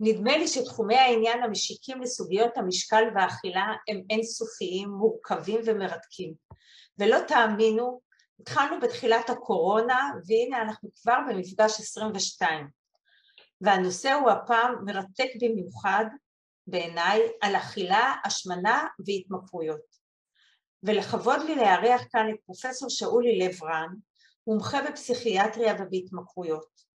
נדמה 0.00 0.38
לי 0.38 0.48
שתחומי 0.48 0.96
העניין 0.96 1.42
המשיקים 1.42 2.02
לסוגיות 2.02 2.56
המשקל 2.56 3.04
והאכילה 3.14 3.66
הם 3.88 4.02
אינסופיים, 4.10 4.88
מורכבים 4.88 5.60
ומרתקים. 5.64 6.34
ולא 6.98 7.18
תאמינו, 7.28 8.00
התחלנו 8.40 8.80
בתחילת 8.80 9.30
הקורונה 9.30 10.10
והנה 10.26 10.62
אנחנו 10.62 10.90
כבר 11.02 11.18
במפגש 11.28 11.80
22. 11.80 12.68
והנושא 13.60 14.12
הוא 14.12 14.30
הפעם 14.30 14.74
מרתק 14.84 15.28
במיוחד 15.42 16.04
בעיניי 16.66 17.20
על 17.40 17.56
אכילה, 17.56 18.14
השמנה 18.24 18.86
והתמכרויות. 19.06 19.98
ולכבוד 20.82 21.40
לי 21.46 21.54
לארח 21.54 22.02
כאן 22.12 22.26
את 22.30 22.36
פרופסור 22.46 22.90
שאולי 22.90 23.38
לב-רן, 23.38 23.88
מומחה 24.46 24.82
בפסיכיאטריה 24.82 25.74
ובהתמכרויות. 25.78 26.87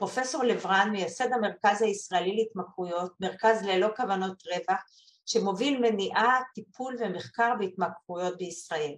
פרופסור 0.00 0.44
לב-רן 0.44 0.88
מייסד 0.92 1.32
המרכז 1.32 1.82
הישראלי 1.82 2.36
להתמכרויות, 2.36 3.12
מרכז 3.20 3.62
ללא 3.62 3.88
כוונות 3.96 4.42
רווח, 4.46 4.80
שמוביל 5.26 5.80
מניעה, 5.80 6.40
טיפול 6.54 6.96
ומחקר 7.00 7.52
בהתמכרויות 7.58 8.38
בישראל. 8.38 8.94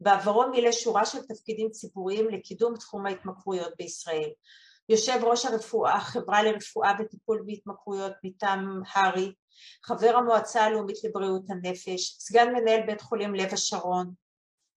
בעברו 0.00 0.48
מילא 0.50 0.72
שורה 0.72 1.04
של 1.04 1.18
תפקידים 1.28 1.70
ציבוריים 1.70 2.28
לקידום 2.28 2.76
תחום 2.76 3.06
ההתמכרויות 3.06 3.72
בישראל. 3.78 4.30
יושב 4.88 5.18
ראש 5.22 5.46
הרפואה, 5.46 5.94
החברה 5.94 6.42
לרפואה 6.42 6.92
וטיפול 7.00 7.42
בהתמכרויות 7.46 8.12
מטעם 8.24 8.82
הר"י, 8.94 9.32
חבר 9.84 10.16
המועצה 10.16 10.64
הלאומית 10.64 10.96
לבריאות 11.04 11.50
הנפש, 11.50 12.16
סגן 12.18 12.52
מנהל 12.52 12.80
בית 12.86 13.00
חולים 13.00 13.34
לב 13.34 13.52
השרון, 13.52 14.12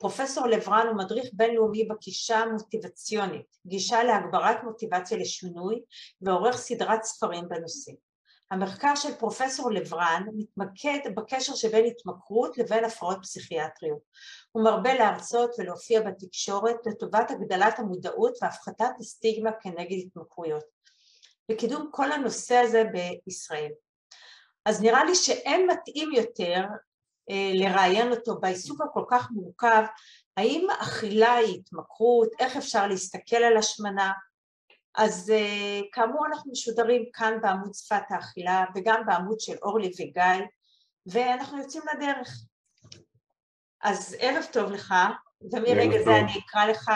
פרופסור 0.01 0.47
לברן 0.47 0.87
הוא 0.87 0.97
מדריך 0.97 1.29
בינלאומי 1.33 1.85
בגישה 1.85 2.37
המוטיבציונית, 2.37 3.57
גישה 3.67 4.03
להגברת 4.03 4.63
מוטיבציה 4.63 5.17
לשינוי 5.17 5.81
ועורך 6.21 6.57
סדרת 6.57 7.03
ספרים 7.03 7.49
בנושא. 7.49 7.91
המחקר 8.51 8.95
של 8.95 9.15
פרופסור 9.15 9.71
לברן 9.71 10.23
מתמקד 10.33 10.99
בקשר 11.15 11.55
שבין 11.55 11.85
התמכרות 11.85 12.57
לבין 12.57 12.85
הפרעות 12.85 13.17
פסיכיאטריות. 13.21 14.01
הוא 14.51 14.63
מרבה 14.63 14.93
להרצות 14.93 15.51
ולהופיע 15.57 16.01
בתקשורת 16.01 16.75
לטובת 16.85 17.31
הגדלת 17.31 17.79
המודעות 17.79 18.37
והפחתת 18.41 18.91
הסטיגמה 18.99 19.51
כנגד 19.61 19.97
התמכרויות. 20.05 20.63
וקידום 21.51 21.89
כל 21.91 22.11
הנושא 22.11 22.55
הזה 22.55 22.83
בישראל. 23.25 23.71
אז 24.65 24.81
נראה 24.81 25.03
לי 25.03 25.15
שאין 25.15 25.67
מתאים 25.71 26.11
יותר 26.11 26.63
לראיין 27.53 28.11
אותו 28.11 28.39
בעיסוק 28.39 28.81
הכל 28.81 29.03
כך 29.09 29.31
מורכב, 29.31 29.83
האם 30.37 30.67
אכילה 30.79 31.33
היא 31.33 31.59
התמכרות, 31.59 32.29
איך 32.39 32.57
אפשר 32.57 32.87
להסתכל 32.87 33.35
על 33.35 33.57
השמנה, 33.57 34.11
אז 34.95 35.29
אה, 35.29 35.79
כאמור 35.91 36.25
אנחנו 36.27 36.51
משודרים 36.51 37.05
כאן 37.13 37.37
בעמוד 37.41 37.73
שפת 37.73 38.03
האכילה 38.09 38.65
וגם 38.75 39.01
בעמוד 39.05 39.39
של 39.39 39.55
אורלי 39.61 39.91
וגיא 39.99 40.45
ואנחנו 41.05 41.57
יוצאים 41.57 41.83
לדרך. 41.95 42.29
אז 43.81 44.15
ערב 44.19 44.43
טוב 44.51 44.71
לך, 44.71 44.93
ומרגע 45.51 46.03
זה 46.03 46.17
אני 46.17 46.31
אקרא 46.45 46.65
לך 46.65 46.91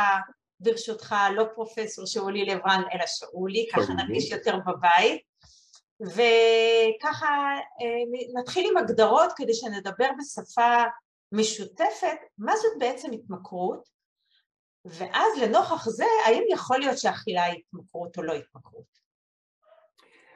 ברשותך 0.59 1.15
לא 1.35 1.45
פרופסור 1.55 2.05
שאולי 2.05 2.45
לברן 2.45 2.81
אלא 2.93 3.03
שאולי, 3.07 3.67
ככה 3.73 3.93
נרגיש 3.93 4.31
יותר 4.31 4.57
בבית. 4.65 5.21
וככה 6.01 7.27
אה, 7.81 8.39
נתחיל 8.39 8.71
עם 8.71 8.77
הגדרות 8.77 9.33
כדי 9.35 9.53
שנדבר 9.53 10.09
בשפה 10.19 10.83
משותפת, 11.31 12.17
מה 12.37 12.55
זאת 12.55 12.79
בעצם 12.79 13.11
התמכרות, 13.11 13.89
ואז 14.85 15.37
לנוכח 15.41 15.89
זה, 15.89 16.05
האם 16.25 16.43
יכול 16.49 16.79
להיות 16.79 16.97
שאכילה 16.97 17.43
היא 17.43 17.61
התמכרות 17.67 18.17
או 18.17 18.23
לא 18.23 18.33
התמכרות? 18.33 18.95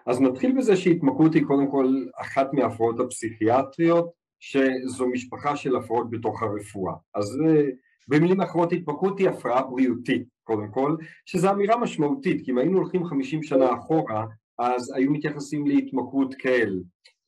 אז 0.05 0.21
נתחיל 0.21 0.57
בזה 0.57 0.77
שהתמכרות 0.77 1.33
היא 1.33 1.43
קודם 1.47 1.71
כל 1.71 1.87
אחת 2.15 2.53
מההפרעות 2.53 2.99
הפסיכיאטריות, 2.99 4.19
שזו 4.39 5.07
משפחה 5.07 5.55
של 5.55 5.75
הפרעות 5.75 6.09
בתוך 6.09 6.43
הרפואה. 6.43 6.93
אז 7.15 7.37
אה, 7.45 7.63
במילים 8.07 8.41
אחרות 8.41 8.71
התמכרות 8.71 9.19
היא 9.19 9.29
הפרעה 9.29 9.63
בריאותית, 9.63 10.27
קודם 10.43 10.71
כל, 10.71 10.95
שזו 11.25 11.51
אמירה 11.51 11.77
משמעותית, 11.77 12.45
כי 12.45 12.51
אם 12.51 12.57
היינו 12.57 12.77
הולכים 12.77 13.05
50 13.05 13.43
שנה 13.43 13.73
אחורה, 13.73 14.25
אז 14.59 14.93
היו 14.95 15.11
מתייחסים 15.11 15.67
להתמכרות 15.67 16.35
כאל 16.35 16.79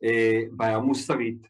אה, 0.04 0.42
בעיה 0.52 0.80
מוסרית, 0.80 1.48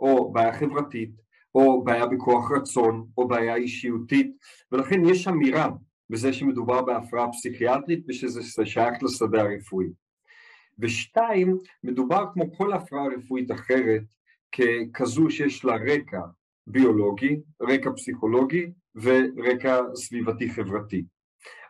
או 0.00 0.32
בעיה 0.32 0.52
חברתית, 0.52 1.10
או 1.54 1.84
בעיה 1.84 2.06
בכוח 2.06 2.52
רצון, 2.52 3.06
או 3.18 3.28
בעיה 3.28 3.54
אישיותית, 3.54 4.36
ולכן 4.72 5.04
יש 5.04 5.28
אמירה 5.28 5.70
בזה 6.10 6.32
שמדובר 6.32 6.82
בהפרעה 6.82 7.32
פסיכיאטרית 7.32 8.04
ושזה 8.08 8.66
שייך 8.66 9.02
לשדה 9.02 9.40
הרפואי. 9.42 9.86
ושתיים, 10.78 11.58
מדובר 11.84 12.24
כמו 12.32 12.52
כל 12.56 12.72
הפרעה 12.72 13.06
רפואית 13.06 13.50
אחרת 13.50 14.02
ככזו 14.52 15.30
שיש 15.30 15.64
לה 15.64 15.74
רקע 15.76 16.20
ביולוגי, 16.66 17.40
רקע 17.62 17.90
פסיכולוגי 17.96 18.70
ורקע 18.94 19.80
סביבתי 19.94 20.50
חברתי. 20.50 21.04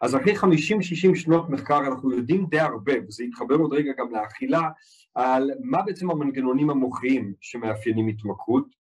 אז 0.02 0.16
אחרי 0.16 0.36
50-60 0.36 0.44
שנות 1.14 1.50
מחקר 1.50 1.78
אנחנו 1.86 2.12
יודעים 2.12 2.46
די 2.46 2.60
הרבה, 2.60 2.92
וזה 3.08 3.24
יתחבר 3.24 3.54
עוד 3.54 3.72
רגע 3.72 3.92
גם 3.98 4.10
לאכילה, 4.10 4.68
על 5.14 5.50
מה 5.60 5.82
בעצם 5.82 6.10
המנגנונים 6.10 6.70
המוחיים 6.70 7.32
שמאפיינים 7.40 8.08
התמכרות. 8.08 8.78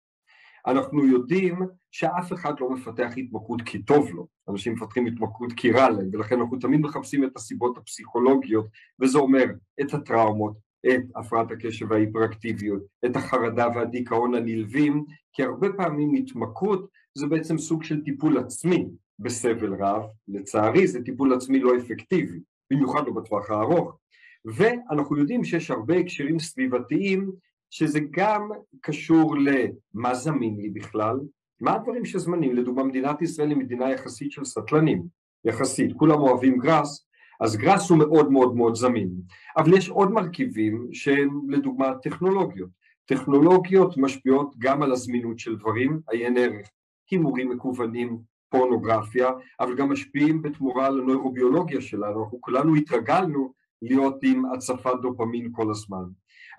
אנחנו 0.67 1.05
יודעים 1.05 1.59
שאף 1.91 2.33
אחד 2.33 2.59
לא 2.59 2.69
מפתח 2.69 3.11
התמכרות 3.17 3.61
כי 3.61 3.83
טוב 3.83 4.09
לו, 4.13 4.27
אנשים 4.49 4.73
מפתחים 4.73 5.05
התמכרות 5.05 5.53
כי 5.53 5.71
רע 5.71 5.89
להם, 5.89 6.09
ולכן 6.13 6.39
אנחנו 6.39 6.57
תמיד 6.57 6.81
מחפשים 6.81 7.23
את 7.23 7.35
הסיבות 7.35 7.77
הפסיכולוגיות, 7.77 8.67
וזה 8.99 9.17
אומר 9.19 9.45
את 9.81 9.93
הטראומות, 9.93 10.53
את 10.87 11.01
הפרעת 11.15 11.51
הקשב 11.51 11.91
וההיפראקטיביות, 11.91 12.81
את 13.05 13.15
החרדה 13.15 13.67
והדיכאון 13.75 14.35
הנלווים, 14.35 15.05
כי 15.33 15.43
הרבה 15.43 15.67
פעמים 15.77 16.13
התמכרות 16.13 16.89
זה 17.17 17.27
בעצם 17.27 17.57
סוג 17.57 17.83
של 17.83 18.03
טיפול 18.03 18.37
עצמי, 18.37 18.87
בסבל 19.19 19.73
רב, 19.73 20.03
לצערי 20.27 20.87
זה 20.87 21.03
טיפול 21.03 21.33
עצמי 21.33 21.59
לא 21.59 21.77
אפקטיבי, 21.77 22.39
במיוחד 22.71 23.07
לא 23.07 23.13
בטווח 23.13 23.49
הארוך, 23.49 23.97
ואנחנו 24.45 25.17
יודעים 25.17 25.43
שיש 25.43 25.71
הרבה 25.71 25.97
הקשרים 25.97 26.39
סביבתיים 26.39 27.31
שזה 27.69 27.99
גם 28.11 28.49
קשור 28.81 29.35
למה 29.37 30.13
זמין 30.13 30.57
לי 30.57 30.69
בכלל, 30.69 31.19
מה 31.61 31.75
הדברים 31.75 32.05
שזמנים, 32.05 32.55
לדוגמה 32.55 32.83
מדינת 32.83 33.21
ישראל 33.21 33.49
היא 33.49 33.57
מדינה 33.57 33.91
יחסית 33.91 34.31
של 34.31 34.45
סטלנים, 34.45 35.03
יחסית, 35.45 35.93
כולם 35.93 36.19
אוהבים 36.19 36.57
גראס, 36.57 37.07
אז 37.41 37.57
גראס 37.57 37.89
הוא 37.89 37.97
מאוד 37.97 38.31
מאוד 38.31 38.55
מאוד 38.55 38.75
זמין, 38.75 39.09
אבל 39.57 39.77
יש 39.77 39.89
עוד 39.89 40.11
מרכיבים 40.11 40.87
שהם 40.91 41.41
לדוגמה 41.49 41.93
טכנולוגיות, 42.03 42.69
טכנולוגיות 43.05 43.97
משפיעות 43.97 44.55
גם 44.57 44.83
על 44.83 44.91
הזמינות 44.91 45.39
של 45.39 45.55
דברים, 45.55 45.99
עיין 46.09 46.37
ערך, 46.37 46.69
הימורים 47.11 47.49
מקוונים, 47.49 48.19
פורנוגרפיה, 48.49 49.29
אבל 49.59 49.75
גם 49.75 49.91
משפיעים 49.91 50.41
בתמורה 50.41 50.85
על 50.85 50.99
הנוירוביולוגיה 50.99 51.81
שלנו, 51.81 52.23
אנחנו 52.23 52.41
כולנו 52.41 52.75
התרגלנו 52.75 53.53
להיות 53.81 54.15
עם 54.23 54.45
הצפת 54.53 54.93
דופמין 55.01 55.49
כל 55.51 55.71
הזמן. 55.71 56.03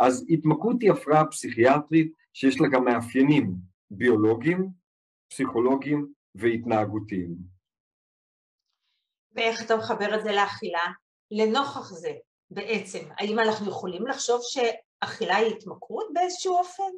אז 0.01 0.27
התמכרות 0.31 0.77
היא 0.81 0.93
הפרעה 0.93 1.27
פסיכיאטרית 1.27 2.13
שיש 2.33 2.61
לה 2.61 2.69
גם 2.69 2.85
מאפיינים 2.85 3.55
ביולוגיים, 3.91 4.69
פסיכולוגיים 5.31 6.13
והתנהגותיים. 6.35 7.35
ואיך 9.33 9.67
אתה 9.67 9.77
מחבר 9.77 10.19
את 10.19 10.25
זה 10.25 10.33
לאכילה? 10.33 10.87
לנוכח 11.31 11.93
זה 11.93 12.13
בעצם, 12.51 12.99
האם 13.19 13.39
אנחנו 13.39 13.69
יכולים 13.69 14.07
לחשוב 14.07 14.41
שאכילה 14.43 15.37
היא 15.37 15.55
התמכרות 15.55 16.07
באיזשהו 16.13 16.55
אופן? 16.55 16.93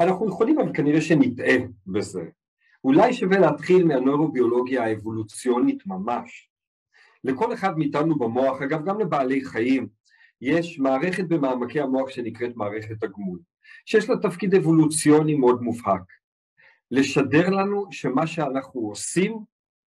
אנחנו 0.00 0.28
יכולים, 0.28 0.60
אבל 0.60 0.72
כנראה 0.74 1.00
שנטעה 1.00 1.56
בזה. 1.86 2.22
אולי 2.84 3.12
שווה 3.12 3.38
להתחיל 3.38 3.84
מהנוירוביולוגיה 3.84 4.84
האבולוציונית 4.84 5.86
ממש. 5.86 6.50
לכל 7.24 7.54
אחד 7.54 7.78
מאיתנו 7.78 8.18
במוח, 8.18 8.62
אגב 8.62 8.84
גם 8.84 9.00
לבעלי 9.00 9.44
חיים, 9.44 9.88
יש 10.40 10.78
מערכת 10.78 11.24
במעמקי 11.24 11.80
המוח 11.80 12.10
שנקראת 12.10 12.56
מערכת 12.56 13.02
הגמול, 13.02 13.38
שיש 13.86 14.08
לה 14.08 14.16
תפקיד 14.16 14.54
אבולוציוני 14.54 15.34
מאוד 15.34 15.62
מובהק. 15.62 16.02
לשדר 16.90 17.50
לנו 17.50 17.86
שמה 17.90 18.26
שאנחנו 18.26 18.80
עושים 18.80 19.38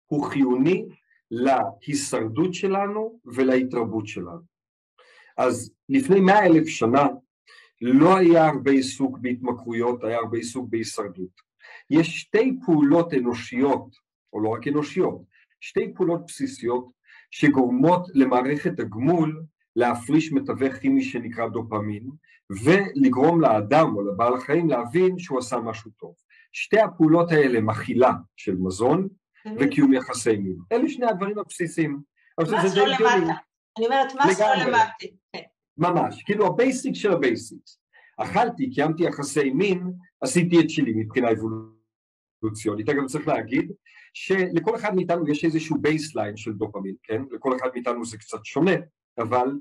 הוא 0.06 0.26
חיוני 0.26 0.86
להישרדות 1.32 2.54
שלנו 2.54 3.20
ולהתרבות 3.26 4.08
שלנו. 4.08 4.42
אז 5.38 5.74
לפני 5.90 6.20
מאה 6.20 6.46
אלף 6.46 6.68
שנה 6.68 7.08
לא 7.82 8.18
היה 8.18 8.48
הרבה 8.48 8.72
עיסוק 8.72 9.18
בהתמכרויות, 9.22 10.04
היה 10.04 10.18
הרבה 10.18 10.38
עיסוק 10.38 10.70
בהישרדות. 10.70 11.49
יש 11.90 12.20
שתי 12.20 12.60
פעולות 12.66 13.14
אנושיות, 13.14 13.96
או 14.34 14.40
לא 14.40 14.50
רק 14.50 14.68
אנושיות, 14.68 15.22
שתי 15.62 15.94
פעולות 15.96 16.26
בסיסיות 16.28 16.92
שגורמות 17.32 18.08
למערכת 18.14 18.80
הגמול 18.80 19.44
להפריש 19.76 20.32
מתווך 20.32 20.74
כימי 20.74 21.04
שנקרא 21.04 21.48
דופמין 21.48 22.10
ולגרום 22.64 23.42
לאדם 23.42 23.96
או 23.96 24.02
לבעל 24.02 24.34
החיים 24.34 24.70
להבין 24.70 25.20
שהוא 25.20 25.40
עשה 25.40 25.58
משהו 25.58 25.92
טוב. 25.92 26.14
שתי 26.52 26.80
הפעולות 26.80 27.32
האלה 27.32 27.62
מכילה 27.62 28.12
של 28.36 28.56
מזון 28.56 29.08
וקיום 29.60 29.94
יחסי 29.94 30.38
מין. 30.38 30.58
אלה 30.72 30.90
שני 30.90 31.06
הדברים 31.06 31.40
הבסיסיים. 31.40 32.02
מה 32.40 32.46
שמאל 32.46 32.90
למטה? 32.90 33.34
אני 33.78 33.86
אומרת 33.86 34.14
מה 34.16 34.34
שמאל 34.34 34.68
למטה. 34.68 35.06
כן. 35.34 35.40
ממש, 35.78 36.24
כאילו 36.24 36.48
ה 36.48 36.56
basic 36.56 36.96
של 36.96 37.12
ה 37.12 37.20
basics. 37.20 37.80
אכלתי, 38.18 38.70
קיימתי 38.70 39.04
יחסי 39.04 39.50
מין, 39.50 39.92
עשיתי 40.22 40.60
את 40.60 40.70
שלי 40.70 40.94
מבחינה 40.96 41.30
אבולוציונית. 42.40 42.90
אגב 42.90 43.06
צריך 43.06 43.28
להגיד 43.28 43.72
שלכל 44.14 44.76
אחד 44.76 44.96
מאיתנו 44.96 45.30
יש 45.30 45.46
איזשהו 45.46 45.78
baseline 45.82 46.38
של 46.38 46.54
דופמין, 46.54 46.96
כן? 47.04 47.22
לכל 47.32 47.56
אחד 47.56 47.70
מאיתנו 47.74 48.06
זה 48.06 48.18
קצת 48.18 48.46
שונה, 48.46 48.76
אבל 49.18 49.52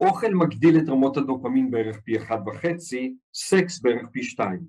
אוכל 0.00 0.34
מגדיל 0.34 0.78
את 0.78 0.88
רמות 0.88 1.16
הדופמין 1.16 1.70
בערך 1.70 2.00
פי 2.04 2.16
אחד 2.16 2.38
וחצי, 2.46 3.14
סקס 3.34 3.80
בערך 3.80 4.06
פי 4.12 4.22
שתיים. 4.22 4.60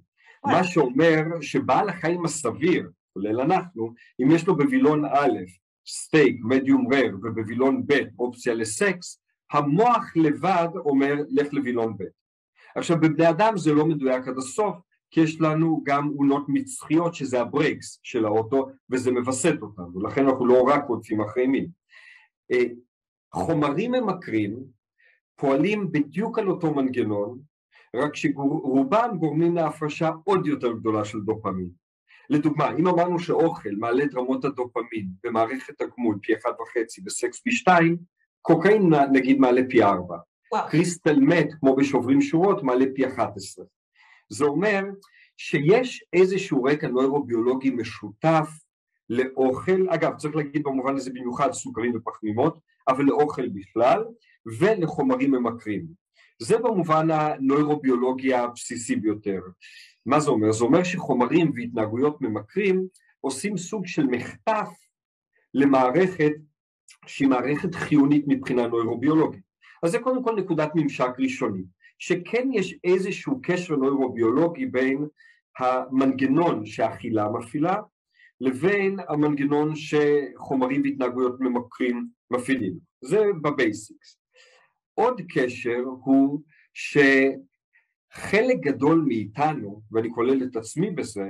מה 0.46 0.64
שאומר 0.64 1.24
שבעל 1.42 1.90
החיים 1.90 2.26
הסביר, 2.26 2.90
כולל 3.14 3.42
אנחנו, 3.42 3.94
אם 4.22 4.32
יש 4.32 4.48
לו 4.48 4.58
בווילון 4.58 5.06
א', 5.06 5.40
סטייק, 5.88 6.42
medium 6.44 6.94
rare, 6.94 7.16
ובווילון 7.24 7.84
ב', 7.88 7.94
אופציה 8.20 8.54
לסקס, 8.54 9.22
המוח 9.52 10.12
לבד 10.16 10.68
אומר 10.76 11.16
לך 11.30 11.54
לווילון 11.54 11.98
ב'. 11.98 12.04
עכשיו 12.76 12.98
בבני 13.00 13.30
אדם 13.30 13.58
זה 13.58 13.74
לא 13.74 13.86
מדויק 13.86 14.28
עד 14.28 14.38
הסוף, 14.38 14.76
כי 15.12 15.22
יש 15.22 15.42
לנו 15.42 15.82
גם 15.84 16.10
אונות 16.18 16.46
מצחיות 16.48 17.16
שזה 17.16 17.42
ה 17.42 17.50
brakes 17.50 18.00
של 18.04 18.26
האוטו 18.26 18.70
וזה 18.90 19.12
מווסת 19.12 19.56
אותנו, 19.62 20.02
לכן 20.02 20.28
אנחנו 20.28 20.46
לא 20.46 20.62
רק 20.62 20.86
רודפים 20.88 21.22
אחרי 21.22 21.48
מין. 21.48 21.68
אה, 22.52 22.64
חומרים 23.34 23.92
ממכרים 23.92 24.58
פועלים 25.36 25.92
בדיוק 25.92 26.40
על 26.40 26.50
אותו 26.50 26.74
מנגנון, 26.74 27.40
רק 27.96 28.16
שרובם 28.16 29.18
גורמים 29.20 29.56
להפרשה 29.56 30.12
עוד 30.24 30.48
יותר 30.48 30.72
גדולה 30.72 31.06
של 31.06 31.20
דופמין. 31.20 31.70
לדוגמה, 32.30 32.72
אם 32.80 32.88
אמרנו 32.88 33.20
שאוכל 33.20 33.70
מעלה 33.78 34.04
את 34.04 34.16
רמות 34.16 34.46
הדופמין 34.46 35.08
במערכת 35.24 35.82
הגמול 35.82 36.20
פי 36.22 36.34
אחד 36.36 36.52
וחצי 36.62 37.02
וסקס 37.06 37.40
פי 37.40 37.52
שתיים, 37.52 37.98
קוקאין 38.42 38.94
נגיד 39.12 39.40
מעלה 39.40 39.62
פי 39.70 39.84
ארבע. 39.84 40.18
קריסטל 40.70 41.20
מת, 41.20 41.48
כמו 41.60 41.76
בשוברים 41.76 42.22
שורות, 42.22 42.64
מעלה 42.64 42.86
פי 42.96 43.08
אחת 43.08 43.38
עשרה. 43.38 43.66
זה 44.32 44.46
אומר 44.46 44.82
שיש 45.38 46.04
איזשהו 46.14 46.64
רקע 46.64 46.88
נוירוביולוגי 46.88 47.70
משותף 47.70 48.50
לאוכל, 49.10 49.90
אגב 49.90 50.16
צריך 50.16 50.36
להגיד 50.36 50.64
במובן 50.64 50.96
הזה 50.96 51.10
במיוחד 51.10 51.52
סוכרים 51.52 51.96
ופחמימות, 51.96 52.60
אבל 52.88 53.04
לאוכל 53.04 53.50
בכלל 53.50 54.04
ולחומרים 54.60 55.32
ממכרים. 55.32 55.86
זה 56.40 56.58
במובן 56.58 57.12
הנוירוביולוגי 57.12 58.34
הבסיסי 58.34 58.96
ביותר. 58.96 59.40
מה 60.06 60.20
זה 60.20 60.32
אומר? 60.32 60.52
זה 60.52 60.64
אומר 60.64 60.84
שחומרים 60.84 61.52
והתנהגויות 61.56 62.22
ממכרים 62.22 62.88
עושים 63.22 63.58
סוג 63.58 63.88
של 63.88 64.06
מחטף 64.06 64.70
למערכת 65.54 66.32
שהיא 67.06 67.28
מערכת 67.28 67.76
חיונית 67.76 68.26
מבחינה 68.28 68.68
נוירוביולוגית. 68.68 69.44
אז 69.84 69.92
זה 69.92 70.00
קודם 70.00 70.24
כל 70.24 70.36
נקודת 70.36 70.72
ממשק 70.76 71.10
ראשוני, 71.20 71.64
שכן 72.02 72.50
יש 72.54 72.76
איזשהו 72.84 73.40
קשר 73.44 73.76
נוירוביולוגי 73.76 74.66
בין 74.66 75.08
המנגנון 75.60 76.66
שהאכילה 76.66 77.30
מפעילה 77.30 77.76
לבין 78.42 79.00
המנגנון 79.10 79.74
שחומרים 79.76 80.82
והתנהגויות 80.82 81.40
ממכרים 81.40 82.08
מפעילים. 82.32 82.74
זה 83.02 83.26
בבייסיקס. 83.42 84.18
עוד 84.94 85.22
קשר 85.30 85.84
הוא 86.04 86.42
שחלק 86.74 88.60
גדול 88.60 89.04
מאיתנו, 89.08 89.82
ואני 89.92 90.12
כולל 90.12 90.44
את 90.44 90.56
עצמי 90.56 90.92
בזה, 90.92 91.30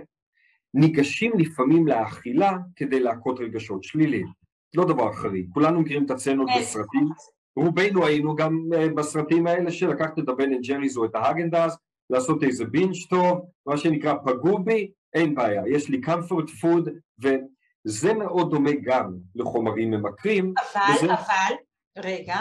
ניגשים 0.74 1.32
לפעמים 1.40 1.88
לאכילה 1.88 2.58
כדי 2.76 3.00
לכהות 3.00 3.40
רגשות 3.40 3.84
שליליים. 3.84 4.28
לא 4.76 4.86
דבר 4.86 5.14
חריג, 5.14 5.50
כולנו 5.54 5.82
מכירים 5.82 6.06
את 6.06 6.12
הסצנות 6.12 6.48
כן. 6.50 6.60
בסרטים, 6.62 7.08
רובנו 7.56 8.06
היינו 8.06 8.36
גם 8.36 8.60
אה, 8.74 8.90
בסרטים 8.90 9.48
האלה 9.48 9.72
של 9.72 9.90
לקחת 9.90 10.20
את 10.20 10.30
ה 10.30 10.54
Ben & 10.54 10.66
Jerry's 10.66 10.98
או 10.98 11.06
את 11.06 11.16
ה 11.16 11.21
Häagen-Dazs, 11.21 11.78
לעשות 12.10 12.44
איזה 12.44 12.66
binge 12.66 12.96
טוב, 13.10 13.46
מה 13.66 13.78
שנקרא 13.78 14.14
פגעו 14.26 14.64
בי, 14.64 14.92
אין 15.14 15.36
בעיה, 15.36 15.62
יש 15.68 15.90
לי 15.90 16.02
comfort 16.06 16.50
food 16.62 16.90
וזה 17.20 18.14
מאוד 18.14 18.52
דומה 18.52 18.72
גם 18.84 19.14
לחומרים 19.36 19.92
ממכרים. 19.92 20.54
אבל, 20.58 20.96
וזה... 20.96 21.14
אבל, 21.14 21.56
רגע, 21.98 22.38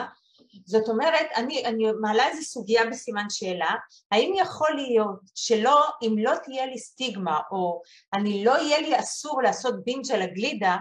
זאת 0.67 0.89
אומרת, 0.89 1.27
אני, 1.37 1.67
אני 1.67 1.85
מעלה 2.01 2.29
איזו 2.29 2.43
סוגיה 2.43 2.87
בסימן 2.87 3.25
שאלה, 3.31 3.71
האם 4.13 4.33
יכול 4.37 4.71
להיות 4.75 5.21
שלא, 5.35 5.85
אם 6.03 6.15
לא 6.19 6.33
תהיה 6.45 6.67
לי 6.67 6.79
סטיגמה, 6.79 7.41
או 7.51 7.83
אני 8.15 8.45
לא 8.45 8.59
יהיה 8.59 8.81
לי 8.81 8.99
אסור 8.99 9.43
לעשות 9.43 9.85
בינג' 9.85 10.13
על 10.13 10.23
הגלידה, 10.23 10.77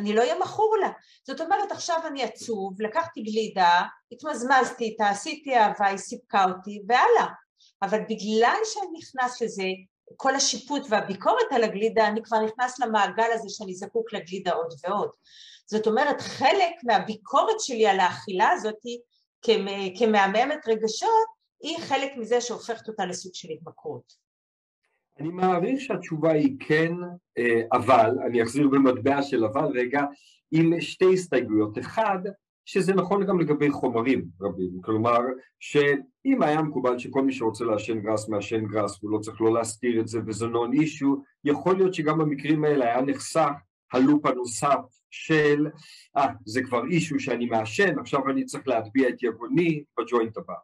אני 0.00 0.12
לא 0.12 0.20
אהיה 0.20 0.38
מכור 0.38 0.76
לה. 0.80 0.90
זאת 1.26 1.40
אומרת, 1.40 1.72
עכשיו 1.72 2.00
אני 2.06 2.22
עצוב, 2.22 2.82
לקחתי 2.82 3.22
גלידה, 3.22 3.80
התמזמזתי 4.12 4.84
איתה, 4.84 5.08
עשיתי 5.08 5.56
אהבה, 5.56 5.86
היא 5.86 5.98
סיפקה 5.98 6.44
אותי, 6.44 6.82
והלאה. 6.88 7.32
אבל 7.82 8.00
בגלל 8.00 8.58
שאני 8.64 8.98
נכנס 8.98 9.42
לזה, 9.42 9.64
כל 10.16 10.34
השיפוט 10.34 10.82
והביקורת 10.88 11.46
על 11.50 11.64
הגלידה, 11.64 12.06
אני 12.06 12.22
כבר 12.22 12.40
נכנס 12.40 12.78
למעגל 12.78 13.32
הזה 13.32 13.48
שאני 13.48 13.74
זקוק 13.74 14.12
לגלידה 14.12 14.52
עוד 14.52 14.74
ועוד. 14.84 15.10
זאת 15.66 15.86
אומרת, 15.86 16.20
חלק 16.20 16.72
מהביקורת 16.84 17.60
שלי 17.60 17.86
על 17.86 18.00
האכילה 18.00 18.50
הזאת 18.50 18.78
כמהממת 19.98 20.68
רגשות, 20.68 21.28
היא 21.62 21.78
חלק 21.78 22.12
מזה 22.16 22.40
שהופכת 22.40 22.88
אותה 22.88 23.06
לסוג 23.06 23.34
של 23.34 23.48
התמכרות. 23.48 24.29
אני 25.20 25.28
מעריך 25.28 25.80
שהתשובה 25.80 26.32
היא 26.32 26.56
כן, 26.60 26.92
אה, 27.38 27.60
אבל, 27.72 28.10
אני 28.26 28.42
אחזיר 28.42 28.68
במטבע 28.68 29.22
של 29.22 29.44
אבל 29.44 29.66
רגע, 29.74 30.04
עם 30.50 30.80
שתי 30.80 31.14
הסתייגויות. 31.14 31.78
אחד, 31.78 32.18
שזה 32.64 32.94
נכון 32.94 33.26
גם 33.26 33.40
לגבי 33.40 33.70
חומרים 33.70 34.24
רבים, 34.40 34.70
כלומר 34.82 35.18
שאם 35.60 36.42
היה 36.42 36.62
מקובל 36.62 36.98
שכל 36.98 37.22
מי 37.22 37.32
שרוצה 37.32 37.64
לעשן 37.64 38.00
גראס 38.00 38.28
מעשן 38.28 38.66
גראס 38.66 38.98
והוא 39.02 39.12
לא 39.12 39.18
צריך 39.18 39.40
לא 39.40 39.54
להסתיר 39.54 40.00
את 40.00 40.08
זה 40.08 40.20
וזה 40.26 40.46
נון 40.46 40.72
אישו, 40.72 41.22
יכול 41.44 41.76
להיות 41.76 41.94
שגם 41.94 42.18
במקרים 42.18 42.64
האלה 42.64 42.84
היה 42.84 43.00
נחסך 43.00 43.52
הלופ 43.92 44.26
הנוסף 44.26 44.78
של 45.10 45.66
אה, 46.16 46.26
זה 46.44 46.62
כבר 46.62 46.86
אישו 46.86 47.20
שאני 47.20 47.46
מעשן, 47.46 47.98
עכשיו 47.98 48.28
אני 48.30 48.44
צריך 48.44 48.68
להטביע 48.68 49.08
את 49.08 49.22
יגוני 49.22 49.82
בג'וינט 49.98 50.36
הבא. 50.36 50.54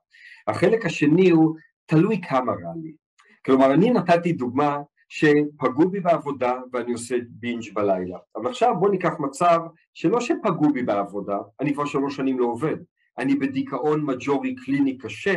החלק 0.46 0.86
השני 0.86 1.30
הוא 1.30 1.56
תלוי 1.86 2.20
כמה 2.28 2.52
רע 2.52 2.72
לי. 2.82 3.05
כלומר, 3.46 3.74
אני 3.74 3.90
נתתי 3.90 4.32
דוגמה 4.32 4.78
שפגעו 5.08 5.90
בי 5.90 6.00
בעבודה 6.00 6.54
ואני 6.72 6.92
עושה 6.92 7.16
בינג' 7.28 7.74
בלילה. 7.74 8.18
אבל 8.36 8.50
עכשיו 8.50 8.74
בוא 8.80 8.90
ניקח 8.90 9.12
מצב 9.18 9.60
שלא 9.94 10.20
שפגעו 10.20 10.72
בי 10.72 10.82
בעבודה, 10.82 11.38
אני 11.60 11.74
כבר 11.74 11.84
שלוש 11.84 12.16
שנים 12.16 12.38
לא 12.38 12.44
עובד. 12.44 12.76
אני 13.18 13.34
בדיכאון 13.34 14.04
מג'ורי 14.04 14.54
קליני 14.54 14.98
קשה, 14.98 15.34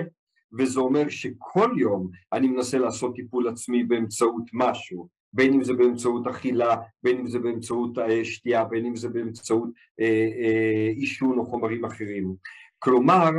וזה 0.58 0.80
אומר 0.80 1.10
שכל 1.10 1.72
יום 1.78 2.10
אני 2.34 2.48
מנסה 2.48 2.78
לעשות 2.78 3.16
טיפול 3.16 3.48
עצמי 3.48 3.84
באמצעות 3.84 4.44
משהו, 4.54 5.08
בין 5.34 5.54
אם 5.54 5.64
זה 5.64 5.74
באמצעות 5.74 6.28
אכילה, 6.28 6.76
בין 7.04 7.18
אם 7.18 7.28
זה 7.28 7.40
באמצעות 7.40 7.98
אה, 7.98 8.26
שתייה, 8.26 8.64
בין 8.64 8.86
אם 8.86 8.96
זה 8.96 9.10
באמצעות 9.10 9.70
אה, 10.00 10.06
אה, 10.40 10.90
עישון 10.96 11.38
או 11.38 11.46
חומרים 11.46 11.86
אחרים. 11.86 12.36
כלומר, 12.80 13.30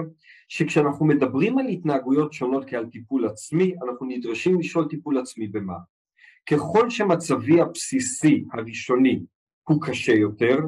שכשאנחנו 0.52 1.07
מדברים 1.07 1.59
על 1.59 1.66
התנהגויות 1.66 2.33
שונות 2.33 2.64
כעל 2.66 2.87
טיפול 2.87 3.26
עצמי, 3.26 3.75
אנחנו 3.85 4.07
נדרשים 4.07 4.61
לשאול 4.61 4.88
טיפול 4.88 5.19
עצמי 5.19 5.49
במה. 5.49 5.76
ככל 6.50 6.90
שמצבי 6.90 7.61
הבסיסי 7.61 8.45
הראשוני 8.52 9.21
הוא 9.69 9.83
קשה 9.83 10.12
יותר, 10.12 10.59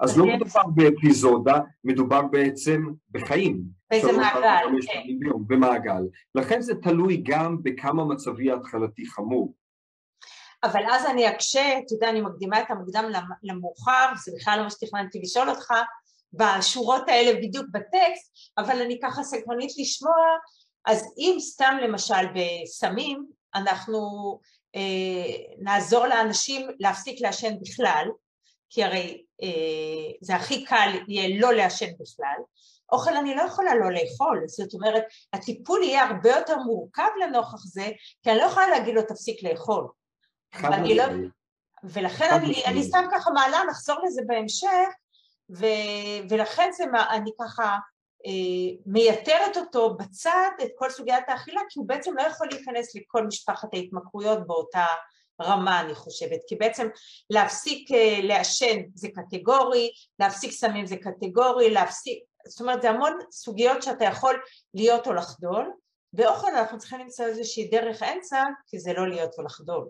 אז 0.00 0.18
לא 0.18 0.26
מדובר 0.26 0.62
באפיזודה, 0.74 1.58
מדובר 1.84 2.22
בעצם 2.22 2.82
בחיים. 3.10 3.62
באיזה 3.90 4.12
מעגל, 4.12 4.66
כן. 4.86 5.02
במעגל. 5.46 6.02
לכן 6.34 6.60
זה 6.60 6.74
תלוי 6.74 7.22
גם 7.26 7.62
בכמה 7.62 8.04
מצבי 8.04 8.50
ההתחלתי 8.50 9.06
חמור. 9.06 9.54
אבל 10.64 10.82
אז 10.90 11.06
אני 11.06 11.28
אקשה, 11.28 11.78
אתה 11.78 11.94
יודע, 11.94 12.10
אני 12.10 12.20
מקדימה 12.20 12.60
את 12.60 12.70
המוקדם 12.70 13.04
למאוחר, 13.42 14.12
זה 14.24 14.32
בכלל 14.36 14.56
לא 14.56 14.62
מה 14.62 14.70
שתכננתי 14.70 15.20
לשאול 15.22 15.48
אותך, 15.48 15.72
בשורות 16.32 17.08
האלה 17.08 17.40
בדיוק 17.40 17.66
בטקסט, 17.72 18.32
אבל 18.58 18.82
אני 18.82 18.98
ככה 19.02 19.22
סקרנית 19.22 19.72
לשמוע, 19.78 20.14
אז 20.86 21.14
אם 21.18 21.36
סתם 21.40 21.76
למשל 21.82 22.24
בסמים, 22.34 23.26
אנחנו 23.54 24.00
אה, 24.76 25.54
נעזור 25.58 26.06
לאנשים 26.06 26.68
להפסיק 26.80 27.20
לעשן 27.20 27.54
בכלל, 27.60 28.06
כי 28.70 28.84
הרי 28.84 29.24
אה, 29.42 30.12
זה 30.20 30.34
הכי 30.34 30.64
קל 30.64 30.90
יהיה 31.08 31.40
לא 31.40 31.52
לעשן 31.52 31.92
בכלל, 32.00 32.36
אוכל 32.92 33.16
אני 33.16 33.34
לא 33.34 33.42
יכולה 33.42 33.74
לא 33.74 33.90
לאכול, 33.90 34.44
זאת 34.46 34.74
אומרת 34.74 35.02
הטיפול 35.32 35.82
יהיה 35.82 36.04
הרבה 36.04 36.30
יותר 36.30 36.56
מורכב 36.56 37.08
לנוכח 37.22 37.64
זה, 37.64 37.88
כי 38.22 38.30
אני 38.30 38.38
לא 38.38 38.44
יכולה 38.44 38.68
להגיד 38.68 38.94
לו 38.94 39.02
תפסיק 39.02 39.42
לאכול. 39.42 39.88
לא, 40.96 41.04
ולכן 41.84 42.30
אני, 42.30 42.64
אני 42.66 42.82
סתם 42.82 43.04
ככה 43.12 43.30
מעלה, 43.30 43.58
נחזור 43.70 43.96
לזה 44.06 44.22
בהמשך, 44.26 44.88
ו, 45.56 45.66
ולכן 46.30 46.70
זה, 46.72 46.84
אני 47.10 47.30
ככה 47.40 47.78
אה, 48.26 48.76
מייתרת 48.86 49.56
אותו 49.56 49.94
בצד 49.94 50.50
את 50.62 50.70
כל 50.78 50.90
סוגיית 50.90 51.28
האכילה, 51.28 51.60
כי 51.68 51.78
הוא 51.78 51.88
בעצם 51.88 52.16
לא 52.16 52.22
יכול 52.22 52.48
להיכנס 52.50 52.94
לכל 52.94 53.26
משפחת 53.26 53.74
ההתמכרויות 53.74 54.46
באותה 54.46 54.86
רמה 55.42 55.80
אני 55.80 55.94
חושבת, 55.94 56.40
כי 56.48 56.56
בעצם 56.56 56.88
להפסיק 57.30 57.92
אה, 57.92 58.20
לעשן 58.22 58.80
זה 58.94 59.08
קטגורי, 59.08 59.90
להפסיק 60.18 60.52
סמים 60.52 60.86
זה 60.86 60.96
קטגורי, 60.96 61.70
להפסיק, 61.70 62.18
זאת 62.46 62.60
אומרת 62.60 62.82
זה 62.82 62.90
המון 62.90 63.18
סוגיות 63.32 63.82
שאתה 63.82 64.04
יכול 64.04 64.40
להיות 64.74 65.06
או 65.06 65.12
לחדול, 65.12 65.72
באוכל 66.12 66.48
אנחנו 66.54 66.78
צריכים 66.78 67.00
למצוא 67.00 67.24
איזושהי 67.24 67.68
דרך 67.68 68.02
אמצע, 68.02 68.44
כי 68.66 68.78
זה 68.78 68.92
לא 68.92 69.08
להיות 69.08 69.30
או 69.38 69.44
לחדול. 69.44 69.88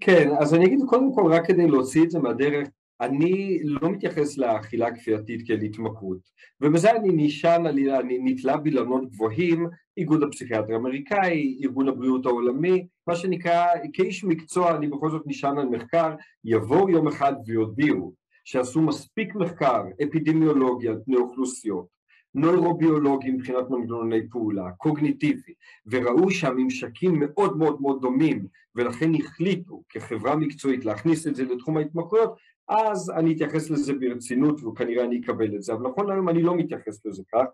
כן, 0.00 0.28
אז 0.40 0.54
אני 0.54 0.66
אגיד 0.66 0.78
קודם 0.88 1.14
כל 1.14 1.32
רק 1.32 1.46
כדי 1.46 1.66
להוציא 1.66 2.04
את 2.04 2.10
זה 2.10 2.18
מהדרך, 2.18 2.68
אני 3.00 3.58
לא 3.62 3.90
מתייחס 3.90 4.38
לאכילה 4.38 4.94
כפייתית 4.94 5.46
כאל 5.46 5.60
התמכרות, 5.60 6.18
ובזה 6.60 6.90
אני 6.90 7.08
נשען, 7.12 7.66
אני 7.66 8.18
נתלה 8.24 8.56
בילונות 8.56 9.10
גבוהים, 9.10 9.68
איגוד 9.96 10.22
הפסיכיאטר 10.22 10.72
האמריקאי, 10.72 11.58
ארגון 11.64 11.88
הבריאות 11.88 12.26
העולמי, 12.26 12.86
מה 13.06 13.16
שנקרא, 13.16 13.66
כאיש 13.92 14.24
מקצוע 14.24 14.76
אני 14.76 14.86
בכל 14.86 15.10
זאת 15.10 15.22
נשען 15.26 15.58
על 15.58 15.68
מחקר, 15.68 16.14
יבואו 16.44 16.90
יום 16.90 17.08
אחד 17.08 17.32
ויודיעו 17.46 18.14
שעשו 18.44 18.82
מספיק 18.82 19.34
מחקר 19.34 19.84
אפידמיולוגי 20.04 20.88
על 20.88 21.00
פני 21.04 21.16
אוכלוסיות, 21.16 21.86
נוירוביולוגי 22.34 23.30
מבחינת 23.30 23.70
מנגנוני 23.70 24.28
פעולה, 24.28 24.70
קוגניטיבי, 24.70 25.52
וראו 25.86 26.30
שהממשקים 26.30 27.20
מאוד 27.20 27.56
מאוד 27.56 27.80
מאוד 27.80 28.00
דומים 28.00 28.46
ולכן 28.74 29.14
החליטו 29.14 29.82
כחברה 29.88 30.36
מקצועית 30.36 30.84
להכניס 30.84 31.26
את 31.26 31.34
זה 31.36 31.44
לתחום 31.44 31.76
ההתמכרויות, 31.76 32.36
אז 32.68 33.10
אני 33.10 33.34
אתייחס 33.34 33.70
לזה 33.70 33.92
ברצינות 33.94 34.64
וכנראה 34.64 35.04
אני 35.04 35.20
אקבל 35.20 35.56
את 35.56 35.62
זה, 35.62 35.72
אבל 35.72 35.90
נכון 35.90 36.06
להיום 36.06 36.28
אני 36.28 36.42
לא 36.42 36.56
מתייחס 36.56 37.06
לזה 37.06 37.22
כך. 37.32 37.44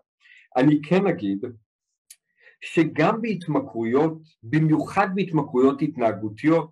אני 0.57 0.81
כן 0.81 1.07
אגיד 1.07 1.45
שגם 2.61 3.21
בהתמכרויות, 3.21 4.21
במיוחד 4.43 5.07
בהתמכרויות 5.15 5.81
התנהגותיות, 5.81 6.69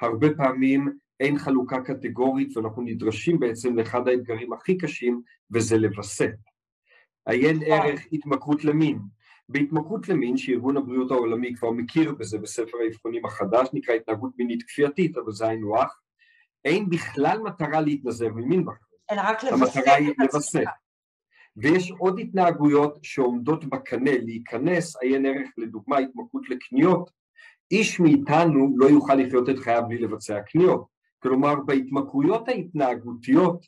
הרבה 0.00 0.26
פעמים 0.36 0.98
אין 1.20 1.38
חלוקה 1.38 1.80
קטגורית 1.80 2.56
ואנחנו 2.56 2.82
נדרשים 2.82 3.38
בעצם 3.38 3.76
לאחד 3.76 4.08
האתגרים 4.08 4.52
הכי 4.52 4.78
קשים 4.78 5.22
וזה 5.50 5.76
לווסת. 5.78 6.34
עיין 7.26 7.62
ערך 7.66 8.06
התמכרות 8.12 8.64
למין. 8.64 8.98
בהתמכרות 9.48 10.08
למין, 10.08 10.36
שארגון 10.36 10.76
הבריאות 10.76 11.10
העולמי 11.10 11.54
כבר 11.54 11.70
מכיר 11.70 12.12
בזה 12.12 12.38
בספר 12.38 12.78
האבחונים 12.84 13.26
החדש, 13.26 13.68
נקרא 13.72 13.94
התנהגות 13.94 14.30
מינית 14.38 14.62
כפייתית, 14.62 15.16
אבל 15.16 15.32
זה 15.32 15.48
היינו 15.48 15.78
הך, 15.78 16.00
אין 16.66 16.90
בכלל 16.90 17.38
מטרה 17.44 17.80
להתנזר 17.80 18.28
ממין 18.28 18.64
בחיים. 18.64 18.80
אלא 19.10 19.20
רק 19.20 19.44
לווסת. 19.44 19.76
המטרה 19.76 19.94
היא 19.94 20.12
לווסת. 20.18 20.60
ויש 21.56 21.90
עוד 21.90 22.18
התנהגויות 22.18 22.98
שעומדות 23.02 23.64
בקנה 23.64 24.10
להיכנס, 24.18 24.96
עיין 24.96 25.26
ערך 25.26 25.48
לדוגמה 25.58 25.98
התמכרות 25.98 26.50
לקניות, 26.50 27.10
איש 27.70 28.00
מאיתנו 28.00 28.74
לא 28.76 28.86
יוכל 28.86 29.14
לחיות 29.14 29.48
את 29.48 29.58
חייו 29.58 29.82
בלי 29.88 29.98
לבצע 29.98 30.40
קניות. 30.40 30.86
כלומר 31.18 31.54
בהתמכרויות 31.66 32.48
ההתנהגותיות 32.48 33.66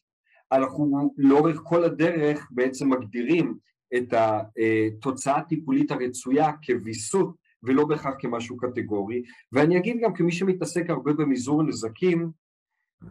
אנחנו 0.53 1.15
לאורך 1.17 1.61
כל 1.65 1.85
הדרך 1.85 2.49
בעצם 2.51 2.91
מגדירים 2.91 3.59
את 3.97 4.15
התוצאה 4.15 5.37
הטיפולית 5.37 5.91
הרצויה 5.91 6.53
כוויסות 6.67 7.37
ולא 7.63 7.85
בהכרח 7.85 8.15
כמשהו 8.19 8.57
קטגורי 8.57 9.23
ואני 9.53 9.79
אגיד 9.79 9.97
גם 10.03 10.15
כמי 10.15 10.33
שמתעסק 10.33 10.91
הרבה 10.91 11.13
במזעור 11.13 11.63
נזקים 11.63 12.31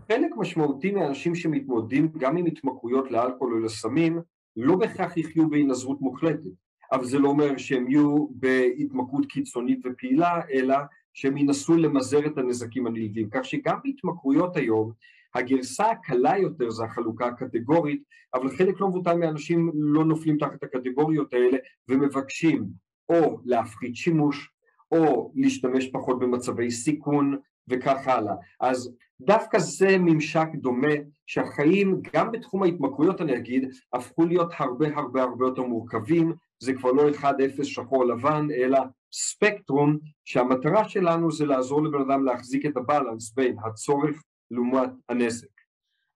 חלק 0.08 0.32
משמעותי 0.38 0.92
מהאנשים 0.92 1.36
שמתמודדים 1.36 2.12
גם 2.18 2.38
עם 2.38 2.46
התמכרויות 2.46 3.12
לאלכוהול 3.12 3.54
או 3.54 3.60
לסמים 3.60 4.20
לא 4.56 4.76
בהכרח 4.76 5.18
יחיו 5.18 5.50
בהינזרות 5.50 6.02
מוחלטת. 6.02 6.50
אבל 6.92 7.06
זה 7.06 7.20
לא 7.20 7.30
אומר 7.30 7.58
שהם 7.58 7.90
יהיו 7.90 8.28
בהתמכרות 8.30 9.26
קיצונית 9.26 9.80
ופעילה 9.86 10.42
אלא 10.52 10.76
שהם 11.14 11.38
ינסו 11.38 11.78
למזער 11.78 12.26
את 12.26 12.38
הנזקים 12.38 12.88
הנלווים. 12.88 13.30
כך 13.32 13.46
שגם 13.46 13.78
בהתמכרויות 13.84 14.58
היום 14.58 14.92
הגרסה 15.36 15.92
הקלה 15.92 16.38
יותר 16.38 16.70
זה 16.70 16.84
החלוקה 16.84 17.26
הקטגורית, 17.26 18.04
אבל 18.34 18.58
חלק 18.58 18.80
לא 18.80 18.88
מבוטל 18.88 19.18
מהאנשים 19.18 19.72
לא 19.76 20.06
נופלים 20.06 20.38
תחת 20.38 20.64
הקטגוריות 20.64 21.34
האלה 21.34 21.58
ומבקשים 21.90 22.66
או 23.10 23.40
להפחית 23.46 23.96
שימוש 23.96 24.52
או 24.92 25.32
להשתמש 25.36 25.90
פחות 25.92 26.20
במצבי 26.20 26.72
סיכון 26.72 27.38
וכך 27.70 28.08
הלאה. 28.08 28.34
אז 28.60 28.92
דווקא 29.22 29.60
זה 29.60 29.98
ממשק 30.00 30.48
דומה 30.56 30.94
שהחיים 31.26 32.02
גם 32.14 32.32
בתחום 32.32 32.64
ההתמכרויות 32.64 33.22
אני 33.22 33.38
אגיד 33.38 33.70
הפכו 33.94 34.26
להיות 34.26 34.52
הרבה 34.58 34.88
הרבה 34.96 35.24
הרבה 35.24 35.46
יותר 35.46 35.64
מורכבים, 35.64 36.34
זה 36.60 36.74
כבר 36.74 36.92
לא 36.92 37.10
1-0 37.10 37.24
שחור 37.64 38.06
לבן 38.06 38.48
אלא 38.58 38.80
ספקטרום 39.14 39.98
שהמטרה 40.26 40.90
שלנו 40.90 41.32
זה 41.32 41.46
לעזור 41.46 41.84
לבן 41.84 42.12
אדם 42.12 42.26
להחזיק 42.26 42.66
את 42.66 42.78
הבלנס 42.78 43.34
בין 43.34 43.56
הצורך 43.66 44.24
לעומת 44.52 44.90
הנזק. 45.10 45.48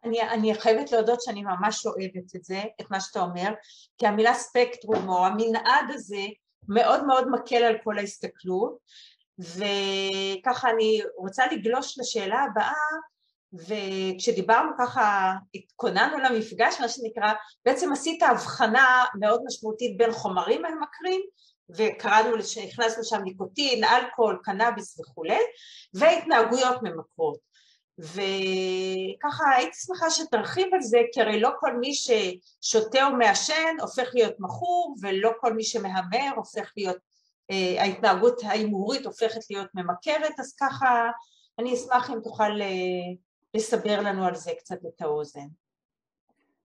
אני, 0.04 0.22
אני 0.22 0.54
חייבת 0.56 0.92
להודות 0.92 1.22
שאני 1.22 1.44
ממש 1.44 1.86
אוהבת 1.86 2.36
את 2.36 2.44
זה, 2.44 2.62
את 2.82 2.92
מה 2.92 3.00
שאתה 3.00 3.22
אומר, 3.22 3.54
כי 3.98 4.08
המילה 4.08 4.34
ספקטרום 4.34 5.10
או 5.10 5.26
המנעד 5.26 5.86
הזה 5.90 6.26
מאוד 6.68 7.06
מאוד 7.06 7.30
מקל 7.30 7.64
על 7.64 7.76
כל 7.84 7.98
ההסתכלות, 7.98 8.78
וככה 9.42 10.70
אני 10.70 11.02
רוצה 11.18 11.46
לגלוש 11.52 12.00
לשאלה 12.00 12.40
הבאה, 12.42 12.74
וכשדיברנו 13.54 14.72
ככה, 14.80 15.34
התכוננו 15.56 16.18
למפגש, 16.18 16.82
מה 16.82 16.90
שנקרא, 16.90 17.34
בעצם 17.66 17.92
עשית 17.92 18.24
הבחנה 18.24 19.06
מאוד 19.20 19.42
משמעותית 19.46 19.98
בין 19.98 20.12
חומרים 20.12 20.62
ממכרים, 20.62 21.22
וקראנו, 21.70 22.36
הכנסנו 22.70 23.04
שם 23.04 23.22
ניקוטין, 23.24 23.84
אלכוהול, 23.84 24.40
קנאביס 24.44 25.00
וכולי, 25.00 25.40
והתנהגויות 25.94 26.84
ממכרות. 26.84 27.52
וככה 28.00 29.44
הייתי 29.56 29.78
שמחה 29.86 30.10
שתרחיב 30.10 30.68
על 30.74 30.82
זה, 30.82 30.98
כי 31.12 31.22
הרי 31.22 31.40
לא 31.40 31.50
כל 31.60 31.78
מי 31.78 31.92
ששותה 31.94 33.08
או 33.08 33.12
מעשן 33.12 33.76
הופך 33.82 34.10
להיות 34.14 34.34
מכור, 34.40 34.96
ולא 35.02 35.32
כל 35.40 35.54
מי 35.54 35.64
שמהמר 35.64 36.32
הופך 36.36 36.72
להיות, 36.78 37.11
ההתנהגות 37.80 38.44
ההימורית 38.44 39.06
הופכת 39.06 39.40
להיות 39.50 39.68
ממכרת, 39.76 40.40
אז 40.40 40.56
ככה 40.60 41.10
אני 41.60 41.74
אשמח 41.74 42.10
אם 42.10 42.20
תוכל 42.24 42.62
אה, 42.62 42.68
לסבר 43.54 44.02
לנו 44.02 44.26
על 44.26 44.36
זה 44.36 44.52
קצת 44.60 44.80
את 44.86 45.02
האוזן. 45.02 45.48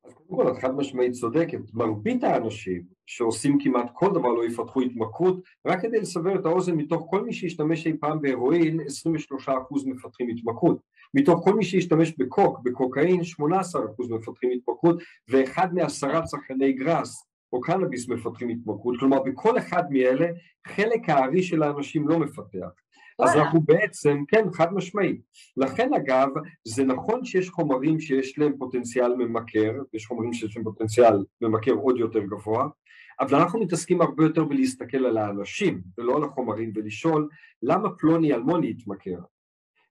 אז 0.04 0.14
קודם 0.14 0.36
כל 0.36 0.52
את 0.52 0.62
חד 0.62 0.70
משמעית 0.70 1.12
צודקת, 1.12 1.58
מרבית 1.74 2.24
האנשים 2.24 2.82
שעושים 3.06 3.58
כמעט 3.62 3.90
כל 3.92 4.10
דבר 4.10 4.28
לא 4.28 4.44
יפתחו 4.44 4.80
התמכרות, 4.80 5.40
רק 5.66 5.82
כדי 5.82 6.00
לסבר 6.00 6.40
את 6.40 6.46
האוזן 6.46 6.74
מתוך 6.74 7.06
כל 7.10 7.24
מי 7.24 7.32
שישתמש 7.32 7.86
אי 7.86 7.96
פעם 8.00 8.20
בהרואין 8.22 8.80
23% 8.80 9.52
מפתחים 9.86 10.28
התמכרות, 10.28 10.78
מתוך 11.14 11.44
כל 11.44 11.54
מי 11.54 11.64
שישתמש 11.64 12.12
בקוק, 12.18 12.58
בקוקאין 12.62 13.20
18% 13.20 13.24
מפתחים 14.10 14.50
התמכרות 14.50 14.98
ואחד 15.28 15.74
מעשרה 15.74 16.22
צרכני 16.22 16.72
גראס 16.72 17.26
או 17.56 17.60
קנאביס 17.60 18.08
מפתחים 18.08 18.48
התמכרות, 18.48 18.96
כלומר 19.00 19.22
בכל 19.22 19.58
אחד 19.58 19.82
מאלה 19.90 20.26
חלק 20.66 21.08
הארי 21.08 21.42
של 21.42 21.62
האנשים 21.62 22.08
לא 22.08 22.18
מפתח 22.18 22.68
אז 23.18 23.36
אנחנו 23.36 23.60
בעצם, 23.60 24.24
כן, 24.28 24.52
חד 24.52 24.74
משמעית. 24.74 25.20
לכן 25.56 25.94
אגב, 25.94 26.28
זה 26.64 26.84
נכון 26.84 27.24
שיש 27.24 27.50
חומרים 27.50 28.00
שיש 28.00 28.38
להם 28.38 28.52
פוטנציאל 28.58 29.14
ממכר, 29.14 29.72
יש 29.92 30.06
חומרים 30.06 30.32
שיש 30.32 30.56
להם 30.56 30.64
פוטנציאל 30.64 31.24
ממכר 31.40 31.72
עוד 31.72 31.98
יותר 31.98 32.20
גבוה, 32.20 32.68
אבל 33.20 33.38
אנחנו 33.38 33.60
מתעסקים 33.60 34.00
הרבה 34.00 34.24
יותר 34.24 34.44
בלהסתכל 34.44 35.06
על 35.06 35.16
האנשים 35.18 35.80
ולא 35.98 36.16
על 36.16 36.24
החומרים 36.24 36.72
ולשאול 36.74 37.28
למה 37.62 37.90
פלוני 37.90 38.34
אלמוני 38.34 38.70
התמכר. 38.70 39.18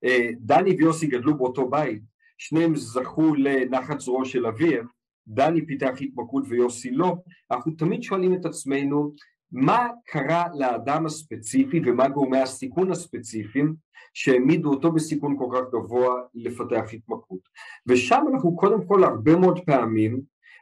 אה, 0.04 0.30
דני 0.40 0.76
ויוסי 0.78 1.08
גדלו 1.08 1.38
באותו 1.38 1.70
בית, 1.70 2.02
שניהם 2.38 2.76
זכו 2.76 3.36
לנחת 3.36 4.00
זרוע 4.00 4.26
של 4.26 4.46
אביהם, 4.46 4.86
דני 5.28 5.66
פיתח 5.66 5.94
התמכרות 6.02 6.44
ויוסי 6.48 6.92
לא, 6.92 7.16
אנחנו 7.52 7.72
תמיד 7.72 8.04
שואלים 8.04 8.34
את 8.34 8.46
עצמנו 8.46 9.14
מה 9.52 9.88
קרה 10.06 10.46
לאדם 10.54 11.06
הספציפי 11.06 11.82
ומה 11.86 12.10
גורמי 12.10 12.38
הסיכון 12.38 12.92
הספציפיים 12.92 13.76
שהעמידו 14.14 14.70
אותו 14.70 14.92
בסיכון 14.92 15.38
כל 15.38 15.48
כך 15.54 15.62
גבוה 15.74 16.22
לפתח 16.34 16.84
התמכרות. 16.94 17.40
ושם 17.88 18.24
אנחנו 18.34 18.56
קודם 18.56 18.86
כל 18.88 19.04
הרבה 19.04 19.36
מאוד 19.36 19.60
פעמים, 19.66 20.22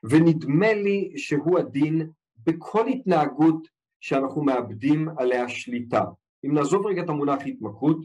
ונדמה 0.10 0.74
לי 0.74 1.14
שהוא 1.16 1.60
הדין 1.60 2.10
בכל 2.46 2.88
התנהגות 2.88 3.68
שאנחנו 4.02 4.44
מאבדים 4.44 5.10
עליה 5.18 5.50
שליטה. 5.50 6.04
אם 6.46 6.54
נעזוב 6.54 6.86
רגע 6.86 7.02
את 7.02 7.10
המונח 7.10 7.40
התמכרות, 7.46 7.98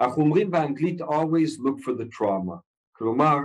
אנחנו 0.00 0.22
אומרים 0.22 0.50
באנגלית 0.50 1.02
always 1.02 1.58
look 1.58 1.84
for 1.84 1.92
the 1.92 2.18
trauma, 2.18 2.56
כלומר 2.92 3.36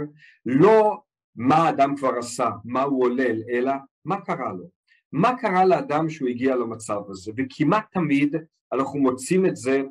לא 0.45 0.97
מה 1.35 1.55
האדם 1.55 1.95
כבר 1.95 2.17
עשה, 2.17 2.49
מה 2.65 2.83
הוא 2.83 3.03
עולל, 3.03 3.41
אלא 3.49 3.73
מה 4.05 4.21
קרה 4.21 4.53
לו. 4.53 4.69
מה 5.11 5.37
קרה 5.37 5.65
לאדם 5.65 6.09
שהוא 6.09 6.29
הגיע 6.29 6.55
למצב 6.55 7.01
הזה, 7.09 7.31
וכמעט 7.37 7.85
תמיד 7.91 8.35
אנחנו 8.73 8.99
מוצאים 8.99 9.45
את 9.45 9.55
זה 9.55 9.83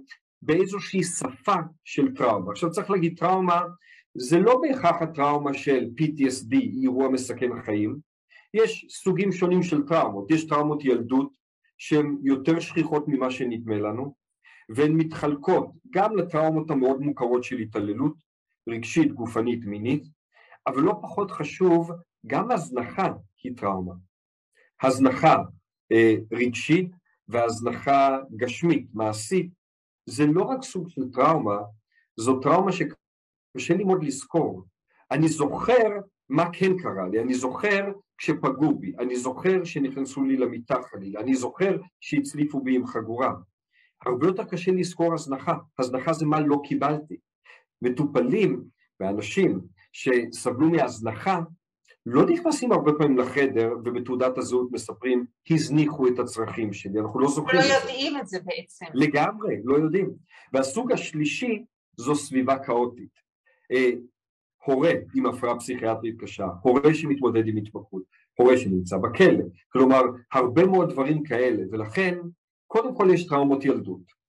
באיזושהי 0.43 1.03
שפה 1.03 1.55
של 1.85 2.15
טראומה. 2.15 2.51
עכשיו 2.51 2.71
צריך 2.71 2.91
להגיד 2.91 3.19
טראומה 3.19 3.63
זה 4.15 4.39
לא 4.39 4.61
בהכרח 4.63 5.03
הטראומה 5.03 5.55
של 5.55 5.91
PTSD, 6.01 6.57
אירוע 6.83 7.09
מסכן 7.09 7.53
החיים, 7.53 7.99
יש 8.55 8.87
סוגים 8.91 9.33
שונים 9.33 9.63
של 9.63 9.83
טראומות, 9.83 10.31
יש 10.31 10.47
טראומות 10.47 10.85
ילדות 10.85 11.33
שהן 11.79 12.19
יותר 12.23 12.61
שכיחות 12.61 13.09
ממה 13.09 13.31
שנדמה 13.31 13.79
לנו, 13.79 14.15
והן 14.69 14.93
מתחלקות 14.93 15.71
גם 15.91 16.17
לטראומות 16.17 16.71
המאוד 16.71 17.01
מוכרות 17.01 17.45
של 17.45 17.59
התעללות 17.59 18.15
רגשית, 18.69 19.13
גופנית, 19.13 19.65
מינית, 19.65 20.05
אבל 20.67 20.83
לא 20.83 20.99
פחות 21.03 21.31
חשוב, 21.31 21.91
גם 22.27 22.51
הזנחה 22.51 23.13
היא 23.43 23.57
טראומה. 23.57 23.95
הזנחה 24.83 25.37
אה, 25.93 26.15
רגשית 26.33 26.91
והזנחה 27.29 28.19
גשמית, 28.37 28.87
מעשית, 28.95 29.51
זה 30.07 30.27
לא 30.27 30.43
רק 30.43 30.63
סוג 30.63 30.89
של 30.89 31.11
טראומה, 31.13 31.59
זו 32.17 32.41
טראומה 32.41 32.73
שקשה 32.73 33.75
לי 33.75 33.85
מאוד 33.85 34.05
לזכור. 34.05 34.65
אני 35.11 35.29
זוכר 35.29 36.01
מה 36.29 36.45
כן 36.53 36.79
קרה 36.79 37.09
לי, 37.09 37.21
אני 37.21 37.35
זוכר 37.35 37.93
כשפגעו 38.19 38.79
בי, 38.79 38.93
אני 38.99 39.17
זוכר 39.17 39.65
שנכנסו 39.65 40.25
לי 40.25 40.37
למיטה 40.37 40.83
חלילה, 40.83 41.21
אני 41.21 41.35
זוכר 41.35 41.77
שהצליפו 42.01 42.61
בי 42.61 42.77
עם 42.77 42.87
חגורה. 42.87 43.35
הרבה 44.07 44.27
יותר 44.27 44.45
קשה 44.45 44.73
לזכור 44.73 45.15
הזנחה, 45.15 45.55
הזנחה 45.79 46.13
זה 46.13 46.27
מה 46.27 46.41
לא 46.41 46.61
קיבלתי. 46.65 47.17
מטופלים 47.83 48.65
ואנשים 49.01 49.61
שסבלו 49.95 50.71
מהזנחה 50.71 51.41
לא 52.07 52.27
נכנסים 52.27 52.73
הרבה 52.73 52.93
פעמים 52.99 53.19
לחדר 53.19 53.73
ובתעודת 53.85 54.39
הזהות 54.39 54.73
מספרים 54.73 55.27
הזניחו 55.51 56.09
את 56.09 56.19
הצרכים 56.19 56.73
שלי, 56.73 57.01
אנחנו 57.01 57.21
לא 57.21 57.29
זוכרים. 57.29 57.61
לא 57.61 57.75
יודעים 57.75 58.17
את 58.17 58.27
זה 58.27 58.39
בעצם. 58.45 58.87
לגמרי, 58.95 59.57
לא 59.65 59.77
יודעים. 59.77 60.11
והסוג 60.53 60.93
השלישי 60.93 61.65
זו 61.97 62.15
סביבה 62.15 62.59
כאוטית. 62.59 63.11
אה, 63.73 63.91
הורה 64.65 64.91
עם 65.15 65.27
הפרעה 65.27 65.59
פסיכיאטרית 65.59 66.21
קשה, 66.21 66.47
הורה 66.63 66.95
שמתמודד 66.95 67.49
עם 67.49 67.57
התמכרות, 67.57 68.03
הורה 68.35 68.59
שנמצא 68.59 68.97
בכלא, 68.97 69.45
כלומר 69.69 70.03
הרבה 70.33 70.67
מאוד 70.67 70.91
דברים 70.91 71.23
כאלה, 71.23 71.63
ולכן 71.71 72.19
קודם 72.67 72.95
כל 72.95 73.09
יש 73.15 73.27
טראומות 73.27 73.65
ילדות. 73.65 74.24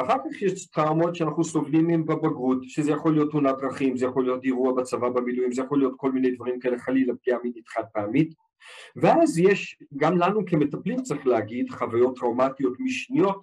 אחר 0.00 0.16
כך 0.18 0.42
יש 0.42 0.66
טראומות 0.66 1.14
שאנחנו 1.14 1.44
סובלים 1.44 1.86
מהן 1.86 2.04
בבגרות, 2.04 2.58
שזה 2.62 2.90
יכול 2.90 3.12
להיות 3.12 3.30
תאונת 3.30 3.56
דרכים, 3.58 3.96
זה 3.96 4.06
יכול 4.06 4.24
להיות 4.24 4.44
אירוע 4.44 4.72
בצבא 4.72 5.08
במילואים, 5.08 5.52
זה 5.52 5.62
יכול 5.62 5.78
להיות 5.78 5.94
כל 5.96 6.12
מיני 6.12 6.30
דברים 6.30 6.60
כאלה, 6.60 6.78
חלילה 6.78 7.14
פגיעה 7.14 7.38
מינית 7.44 7.68
חד 7.68 7.82
פעמית, 7.92 8.34
ואז 8.96 9.38
יש, 9.38 9.78
גם 9.96 10.18
לנו 10.18 10.46
כמטפלים 10.46 11.02
צריך 11.02 11.26
להגיד, 11.26 11.70
חוויות 11.70 12.16
טראומטיות 12.18 12.80
משניות, 12.80 13.42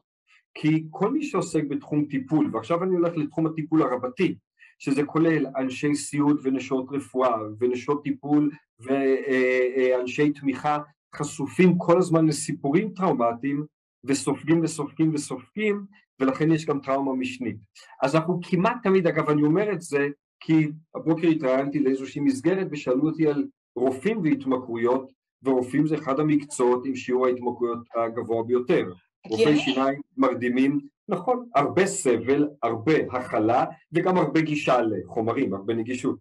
כי 0.53 0.85
כל 0.89 1.11
מי 1.11 1.23
שעוסק 1.23 1.63
בתחום 1.63 2.05
טיפול, 2.05 2.49
ועכשיו 2.53 2.83
אני 2.83 2.95
הולך 2.95 3.17
לתחום 3.17 3.47
הטיפול 3.47 3.81
הרבתי, 3.81 4.35
שזה 4.79 5.03
כולל 5.03 5.45
אנשי 5.57 5.95
סיעוד 5.95 6.39
ונשות 6.43 6.85
רפואה 6.91 7.37
ונשות 7.59 8.03
טיפול 8.03 8.51
ואנשי 8.79 10.31
תמיכה, 10.31 10.79
חשופים 11.15 11.77
כל 11.77 11.97
הזמן 11.97 12.27
לסיפורים 12.27 12.89
טראומטיים 12.89 13.65
וסופגים 14.03 14.63
וסופגים 14.63 15.13
וסופגים 15.13 15.85
ולכן 16.19 16.51
יש 16.51 16.65
גם 16.65 16.79
טראומה 16.79 17.13
משנית. 17.13 17.57
אז 18.01 18.15
אנחנו 18.15 18.39
כמעט 18.43 18.77
תמיד, 18.83 19.07
אגב 19.07 19.29
אני 19.29 19.43
אומר 19.43 19.71
את 19.71 19.81
זה 19.81 20.07
כי 20.39 20.67
הבוקר 20.95 21.27
התראיינתי 21.27 21.79
לאיזושהי 21.79 22.21
מסגרת 22.21 22.67
ושאלו 22.71 23.07
אותי 23.07 23.27
על 23.27 23.47
רופאים 23.75 24.21
והתמכרויות 24.23 25.11
ורופאים 25.43 25.87
זה 25.87 25.95
אחד 25.95 26.19
המקצועות 26.19 26.85
עם 26.85 26.95
שיעור 26.95 27.25
ההתמכרויות 27.25 27.79
הגבוה 27.95 28.43
ביותר. 28.43 28.85
רופאי 29.29 29.59
שיניים 29.59 30.01
מרדימים, 30.17 30.79
נכון, 31.09 31.49
הרבה 31.55 31.85
סבל, 31.85 32.47
הרבה 32.63 32.93
הכלה 33.11 33.65
וגם 33.91 34.17
הרבה 34.17 34.41
גישה 34.41 34.81
לחומרים, 34.81 35.53
הרבה 35.53 35.73
נגישות. 35.73 36.19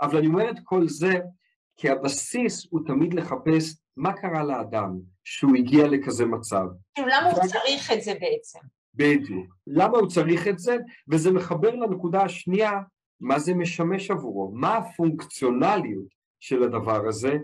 אבל 0.00 0.18
אני 0.18 0.26
אומר 0.26 0.50
את 0.50 0.56
כל 0.64 0.88
זה 0.88 1.14
כי 1.76 1.90
הבסיס 1.90 2.66
הוא 2.70 2.80
תמיד 2.86 3.14
לחפש 3.14 3.76
מה 3.96 4.12
קרה 4.12 4.44
לאדם 4.44 4.98
שהוא 5.24 5.56
הגיע 5.56 5.86
לכזה 5.86 6.26
מצב. 6.26 6.66
למה 6.98 7.30
הוא 7.30 7.42
צריך 7.46 7.92
את 7.92 8.02
זה 8.02 8.12
בעצם? 8.12 8.58
בדיוק. 8.96 9.54
למה 9.66 9.98
הוא 9.98 10.08
צריך 10.08 10.48
את 10.48 10.58
זה? 10.58 10.76
וזה 11.08 11.32
מחבר 11.32 11.74
לנקודה 11.74 12.22
השנייה, 12.22 12.80
מה 13.20 13.38
זה 13.38 13.54
משמש 13.54 14.10
עבורו, 14.10 14.52
מה 14.54 14.76
הפונקציונליות 14.76 16.06
של 16.40 16.62
הדבר 16.62 17.08
הזה, 17.08 17.38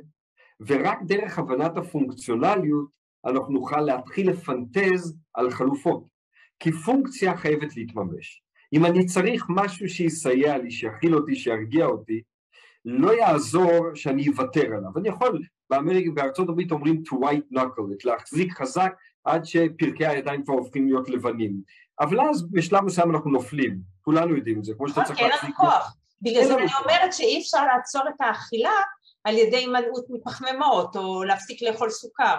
ורק 0.60 0.98
דרך 1.06 1.38
הבנת 1.38 1.76
הפונקציונליות 1.76 2.86
אנחנו 3.26 3.52
נוכל 3.52 3.80
להתחיל 3.80 4.30
לפנטז 4.30 5.18
על 5.34 5.50
חלופות, 5.50 6.04
כי 6.58 6.72
פונקציה 6.72 7.36
חייבת 7.36 7.76
להתממש. 7.76 8.42
אם 8.72 8.84
אני 8.86 9.06
צריך 9.06 9.46
משהו 9.48 9.88
שיסייע 9.88 10.58
לי, 10.58 10.70
שיכיל 10.70 11.14
אותי, 11.14 11.34
שירגיע 11.34 11.86
אותי, 11.86 12.22
לא 12.84 13.12
יעזור 13.12 13.94
שאני 13.94 14.28
אוותר 14.28 14.66
עליו. 14.66 14.90
אני 14.96 15.08
יכול, 15.08 15.42
באמריק, 15.70 16.12
בארצות 16.14 16.48
הברית 16.48 16.72
אומרים 16.72 17.02
to 17.08 17.16
white 17.16 17.56
knuckle 17.56 17.92
it, 17.92 18.04
להחזיק 18.04 18.52
חזק 18.52 18.92
עד 19.24 19.44
שפרקי 19.44 20.06
הידיים 20.06 20.44
כבר 20.44 20.54
הופכים 20.54 20.86
להיות 20.86 21.08
לבנים. 21.08 21.60
אבל 22.00 22.20
אז 22.20 22.50
בשלב 22.50 22.84
מסוים 22.84 23.10
אנחנו 23.10 23.30
נופלים, 23.30 23.78
כולנו 24.02 24.36
יודעים 24.36 24.58
את 24.58 24.64
זה, 24.64 24.74
כמו 24.76 24.88
שאתה 24.88 25.02
צריך 25.04 25.20
להחזיק... 25.20 25.42
אין 25.42 25.44
לנו 25.44 25.56
כוח. 25.56 25.96
בגלל 26.22 26.44
זה 26.44 26.54
אני 26.54 26.72
אומרת 26.82 27.12
שאי 27.12 27.38
אפשר 27.40 27.64
לעצור 27.66 28.02
את 28.08 28.20
האכילה 28.20 28.72
על 29.24 29.38
ידי 29.38 29.56
הימנעות 29.56 30.04
מפחמימות 30.10 30.96
או 30.96 31.24
להפסיק 31.24 31.62
לאכול 31.62 31.90
סוכר. 31.90 32.36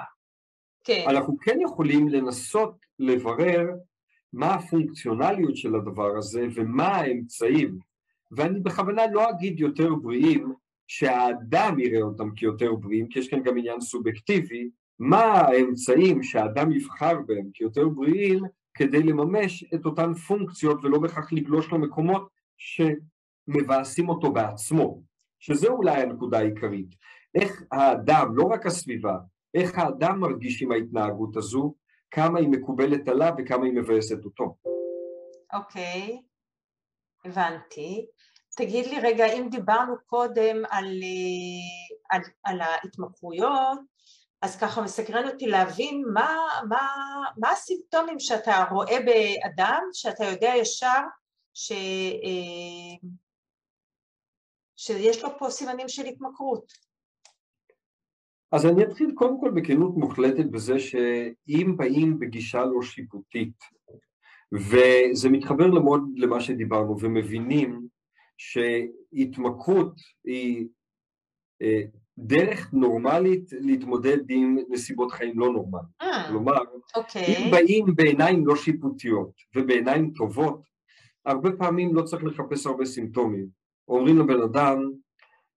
כן. 0.83 1.05
אנחנו 1.09 1.37
כן 1.41 1.61
יכולים 1.61 2.09
לנסות 2.09 2.75
לברר 2.99 3.65
מה 4.33 4.53
הפונקציונליות 4.53 5.57
של 5.57 5.75
הדבר 5.75 6.17
הזה 6.17 6.45
ומה 6.55 6.87
האמצעים, 6.87 7.77
ואני 8.31 8.59
בכוונה 8.59 9.07
לא 9.11 9.29
אגיד 9.29 9.59
יותר 9.59 9.95
בריאים, 9.95 10.53
שהאדם 10.87 11.79
יראה 11.79 12.01
אותם 12.01 12.31
כיותר 12.35 12.75
בריאים, 12.75 13.07
כי 13.09 13.19
יש 13.19 13.27
כאן 13.27 13.43
גם 13.43 13.57
עניין 13.57 13.81
סובייקטיבי, 13.81 14.69
מה 14.99 15.23
האמצעים 15.23 16.23
שהאדם 16.23 16.71
יבחר 16.71 17.13
בהם 17.27 17.49
כיותר 17.53 17.89
בריאים 17.89 18.43
כדי 18.73 19.03
לממש 19.03 19.63
את 19.75 19.85
אותן 19.85 20.13
פונקציות 20.13 20.77
ולא 20.83 20.99
בהכרח 20.99 21.33
לגלוש 21.33 21.73
למקומות 21.73 22.29
שמבאסים 22.57 24.09
אותו 24.09 24.33
בעצמו, 24.33 25.01
שזה 25.39 25.67
אולי 25.67 26.01
הנקודה 26.01 26.39
העיקרית. 26.39 26.95
איך 27.35 27.63
האדם, 27.71 28.35
לא 28.35 28.43
רק 28.43 28.65
הסביבה, 28.65 29.17
איך 29.53 29.77
האדם 29.77 30.19
מרגיש 30.19 30.61
עם 30.61 30.71
ההתנהגות 30.71 31.37
הזו, 31.37 31.73
כמה 32.11 32.39
היא 32.39 32.49
מקובלת 32.49 33.07
עליו 33.07 33.33
וכמה 33.37 33.65
היא 33.65 33.73
מבאסת 33.73 34.25
אותו. 34.25 34.55
אוקיי, 35.53 36.19
okay. 36.21 37.29
הבנתי. 37.29 38.05
תגיד 38.57 38.85
לי 38.85 38.99
רגע, 38.99 39.25
אם 39.25 39.47
דיברנו 39.51 39.95
קודם 40.05 40.63
על, 40.69 40.85
אה, 40.85 42.17
על, 42.17 42.21
על 42.43 42.61
ההתמכרויות, 42.61 43.79
אז 44.43 44.57
ככה 44.57 44.81
מסקרן 44.81 45.27
אותי 45.27 45.47
להבין 45.47 46.03
מה, 46.13 46.35
מה, 46.69 46.87
מה 47.37 47.51
הסימפטומים 47.51 48.19
שאתה 48.19 48.63
רואה 48.71 48.97
באדם, 49.05 49.81
שאתה 49.93 50.25
יודע 50.25 50.53
ישר 50.57 51.01
ש, 51.53 51.71
אה, 51.71 53.09
שיש 54.75 55.23
לו 55.23 55.29
פה 55.39 55.49
סימנים 55.49 55.89
של 55.89 56.05
התמכרות. 56.05 56.73
אז 58.51 58.65
אני 58.65 58.83
אתחיל 58.83 59.11
קודם 59.15 59.41
כל 59.41 59.51
בכנות 59.55 59.97
מוחלטת 59.97 60.45
בזה 60.45 60.79
שאם 60.79 61.73
באים 61.77 62.19
בגישה 62.19 62.65
לא 62.65 62.81
שיפוטית, 62.81 63.63
וזה 64.53 65.29
מתחבר 65.29 65.67
למוד 65.67 66.01
למה 66.15 66.41
שדיברנו, 66.41 66.99
ומבינים 66.99 67.87
שהתמכרות 68.37 69.95
היא 70.23 70.67
אה, 71.61 71.81
דרך 72.17 72.73
נורמלית 72.73 73.49
להתמודד 73.51 74.17
עם 74.29 74.57
נסיבות 74.69 75.11
חיים 75.11 75.39
לא 75.39 75.51
נורמליות. 75.51 75.87
אה, 76.01 76.27
כלומר, 76.29 76.57
אוקיי. 76.95 77.23
אם 77.27 77.51
באים 77.51 77.85
בעיניים 77.95 78.47
לא 78.47 78.55
שיפוטיות 78.55 79.31
ובעיניים 79.55 80.11
טובות, 80.15 80.61
הרבה 81.25 81.51
פעמים 81.51 81.95
לא 81.95 82.01
צריך 82.01 82.23
לחפש 82.23 82.65
הרבה 82.65 82.85
סימפטומים. 82.85 83.47
אומרים 83.87 84.19
לבן 84.19 84.41
אדם, 84.41 84.91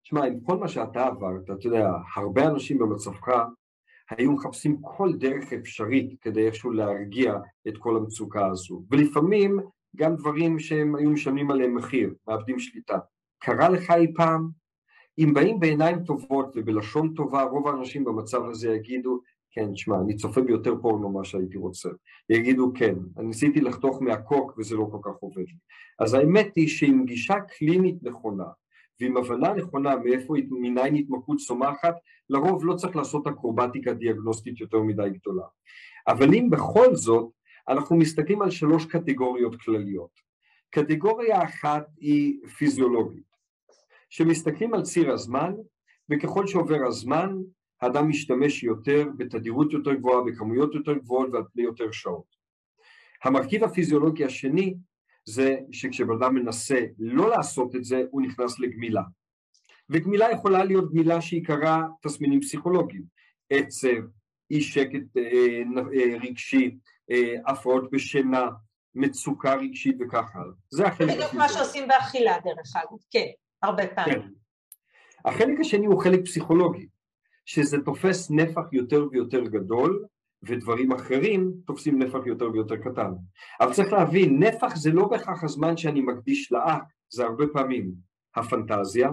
תשמע, 0.02 0.24
עם 0.24 0.40
כל 0.40 0.56
מה 0.56 0.68
שאתה 0.68 1.06
עברת, 1.06 1.44
אתה 1.44 1.68
יודע, 1.68 1.90
הרבה 2.16 2.46
אנשים 2.46 2.78
במצבך 2.78 3.28
היו 4.10 4.32
מחפשים 4.32 4.76
כל 4.80 5.12
דרך 5.12 5.52
אפשרית 5.52 6.20
כדי 6.20 6.46
איכשהו 6.46 6.70
להרגיע 6.70 7.34
את 7.68 7.78
כל 7.78 7.96
המצוקה 7.96 8.46
הזו. 8.46 8.82
ולפעמים 8.90 9.60
גם 9.96 10.16
דברים 10.16 10.58
שהם 10.58 10.96
היו 10.96 11.10
משלמים 11.10 11.50
עליהם 11.50 11.74
מחיר, 11.74 12.14
מאבדים 12.28 12.58
שליטה. 12.58 12.98
קרה 13.38 13.68
לך 13.68 13.90
אי 13.90 14.12
פעם? 14.14 14.48
אם 15.18 15.34
באים 15.34 15.60
בעיניים 15.60 16.04
טובות 16.04 16.52
ובלשון 16.56 17.14
טובה, 17.14 17.42
רוב 17.42 17.68
האנשים 17.68 18.04
במצב 18.04 18.44
הזה 18.44 18.74
יגידו, 18.74 19.20
כן, 19.50 19.76
שמע, 19.76 19.96
אני 20.00 20.16
צופה 20.16 20.40
ביותר 20.40 20.74
פורנו 20.82 21.08
ממה 21.08 21.24
שהייתי 21.24 21.58
רוצה. 21.58 21.88
יגידו, 22.30 22.72
כן, 22.74 22.94
אני 23.16 23.26
ניסיתי 23.26 23.60
לחתוך 23.60 24.02
מהקוק 24.02 24.58
וזה 24.58 24.76
לא 24.76 24.88
כל 24.90 24.98
כך 25.02 25.16
עובד. 25.20 25.44
אז 25.98 26.14
האמת 26.14 26.56
היא 26.56 26.68
שעם 26.68 27.04
גישה 27.04 27.34
קלינית 27.40 28.02
נכונה, 28.02 28.44
ועם 29.00 29.16
הבנה 29.16 29.54
נכונה 29.54 29.96
מאיפה, 29.96 30.34
מניין 30.50 30.94
התמכרות 30.94 31.38
צומחת, 31.38 31.94
לרוב 32.30 32.66
לא 32.66 32.74
צריך 32.74 32.96
לעשות 32.96 33.26
אקרובטיקה 33.26 33.92
דיאגנוסטית 33.92 34.60
יותר 34.60 34.78
מדי 34.78 35.10
גדולה. 35.10 35.46
אבל 36.08 36.34
אם 36.34 36.50
בכל 36.50 36.94
זאת, 36.94 37.30
אנחנו 37.68 37.96
מסתכלים 37.96 38.42
על 38.42 38.50
שלוש 38.50 38.86
קטגוריות 38.86 39.56
כלליות. 39.56 40.10
קטגוריה 40.70 41.44
אחת 41.44 41.86
היא 41.96 42.46
פיזיולוגית, 42.58 43.35
שמסתכלים 44.16 44.74
על 44.74 44.82
ציר 44.82 45.12
הזמן, 45.12 45.52
וככל 46.10 46.46
שעובר 46.46 46.86
הזמן, 46.86 47.36
האדם 47.80 48.08
משתמש 48.08 48.62
יותר 48.62 49.04
בתדירות 49.16 49.72
יותר 49.72 49.94
גבוהה, 49.94 50.24
בכמויות 50.24 50.74
יותר 50.74 50.94
גבוהות 50.94 51.28
ועל 51.32 51.42
פני 51.52 51.62
יותר 51.62 51.90
שעות. 51.92 52.24
המרכיב 53.24 53.64
הפיזיולוגי 53.64 54.24
השני 54.24 54.74
זה 55.24 55.56
שכשבן 55.72 56.14
אדם 56.22 56.34
מנסה 56.34 56.80
לא 56.98 57.30
לעשות 57.30 57.76
את 57.76 57.84
זה, 57.84 58.02
הוא 58.10 58.22
נכנס 58.22 58.60
לגמילה. 58.60 59.02
וגמילה 59.90 60.30
יכולה 60.30 60.64
להיות 60.64 60.92
גמילה 60.92 61.20
שעיקרה 61.20 61.82
תסמינים 62.02 62.40
פסיכולוגיים, 62.40 63.02
עצב, 63.50 64.02
אי 64.50 64.60
שקט 64.60 65.16
אה, 65.16 65.62
אה, 65.94 66.16
רגשי, 66.22 66.76
אה, 67.10 67.34
הפרעות 67.46 67.90
בשינה, 67.90 68.48
מצוקה 68.94 69.54
רגשית 69.54 69.96
וכך 70.00 70.36
הלאה. 70.36 70.54
זה 70.70 70.86
החלק 70.86 71.08
השני. 71.08 71.16
בדיוק 71.16 71.34
מה 71.34 71.48
שעושים 71.48 71.88
באכילה 71.88 72.36
דרך 72.44 72.76
אגב, 72.76 72.98
כן, 73.10 73.26
הרבה 73.66 73.86
פעמים. 73.86 74.22
כן. 74.22 74.28
החלק 75.24 75.60
השני 75.60 75.86
הוא 75.86 76.02
חלק 76.02 76.20
פסיכולוגי, 76.24 76.86
שזה 77.44 77.76
תופס 77.84 78.30
נפח 78.30 78.72
יותר 78.72 79.06
ויותר 79.10 79.40
גדול, 79.40 80.04
ודברים 80.42 80.92
אחרים 80.92 81.52
תופסים 81.66 82.02
נפח 82.02 82.18
יותר 82.26 82.50
ויותר 82.50 82.76
קטן. 82.76 83.10
אבל 83.60 83.72
צריך 83.72 83.92
להבין, 83.92 84.42
נפח 84.42 84.76
זה 84.76 84.90
לא 84.90 85.08
בהכרח 85.08 85.44
הזמן 85.44 85.76
שאני 85.76 86.00
מקדיש 86.00 86.52
לאקט, 86.52 86.86
זה 87.08 87.24
הרבה 87.24 87.44
פעמים 87.52 87.92
הפנטזיה, 88.36 89.10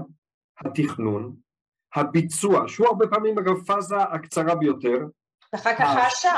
התכנון, 0.60 1.36
הביצוע, 1.96 2.68
שהוא 2.68 2.88
הרבה 2.88 3.08
פעמים 3.08 3.38
אגב 3.38 3.64
פאזה 3.66 3.98
הקצרה 3.98 4.56
ביותר. 4.56 4.98
ואחר 5.54 5.76
כך 5.76 5.96
האשם. 5.96 6.30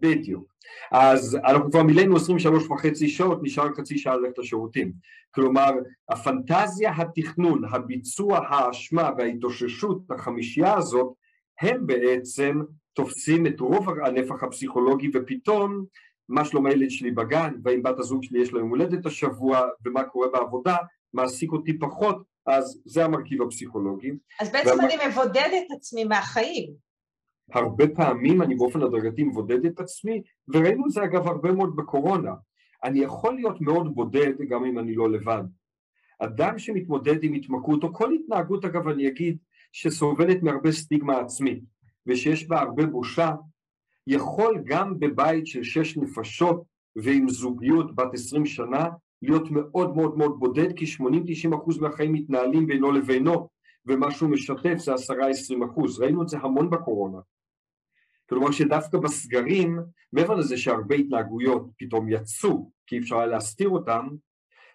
בדיוק. 0.00 0.56
אז 0.92 1.38
אנחנו 1.44 1.70
כבר 1.70 1.82
מילאנו 1.82 2.16
23 2.16 2.70
וחצי 2.70 3.08
שעות, 3.08 3.38
נשאר 3.42 3.74
חצי 3.74 3.98
שעה 3.98 4.16
ללכת 4.16 4.38
לשירותים. 4.38 4.92
כלומר, 5.30 5.70
הפנטזיה, 6.08 6.92
התכנון, 6.96 7.64
הביצוע, 7.64 8.38
האשמה 8.48 9.10
וההתאוששות, 9.18 9.98
החמישייה 10.10 10.74
הזאת, 10.74 11.12
הם 11.60 11.86
בעצם 11.86 12.60
תופסים 12.92 13.46
את 13.46 13.60
רוב 13.60 13.88
הנפח 14.04 14.42
הפסיכולוגי 14.42 15.10
ופתאום 15.14 15.84
מה 16.28 16.44
שלום 16.44 16.66
הילד 16.66 16.90
שלי 16.90 17.10
בגן, 17.10 17.54
והאם 17.62 17.82
בת 17.82 17.98
הזוג 17.98 18.22
שלי 18.22 18.42
יש 18.42 18.52
לה 18.52 18.58
יום 18.58 18.70
הולדת 18.70 19.06
השבוע, 19.06 19.68
ומה 19.84 20.04
קורה 20.04 20.28
בעבודה, 20.28 20.76
מעסיק 21.14 21.52
אותי 21.52 21.78
פחות, 21.78 22.22
אז 22.46 22.82
זה 22.84 23.04
המרכיב 23.04 23.42
הפסיכולוגי. 23.42 24.10
אז 24.40 24.52
בעצם 24.52 24.70
והמ... 24.70 24.80
אני 24.80 24.94
מבודד 25.08 25.50
את 25.66 25.76
עצמי 25.76 26.04
מהחיים. 26.04 26.85
הרבה 27.52 27.88
פעמים 27.88 28.42
אני 28.42 28.54
באופן 28.54 28.82
הדרגתי 28.82 29.24
מבודד 29.24 29.66
את 29.66 29.80
עצמי, 29.80 30.22
וראינו 30.48 30.86
את 30.86 30.90
זה 30.90 31.04
אגב 31.04 31.26
הרבה 31.26 31.52
מאוד 31.52 31.76
בקורונה. 31.76 32.32
אני 32.84 33.00
יכול 33.00 33.34
להיות 33.34 33.60
מאוד 33.60 33.94
בודד 33.94 34.32
גם 34.48 34.64
אם 34.64 34.78
אני 34.78 34.94
לא 34.94 35.10
לבד. 35.10 35.42
אדם 36.18 36.58
שמתמודד 36.58 37.24
עם 37.24 37.32
התמכרות, 37.32 37.84
או 37.84 37.94
כל 37.94 38.12
התנהגות 38.12 38.64
אגב 38.64 38.88
אני 38.88 39.08
אגיד, 39.08 39.38
שסובלת 39.72 40.42
מהרבה 40.42 40.72
סטיגמה 40.72 41.18
עצמית, 41.18 41.64
ושיש 42.06 42.48
בה 42.48 42.60
הרבה 42.60 42.86
בושה, 42.86 43.32
יכול 44.06 44.62
גם 44.64 44.98
בבית 44.98 45.46
של 45.46 45.62
שש 45.62 45.96
נפשות 45.96 46.62
ועם 46.96 47.28
זוגיות 47.28 47.94
בת 47.94 48.14
עשרים 48.14 48.46
שנה 48.46 48.88
להיות 49.22 49.50
מאוד 49.50 49.96
מאוד 49.96 50.18
מאוד 50.18 50.38
בודד 50.38 50.76
כי 50.76 50.84
80-90 50.84 51.56
אחוז 51.56 51.78
מהחיים 51.78 52.12
מתנהלים 52.12 52.66
בינו 52.66 52.92
לבינו 52.92 53.48
ומה 53.86 54.10
שהוא 54.10 54.30
משתף 54.30 54.76
זה 54.76 54.94
10-20 54.94 54.96
אחוז, 55.66 56.00
ראינו 56.00 56.22
את 56.22 56.28
זה 56.28 56.38
המון 56.38 56.70
בקורונה. 56.70 57.18
כלומר 58.28 58.50
שדווקא 58.50 58.98
בסגרים, 58.98 59.78
מעבר 60.12 60.34
לזה 60.34 60.56
שהרבה 60.56 60.94
התנהגויות 60.94 61.70
פתאום 61.78 62.08
יצאו 62.08 62.70
כי 62.86 62.98
אפשר 62.98 63.16
היה 63.16 63.26
להסתיר 63.26 63.68
אותם, 63.68 64.08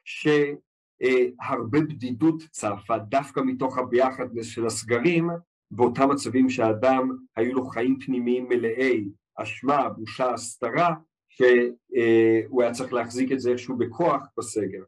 שהרבה 0.05 1.79
בדידות 1.79 2.43
צפה 2.51 2.97
דווקא 2.97 3.39
מתוך 3.39 3.77
הביחדנס 3.77 4.45
של 4.45 4.65
הסגרים 4.65 5.29
באותם 5.71 6.09
מצבים 6.09 6.49
שהאדם 6.49 7.17
היו 7.35 7.53
לו 7.53 7.65
חיים 7.65 7.99
פנימיים 7.99 8.49
מלאי 8.49 9.09
אשמה, 9.35 9.89
בושה, 9.89 10.33
הסתרה, 10.33 10.95
שהוא 11.29 12.61
היה 12.61 12.71
צריך 12.71 12.93
להחזיק 12.93 13.31
את 13.31 13.39
זה 13.39 13.51
איכשהו 13.51 13.77
בכוח 13.77 14.21
בסגר. 14.37 14.83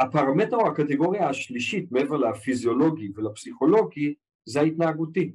הפרמטר 0.00 0.56
או 0.56 0.66
הקטגוריה 0.66 1.28
השלישית 1.28 1.92
מעבר 1.92 2.16
לפיזיולוגי 2.16 3.08
ולפסיכולוגי 3.14 4.14
זה 4.44 4.60
ההתנהגותי, 4.60 5.32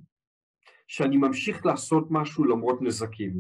שאני 0.88 1.18
ממשיך 1.18 1.66
לעשות 1.66 2.08
משהו 2.10 2.46
למרות 2.46 2.82
נזקים, 2.82 3.34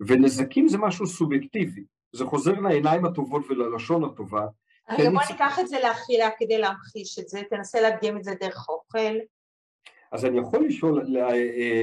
ונזקים 0.00 0.68
זה 0.68 0.78
משהו 0.78 1.06
סובייקטיבי, 1.06 1.84
זה 2.12 2.24
חוזר 2.24 2.52
לעיניים 2.52 3.04
הטובות 3.04 3.42
וללשון 3.50 4.04
הטובה. 4.04 4.46
רגע 4.90 5.10
בוא 5.10 5.20
ניקח 5.30 5.58
את 5.58 5.68
זה 5.68 5.76
לאכילה 5.82 6.28
כדי 6.38 6.58
להמחיש 6.58 7.18
את 7.18 7.28
זה, 7.28 7.42
תנסה 7.50 7.80
להקדים 7.80 8.16
את 8.16 8.24
זה 8.24 8.34
דרך 8.40 8.68
אוכל. 8.68 9.18
אז 10.12 10.24
אני 10.24 10.38
יכול 10.38 10.66
לשאול 10.66 11.16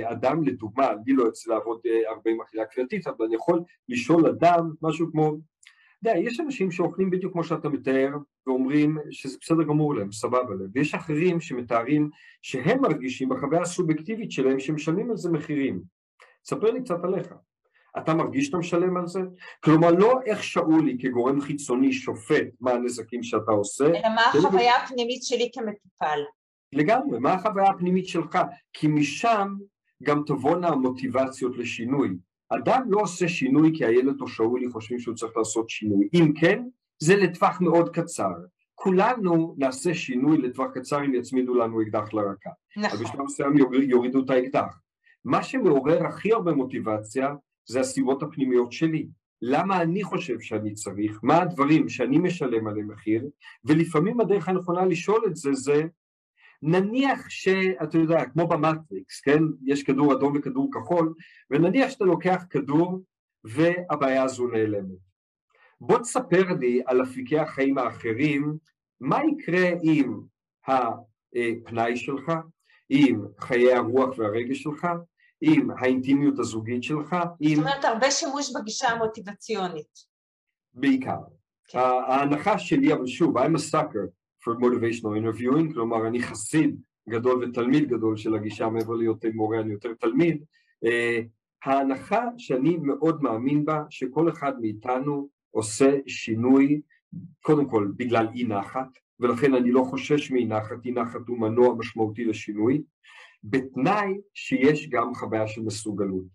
אדם 0.04 0.44
לדוגמה, 0.44 0.92
אני 0.92 1.14
לא 1.14 1.24
יוצא 1.24 1.52
לעבוד 1.52 1.80
אה, 1.86 2.10
הרבה 2.10 2.32
עם 2.32 2.42
אכילה 2.42 2.66
כפייתית, 2.66 3.08
אבל 3.08 3.26
אני 3.26 3.36
יכול 3.36 3.64
לשאול 3.90 4.28
אדם 4.28 4.72
משהו 4.82 5.12
כמו, 5.12 5.36
אתה 6.02 6.10
יודע, 6.10 6.20
יש 6.20 6.40
אנשים 6.40 6.72
שאוכלים 6.72 7.10
בדיוק 7.10 7.34
כמו 7.34 7.44
שאתה 7.44 7.70
מתאר 7.70 8.10
ואומרים 8.48 8.98
שזה 9.12 9.38
בסדר 9.42 9.64
גמור 9.64 9.96
להם, 9.96 10.12
סבבה 10.12 10.56
להם, 10.60 10.70
ויש 10.74 10.94
אחרים 10.94 11.40
שמתארים 11.40 12.10
שהם 12.42 12.82
מרגישים 12.82 13.30
בחוויה 13.30 13.62
הסובייקטיבית 13.62 14.32
שלהם 14.32 14.60
שמשלמים 14.60 15.12
על 15.12 15.18
זה 15.18 15.32
מחירים. 15.32 15.82
ספר 16.46 16.72
לי 16.72 16.84
קצת 16.84 17.04
עליך. 17.04 17.34
אתה 17.98 18.14
מרגיש 18.14 18.46
שאתה 18.46 18.58
משלם 18.58 18.98
על 18.98 19.08
זה? 19.08 19.20
כלומר 19.64 19.92
לא 19.92 20.20
איך 20.26 20.44
שאולי 20.44 20.98
כגורם 21.00 21.42
חיצוני 21.42 21.94
שופט 21.94 22.48
מה 22.62 22.72
הנזקים 22.72 23.24
שאתה 23.24 23.52
עושה, 23.52 23.86
אלא 23.86 24.10
מה 24.16 24.22
החוויה 24.22 24.84
הפנימית 24.84 25.24
שלי 25.24 25.50
כמטופל. 25.54 26.20
לגמרי, 26.74 27.20
מה 27.20 27.34
החוויה 27.34 27.70
הפנימית 27.70 28.08
שלך? 28.08 28.38
כי 28.74 28.88
משם 28.88 29.56
גם 30.04 30.24
תבואנה 30.26 30.68
המוטיבציות 30.68 31.58
לשינוי. 31.58 32.10
אדם 32.50 32.82
לא 32.88 33.00
עושה 33.00 33.28
שינוי 33.28 33.72
כי 33.76 33.86
הילד 33.86 34.22
או 34.22 34.28
שאולי 34.28 34.70
חושבים 34.70 35.00
שהוא 35.00 35.16
צריך 35.16 35.38
לעשות 35.38 35.70
שינוי. 35.70 36.08
אם 36.14 36.34
כן, 36.40 36.64
זה 37.00 37.16
לטווח 37.16 37.62
מאוד 37.62 37.90
קצר. 37.90 38.32
כולנו 38.76 39.56
נעשה 39.58 39.94
שינוי 39.94 40.38
לטווח 40.38 40.72
קצר 40.74 41.06
אם 41.06 41.16
יצמידו 41.16 41.56
לנו 41.56 41.82
אקדח 41.82 42.14
לרקה. 42.14 42.50
נכון. 42.78 43.00
ובשלב 43.00 43.22
מסוים 43.22 43.54
יורידו 43.90 44.24
את 44.24 44.30
האקדח. 44.30 44.80
מה 45.26 45.44
שמעורר 45.44 46.06
הכי 46.06 46.34
הרבה 46.34 46.52
מוטיבציה 46.52 47.36
זה 47.70 47.80
הסיבות 47.80 48.24
הפנימיות 48.24 48.72
שלי. 48.72 49.08
למה 49.42 49.82
אני 49.82 50.04
חושב 50.04 50.40
שאני 50.40 50.74
צריך, 50.74 51.20
מה 51.24 51.42
הדברים 51.42 51.90
שאני 51.90 52.18
משלם 52.18 52.68
עליהם 52.68 52.92
מחיר, 52.92 53.30
ולפעמים 53.66 54.20
הדרך 54.20 54.50
הנכונה 54.50 54.86
לשאול 54.86 55.24
את 55.28 55.36
זה 55.36 55.54
זה 55.54 55.84
נניח 56.62 57.30
שאתה 57.30 57.98
יודע, 57.98 58.26
כמו 58.26 58.48
במטריקס, 58.48 59.22
כן, 59.22 59.40
יש 59.66 59.84
כדור 59.84 60.14
אדום 60.14 60.34
וכדור 60.38 60.70
כחול, 60.74 61.14
ונניח 61.50 61.90
שאתה 61.90 62.06
לוקח 62.06 62.44
כדור 62.50 63.02
והבעיה 63.44 64.24
הזו 64.24 64.48
נעלמת. 64.48 64.98
בוא 65.82 65.98
תספר 65.98 66.54
לי 66.60 66.82
על 66.86 67.04
אפיקי 67.04 67.40
החיים 67.40 67.78
האחרים, 67.78 68.58
מה 69.00 69.20
יקרה 69.26 69.70
עם 69.84 70.22
הפנאי 70.68 71.98
שלך, 71.98 72.32
עם 72.90 73.26
חיי 73.40 73.74
הרוח 73.74 74.18
והרגש 74.18 74.64
שלך, 74.64 74.88
עם 75.42 75.68
האינטימיות 75.80 76.40
הזוגית 76.40 76.84
שלך, 76.84 77.16
עם... 77.40 77.56
זאת 77.56 77.64
אומרת, 77.66 77.86
הרבה 77.86 78.12
שימוש 78.12 78.56
בגישה 78.56 78.88
המוטיבציונית. 78.88 80.16
בעיקר. 80.74 81.20
כן. 81.68 81.80
ההנחה 81.80 82.60
שלי, 82.60 82.94
אבל 82.94 83.08
שוב, 83.08 83.38
I'm 83.38 83.56
a 83.56 83.74
sucker 83.74 84.25
for 84.46 84.54
motivational 84.60 85.16
interviewing, 85.20 85.74
כלומר 85.74 86.08
אני 86.08 86.24
חסיד 86.24 86.82
גדול 87.10 87.44
ותלמיד 87.44 87.90
גדול 87.90 88.18
של 88.18 88.36
הגישה 88.36 88.70
מעבר 88.70 88.94
להיות 88.94 89.26
מורה 89.34 89.60
אני 89.60 89.74
יותר 89.74 89.94
תלמיד, 89.94 90.44
uh, 90.86 90.90
ההנחה 91.66 92.24
שאני 92.38 92.78
מאוד 92.78 93.24
מאמין 93.24 93.66
בה 93.66 93.84
שכל 93.90 94.30
אחד 94.30 94.54
מאיתנו 94.62 95.30
עושה 95.52 95.98
שינוי 96.08 96.82
קודם 97.42 97.70
כל 97.70 97.92
בגלל 97.96 98.28
אי 98.36 98.44
נחת 98.44 98.88
ולכן 99.20 99.54
אני 99.54 99.72
לא 99.72 99.84
חושש 99.84 100.32
מאי 100.32 100.46
נחת, 100.46 100.86
אי 100.86 100.92
נחת 100.92 101.28
הוא 101.28 101.40
מנוע 101.40 101.76
משמעותי 101.76 102.26
לשינוי 102.26 102.82
בתנאי 103.44 104.14
שיש 104.34 104.90
גם 104.90 105.16
חוויה 105.16 105.48
של 105.48 105.62
מסוגלות. 105.62 106.26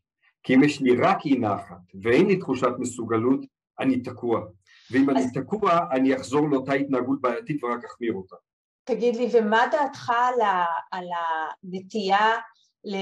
כי 0.43 0.55
אם 0.55 0.63
יש 0.65 0.81
לי 0.81 0.97
רק 0.97 1.19
אי 1.25 1.39
נחת 1.39 1.83
ואין 2.03 2.27
לי 2.27 2.37
תחושת 2.37 2.73
מסוגלות 2.79 3.41
אני 3.81 4.01
תקוע 4.01 4.47
ואם 4.91 5.11
אני 5.11 5.31
תקוע, 5.35 5.79
אני 5.93 6.17
אחזור 6.17 6.49
לאותה 6.49 6.73
התנהגות 6.73 7.21
בעייתית 7.21 7.65
ורק 7.65 7.85
אחמיר 7.85 8.13
אותה. 8.13 8.37
תגיד 8.85 9.17
לי, 9.17 9.29
ומה 9.33 9.67
דעתך 9.73 10.11
על, 10.11 10.41
ה, 10.41 10.65
על 10.91 11.05
הנטייה, 11.65 12.37
ל, 12.85 12.97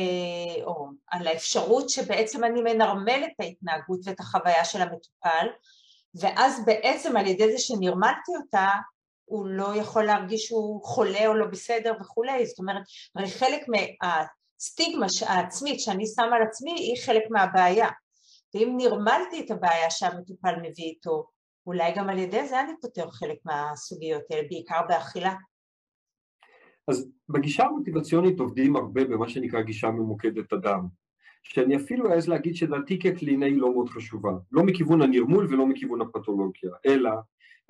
או 0.65 0.89
על 1.07 1.27
האפשרות 1.27 1.91
שבעצם 1.91 2.45
אני 2.45 2.63
מנרמל 2.63 3.23
את 3.25 3.41
ההתנהגות 3.41 4.01
ואת 4.05 4.21
החוויה 4.21 4.65
של 4.65 4.83
המטופל, 4.83 5.47
ואז 6.15 6.65
בעצם 6.65 7.17
על 7.17 7.27
ידי 7.27 7.53
זה 7.53 7.59
שנרמלתי 7.59 8.33
אותה, 8.37 8.69
הוא 9.25 9.47
לא 9.47 9.77
יכול 9.77 10.05
להרגיש 10.05 10.47
שהוא 10.47 10.85
חולה 10.85 11.27
או 11.27 11.35
לא 11.35 11.47
בסדר 11.47 11.93
וכולי, 12.01 12.47
זאת 12.47 12.59
אומרת, 12.59 12.83
הרי 13.15 13.31
חלק 13.31 13.67
מהסטיגמה 13.69 15.07
העצמית 15.27 15.81
שאני 15.81 16.07
שמה 16.07 16.37
על 16.37 16.43
עצמי 16.43 16.71
היא 16.71 17.03
חלק 17.05 17.23
מהבעיה. 17.31 17.89
ואם 18.55 18.75
נרמלתי 18.77 19.41
את 19.41 19.51
הבעיה 19.51 19.91
שהמטופל 19.91 20.57
מביא 20.57 20.85
איתו, 20.85 21.27
אולי 21.69 21.93
גם 21.97 22.09
על 22.09 22.19
ידי 22.19 22.49
זה 22.49 22.61
אני 22.61 22.73
פותר 22.81 23.11
חלק 23.11 23.39
מהסוגיות 23.45 24.23
האלה, 24.31 24.49
בעיקר 24.49 24.81
באכילה. 24.89 25.35
אז 26.89 27.11
בגישה 27.29 27.65
המוטיבציונית 27.65 28.41
עובדים 28.41 28.77
הרבה 28.77 29.05
במה 29.05 29.29
שנקרא 29.29 29.61
גישה 29.61 29.91
ממוקדת 29.91 30.53
אדם, 30.53 30.87
שאני 31.43 31.77
אפילו 31.77 32.13
אעז 32.13 32.29
להגיד 32.29 32.55
שדעתי 32.55 32.99
כקלינאי 32.99 33.57
לא 33.57 33.73
מאוד 33.73 33.89
חשובה, 33.89 34.31
לא 34.53 34.63
מכיוון 34.63 35.03
הנרמול 35.03 35.47
ולא 35.51 35.67
מכיוון 35.67 36.01
הפתולוגיה, 36.01 36.71
אלא 36.87 37.11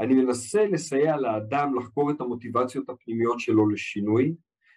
אני 0.01 0.15
מנסה 0.15 0.67
לסייע 0.67 1.17
לאדם 1.17 1.79
לחקור 1.79 2.11
את 2.11 2.21
המוטיבציות 2.21 2.89
הפנימיות 2.89 3.41
שלו 3.41 3.69
לשינוי, 3.69 4.35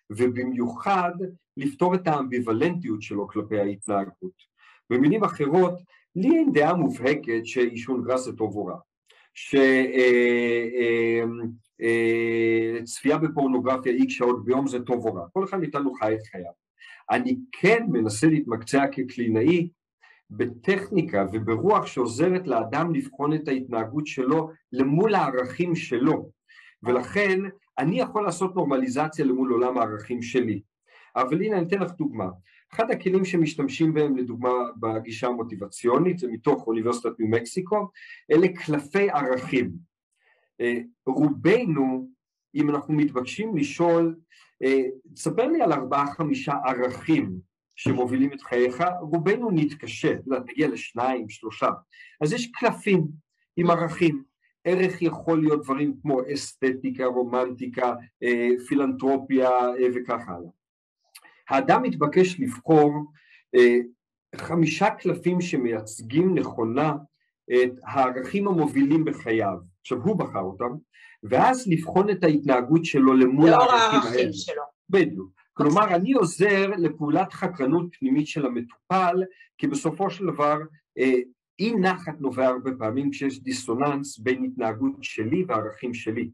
ובמיוחד 0.10 1.14
לפתור 1.58 1.96
את 1.96 2.08
האמביוולנטיות 2.08 3.02
שלו 3.02 3.28
כלפי 3.28 3.60
ההתנהגות. 3.60 4.52
במילים 4.90 5.24
אחרות, 5.24 5.74
לי 6.16 6.30
אין 6.38 6.54
דעה 6.54 6.74
מובהקת 6.74 7.42
שעישון 7.44 8.04
גראס 8.04 8.26
זה 8.26 8.38
טוב 8.38 8.56
או 8.56 8.66
רע, 8.66 8.78
שצפייה 9.34 9.66
אה, 13.16 13.22
אה, 13.22 13.28
בפורנוגרפיה 13.28 13.92
איקס 13.92 14.14
שעות 14.14 14.46
ביום 14.46 14.68
זה 14.68 14.80
טוב 14.80 15.06
או 15.06 15.14
רע, 15.14 15.26
כל 15.34 15.44
אחד 15.44 15.60
מאיתנו 15.60 15.94
חי 15.94 16.16
את 16.16 16.28
חייו. 16.32 16.52
אני 17.12 17.38
כן 17.52 17.86
מנסה 17.90 18.28
להתמקצע 18.28 18.86
כקלינאי 18.92 19.70
בטכניקה 20.30 21.26
וברוח 21.34 21.86
שעוזרת 21.86 22.48
לאדם 22.48 22.96
לבחון 22.96 23.34
את 23.34 23.48
ההתנהגות 23.48 24.08
שלו 24.08 24.50
למול 24.72 25.16
הערכים 25.16 25.76
שלו, 25.76 26.30
ולכן 26.84 27.40
אני 27.78 28.00
יכול 28.00 28.24
לעשות 28.24 28.56
נורמליזציה 28.56 29.26
למול 29.26 29.52
עולם 29.52 29.78
הערכים 29.78 30.22
שלי. 30.22 30.62
אבל 31.16 31.42
הנה 31.42 31.58
אני 31.58 31.68
אתן 31.68 31.80
לך 31.80 31.92
דוגמה, 31.92 32.30
אחד 32.76 32.92
הכלים 32.92 33.26
שמשתמשים 33.26 33.94
בהם 33.94 34.18
לדוגמה 34.18 34.52
בגישה 34.80 35.28
המוטיבציונית 35.28 36.20
זה 36.20 36.28
מתוך 36.28 36.68
אוניברסיטת 36.68 37.20
ניו 37.20 37.28
מקסיקו, 37.28 37.90
אלה 38.32 38.48
קלפי 38.48 39.10
ערכים. 39.10 39.72
אה, 40.62 40.78
רובנו, 41.06 42.10
אם 42.56 42.70
אנחנו 42.70 42.94
מתבקשים 42.94 43.58
לשאול, 43.58 44.16
אה, 44.64 44.84
תספר 45.14 45.48
לי 45.48 45.62
על 45.62 45.74
ארבעה 45.74 46.14
חמישה 46.14 46.54
ערכים 46.66 47.32
שמובילים 47.76 48.34
את 48.34 48.42
חייך, 48.42 48.84
רובנו 49.02 49.52
נתקשה, 49.52 50.14
נגיע 50.26 50.68
לשניים, 50.68 51.30
שלושה. 51.30 51.70
אז 52.22 52.34
יש 52.34 52.52
קלפים 52.54 53.08
עם 53.58 53.70
ערכים. 53.70 54.24
ערך 54.64 55.02
יכול 55.02 55.42
להיות 55.42 55.64
דברים 55.64 55.94
כמו 56.02 56.22
אסתטיקה, 56.34 57.06
רומנטיקה, 57.06 57.94
אה, 58.24 58.50
פילנטרופיה 58.68 59.50
וכך 59.96 60.22
הלאה. 60.28 60.61
האדם 61.52 61.84
מתבקש 61.84 62.40
לבחור 62.40 63.12
אה, 63.56 63.78
חמישה 64.36 64.90
קלפים 64.90 65.42
שמייצגים 65.42 66.38
נכונה 66.38 66.94
את 67.54 67.72
הערכים 67.84 68.48
המובילים 68.48 69.06
בחייו. 69.06 69.58
עכשיו 69.82 69.98
הוא 69.98 70.16
בחר 70.16 70.40
אותם, 70.40 70.76
ואז 71.24 71.68
לבחון 71.68 72.10
את 72.10 72.24
ההתנהגות 72.24 72.86
שלו 72.86 73.14
למול 73.14 73.50
הערכים 73.50 74.00
האלה. 74.04 74.34
שלו. 74.34 74.64
בדיוק. 74.90 75.30
כלומר, 75.54 75.96
אני 75.96 76.14
עוזר 76.14 76.70
לפעולת 76.78 77.34
חקרנות 77.34 77.96
פנימית 78.00 78.28
של 78.28 78.46
המטופל, 78.46 79.24
כי 79.58 79.68
בסופו 79.68 80.10
של 80.10 80.26
דבר 80.26 80.58
אה, 80.98 81.16
אי 81.60 81.76
נחת 81.76 82.16
נובע 82.20 82.48
הרבה 82.48 82.72
פעמים 82.80 83.12
כשיש 83.12 83.44
דיסוננס 83.44 84.20
בין 84.20 84.44
התנהגות 84.44 84.94
שלי 85.02 85.44
וערכים 85.48 85.94
שלי. 85.94 86.30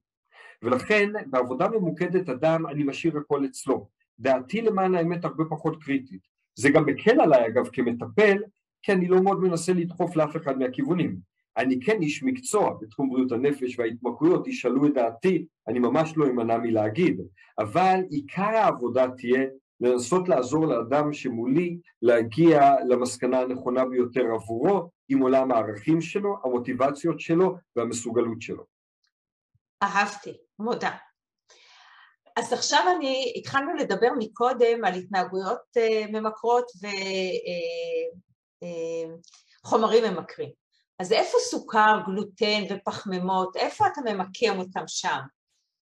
ולכן 0.61 1.09
בעבודה 1.25 1.67
ממוקדת 1.69 2.29
אדם 2.29 2.67
אני 2.67 2.83
משאיר 2.83 3.17
הכל 3.17 3.45
אצלו. 3.45 3.87
דעתי 4.19 4.61
למען 4.61 4.95
האמת 4.95 5.25
הרבה 5.25 5.43
פחות 5.49 5.83
קריטית. 5.83 6.21
זה 6.55 6.69
גם 6.69 6.85
מקל 6.85 7.21
עליי 7.21 7.47
אגב 7.47 7.67
כמטפל, 7.73 8.37
כי 8.81 8.91
אני 8.91 9.07
לא 9.07 9.23
מאוד 9.23 9.41
מנסה 9.41 9.73
לדחוף 9.73 10.15
לאף 10.15 10.35
אחד 10.35 10.57
מהכיוונים. 10.57 11.17
אני 11.57 11.79
כן 11.79 12.01
איש 12.01 12.23
מקצוע 12.23 12.77
בתחום 12.81 13.09
בריאות 13.09 13.31
הנפש 13.31 13.79
וההתמכרויות, 13.79 14.47
ישאלו 14.47 14.85
את 14.87 14.93
דעתי, 14.93 15.45
אני 15.67 15.79
ממש 15.79 16.13
לא 16.17 16.25
אמנע 16.25 16.57
מלהגיד, 16.57 17.21
אבל 17.59 17.99
עיקר 18.09 18.41
העבודה 18.41 19.07
תהיה 19.17 19.45
לנסות 19.81 20.29
לעזור 20.29 20.65
לאדם 20.65 21.13
שמולי 21.13 21.77
להגיע 22.01 22.75
למסקנה 22.87 23.39
הנכונה 23.39 23.85
ביותר 23.85 24.25
עבורו 24.33 24.89
עם 25.09 25.19
עולם 25.19 25.51
הערכים 25.51 26.01
שלו, 26.01 26.37
המוטיבציות 26.43 27.19
שלו 27.19 27.57
והמסוגלות 27.75 28.41
שלו. 28.41 28.63
אהבתי, 29.83 30.37
מודה. 30.59 30.91
אז 32.37 32.53
עכשיו 32.53 32.85
אני, 32.95 33.33
התחלנו 33.35 33.75
לדבר 33.75 34.07
מקודם 34.17 34.85
על 34.85 34.93
התנהגויות 34.93 35.59
uh, 35.77 36.11
ממכרות 36.11 36.71
וחומרים 39.63 40.03
uh, 40.03 40.07
uh, 40.07 40.11
ממכרים. 40.11 40.49
אז 40.99 41.11
איפה 41.11 41.37
סוכר, 41.49 41.99
גלוטן 42.05 42.63
ופחמימות, 42.69 43.55
איפה 43.55 43.87
אתה 43.87 44.01
ממקם 44.01 44.59
אותם 44.59 44.83
שם? 44.87 45.19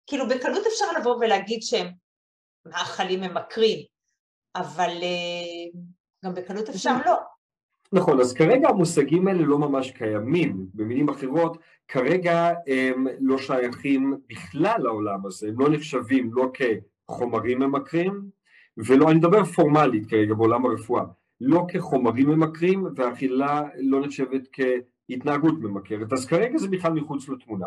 כאילו 0.06 0.28
בקלות 0.28 0.66
אפשר 0.66 0.84
לבוא 1.00 1.16
ולהגיד 1.16 1.62
שהם 1.62 1.92
מאכלים 2.64 3.20
ממכרים, 3.20 3.78
אבל 4.56 4.92
גם 6.24 6.34
בקלות 6.34 6.68
אפשר 6.68 6.96
לא. 7.06 7.14
נכון, 7.92 8.20
אז 8.20 8.34
כרגע 8.34 8.68
המושגים 8.68 9.28
האלה 9.28 9.42
לא 9.42 9.58
ממש 9.58 9.90
קיימים, 9.90 10.66
במילים 10.74 11.08
אחרות, 11.08 11.58
כרגע 11.88 12.52
הם 12.66 13.06
לא 13.20 13.38
שייכים 13.38 14.14
בכלל 14.28 14.76
לעולם 14.82 15.26
הזה, 15.26 15.48
הם 15.48 15.60
לא 15.60 15.68
נחשבים 15.68 16.30
לא 16.32 16.50
כחומרים 16.54 17.58
ממכרים, 17.58 18.30
ולא, 18.76 19.10
אני 19.10 19.18
מדבר 19.18 19.44
פורמלית 19.44 20.06
כרגע 20.10 20.34
בעולם 20.34 20.66
הרפואה, 20.66 21.04
לא 21.40 21.66
כחומרים 21.68 22.28
ממכרים, 22.28 22.86
והאכילה 22.96 23.62
לא 23.76 24.00
נחשבת 24.00 24.48
כהתנהגות 24.52 25.54
ממכרת, 25.60 26.12
אז 26.12 26.26
כרגע 26.26 26.58
זה 26.58 26.68
בכלל 26.68 26.92
מחוץ 26.92 27.28
לתמונה. 27.28 27.66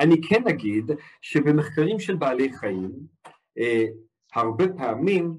אני 0.00 0.20
כן 0.20 0.48
אגיד 0.48 0.90
שבמחקרים 1.20 2.00
של 2.00 2.16
בעלי 2.16 2.52
חיים, 2.52 2.90
אה, 3.58 3.84
הרבה 4.34 4.64
פעמים 4.68 5.36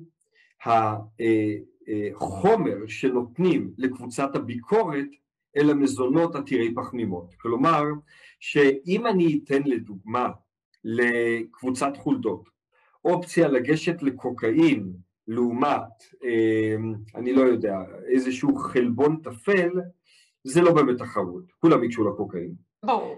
החומר 1.87 2.87
שנותנים 2.87 3.71
לקבוצת 3.77 4.35
הביקורת 4.35 5.07
אל 5.57 5.69
המזונות 5.69 6.35
עתירי 6.35 6.75
פחמימות. 6.75 7.33
כלומר, 7.37 7.83
שאם 8.39 9.07
אני 9.07 9.39
אתן 9.43 9.61
לדוגמה 9.65 10.29
לקבוצת 10.83 11.97
חולדות 11.97 12.49
אופציה 13.05 13.47
לגשת 13.47 14.01
לקוקאין 14.01 14.93
לעומת, 15.27 16.03
אמ, 16.23 16.93
אני 17.15 17.33
לא 17.33 17.41
יודע, 17.41 17.77
איזשהו 18.07 18.55
חלבון 18.55 19.19
טפל, 19.23 19.69
זה 20.43 20.61
לא 20.61 20.73
באמת 20.73 20.97
תחרות, 20.97 21.51
כולם 21.59 21.83
ייגשו 21.83 22.07
לקוקאין. 22.07 22.53
ברור. 22.83 23.17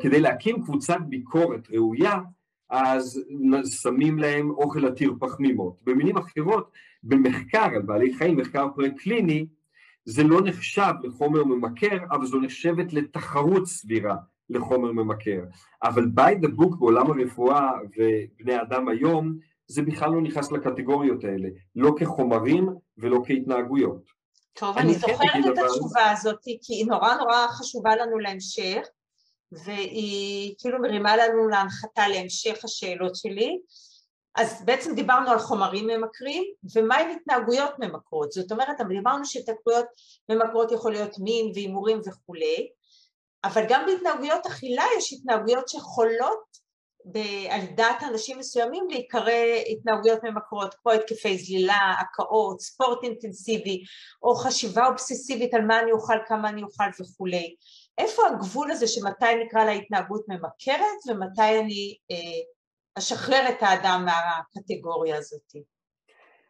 כדי 0.00 0.20
להקים 0.20 0.62
קבוצת 0.62 0.98
ביקורת 1.08 1.70
ראויה, 1.70 2.18
אז 2.70 3.24
שמים 3.64 4.18
להם 4.18 4.50
אוכל 4.50 4.86
עתיר 4.86 5.12
פחמימות. 5.20 5.82
במילים 5.84 6.16
אחרות, 6.16 6.70
במחקר 7.02 7.68
על 7.74 7.82
בעלי 7.82 8.14
חיים, 8.14 8.36
מחקר 8.36 8.66
פרה-קליני, 8.76 9.46
זה 10.04 10.22
לא 10.22 10.40
נחשב 10.44 10.92
לחומר 11.02 11.44
ממכר, 11.44 11.98
אבל 12.10 12.26
זו 12.26 12.40
נחשבת 12.40 12.92
לתחרות 12.92 13.66
סבירה 13.66 14.16
לחומר 14.50 14.92
ממכר. 14.92 15.40
אבל 15.82 16.04
by 16.04 16.44
the 16.44 16.48
book 16.48 16.76
בעולם 16.78 17.10
הרפואה 17.10 17.70
ובני 17.96 18.62
אדם 18.62 18.88
היום, 18.88 19.38
זה 19.68 19.82
בכלל 19.82 20.10
לא 20.10 20.20
נכנס 20.22 20.52
לקטגוריות 20.52 21.24
האלה, 21.24 21.48
לא 21.76 21.94
כחומרים 21.98 22.68
ולא 22.98 23.22
כהתנהגויות. 23.26 24.16
טוב, 24.52 24.78
אני, 24.78 24.88
אני 24.88 24.94
זוכרת 24.94 25.18
את 25.38 25.54
דבר... 25.54 25.64
התשובה 25.64 26.10
הזאת, 26.10 26.38
כי 26.42 26.74
היא 26.74 26.86
נורא 26.86 27.14
נורא 27.14 27.46
חשובה 27.48 27.96
לנו 27.96 28.18
להמשך, 28.18 28.86
והיא 29.52 30.54
כאילו 30.58 30.78
מרימה 30.78 31.16
לנו 31.16 31.48
להנחתה 31.48 32.08
להמשך 32.08 32.64
השאלות 32.64 33.16
שלי. 33.16 33.58
אז 34.36 34.64
בעצם 34.64 34.94
דיברנו 34.94 35.30
על 35.30 35.38
חומרים 35.38 35.86
ממכרים, 35.86 36.44
ומהם 36.74 37.10
התנהגויות 37.10 37.70
ממכרות. 37.78 38.32
זאת 38.32 38.52
אומרת, 38.52 38.76
דיברנו 38.88 39.24
שהתנהגויות 39.24 39.86
ממכרות 40.28 40.72
יכול 40.72 40.92
להיות 40.92 41.18
מין 41.18 41.52
והימורים 41.54 42.00
וכולי, 42.06 42.68
אבל 43.44 43.62
גם 43.68 43.86
בהתנהגויות 43.86 44.46
אכילה 44.46 44.84
יש 44.98 45.12
התנהגויות 45.12 45.68
שיכולות 45.68 46.66
על 47.50 47.60
דעת 47.74 48.02
אנשים 48.02 48.38
מסוימים 48.38 48.86
להיקרא 48.90 49.32
התנהגויות 49.72 50.24
ממכרות, 50.24 50.74
כמו 50.74 50.92
התקפי 50.92 51.38
זלילה, 51.38 51.94
הקאות, 52.00 52.60
ספורט 52.60 52.98
אינטנסיבי, 53.02 53.82
או 54.22 54.34
חשיבה 54.34 54.86
אובססיבית 54.86 55.54
על 55.54 55.62
מה 55.62 55.80
אני 55.80 55.92
אוכל, 55.92 56.18
כמה 56.26 56.48
אני 56.48 56.62
אוכל 56.62 56.84
וכולי. 57.00 57.54
איפה 57.98 58.22
הגבול 58.26 58.70
הזה 58.70 58.86
שמתי 58.86 59.44
נקרא 59.44 59.64
לה 59.64 59.70
התנהגות 59.70 60.24
ממכרת 60.28 61.00
ומתי 61.08 61.60
אני 61.60 61.96
אה, 62.10 62.16
אשחרר 62.98 63.48
את 63.48 63.62
האדם 63.62 64.04
מהקטגוריה 64.04 65.16
הזאת? 65.16 65.52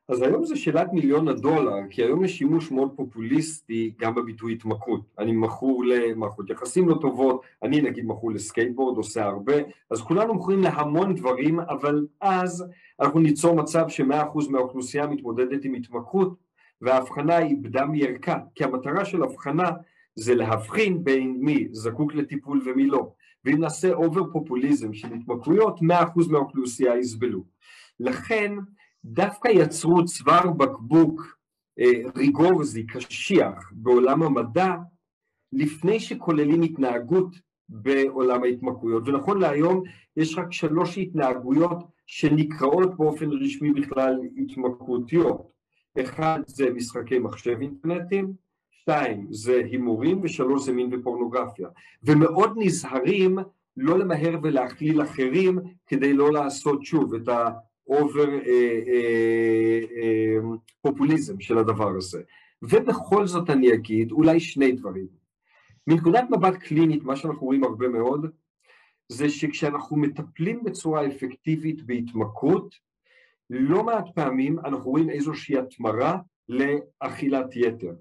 אז 0.09 0.22
היום 0.22 0.44
זה 0.44 0.56
שאלת 0.56 0.92
מיליון 0.92 1.28
הדולר, 1.28 1.76
כי 1.90 2.02
היום 2.02 2.24
יש 2.24 2.38
שימוש 2.38 2.70
מאוד 2.70 2.90
פופוליסטי 2.96 3.94
גם 3.98 4.14
בביטוי 4.14 4.52
התמכרות. 4.52 5.00
אני 5.18 5.32
מכור 5.32 5.85
למערכות 5.85 6.50
יחסים 6.50 6.88
לא 6.88 6.94
טובות, 7.00 7.42
אני 7.62 7.80
נגיד 7.80 8.04
מכור 8.06 8.32
לסקייטבורד, 8.32 8.96
עושה 8.96 9.24
הרבה, 9.24 9.54
אז 9.90 10.00
כולנו 10.00 10.35
מכורים 10.35 10.62
להמון 10.62 11.14
דברים, 11.14 11.61
אבל 11.61 12.06
אז 12.20 12.64
אנחנו 13.00 13.20
ניצור 13.20 13.54
מצב 13.54 13.88
שמאה 13.88 14.22
אחוז 14.22 14.48
מהאוכלוסייה 14.48 15.06
מתמודדת 15.06 15.64
עם 15.64 15.74
התמכרות, 15.74 16.35
וההבחנה 16.80 17.38
איבדה 17.38 17.85
מערכה, 17.85 18.38
כי 18.54 18.64
המטרה 18.64 19.04
של 19.04 19.22
הבחנה 19.22 19.70
זה 20.16 20.35
להבחין 20.35 21.05
בין 21.05 21.37
מי 21.40 21.68
זקוק 21.72 22.14
לטיפול 22.14 22.62
ומי 22.64 22.87
לא. 22.87 23.12
ואם 23.44 23.61
נעשה 23.61 23.92
אובר 23.92 24.33
פופוליזם 24.33 24.94
של 24.94 25.09
התמכרויות, 25.12 25.83
מאה 25.83 26.02
אחוז 26.02 26.29
מהאוכלוסייה 26.29 26.98
יסבלו. 26.98 27.44
לכן 28.00 28.52
דווקא 29.05 29.48
יצרו 29.48 30.05
צוואר 30.05 30.50
בקבוק 30.50 31.37
אה, 31.79 32.02
ריגורזי, 32.16 32.87
קשיח, 32.87 33.72
בעולם 33.72 34.22
המדע, 34.22 34.74
לפני 35.52 36.00
שכוללים 36.00 36.62
התנהגות 36.62 37.37
בעולם 37.68 38.42
ההתמכרויות, 38.42 39.09
ונכון 39.09 39.40
להיום 39.40 39.83
יש 40.16 40.38
רק 40.38 40.52
שלוש 40.52 40.98
התנהגויות 40.98 41.79
שנקראות 42.07 42.96
באופן 42.96 43.31
רשמי 43.31 43.72
בכלל 43.72 44.14
התמכרותיות. 44.37 45.50
אחד 46.00 46.40
זה 46.46 46.70
משחקי 46.70 47.18
מחשב 47.18 47.57
אינטרנטיים, 47.61 48.33
שתיים 48.87 49.27
זה 49.31 49.62
הימורים 49.64 50.20
ושלוש 50.22 50.64
זה 50.64 50.72
מין 50.72 50.94
ופורנוגרפיה. 50.94 51.68
ומאוד 52.03 52.53
נזהרים 52.57 53.38
לא 53.77 53.99
למהר 53.99 54.38
ולהכליל 54.42 55.03
אחרים 55.03 55.59
כדי 55.87 56.12
לא 56.12 56.33
לעשות 56.33 56.85
שוב 56.85 57.14
את 57.14 57.29
ה 57.28 57.48
over 57.48 58.28
אה, 58.29 58.81
אה, 58.87 59.81
אה, 59.96 60.37
פופוליזם 60.83 61.40
של 61.40 61.59
הדבר 61.59 61.96
הזה. 61.96 62.22
ובכל 62.62 63.27
זאת 63.27 63.51
אני 63.51 63.75
אגיד 63.75 64.12
אולי 64.12 64.40
שני 64.40 64.72
דברים. 64.72 65.07
מנקודת 65.87 66.25
מבט 66.31 66.57
קלינית, 66.57 67.05
מה 67.05 67.16
שאנחנו 67.16 67.46
רואים 67.46 67.64
הרבה 67.64 67.88
מאוד, 67.88 68.27
זה 69.09 69.29
שכשאנחנו 69.29 69.96
מטפלים 69.96 70.64
בצורה 70.64 71.07
אפקטיבית 71.07 71.87
בהתמכרות, 71.87 72.75
לא 73.51 73.85
מעט 73.85 74.05
פעמים 74.14 74.59
אנחנו 74.59 74.90
רואים 74.90 75.11
איזושהי 75.11 75.59
התמרה 75.59 76.18
לאכילת 76.49 77.57
יתר. 77.57 77.92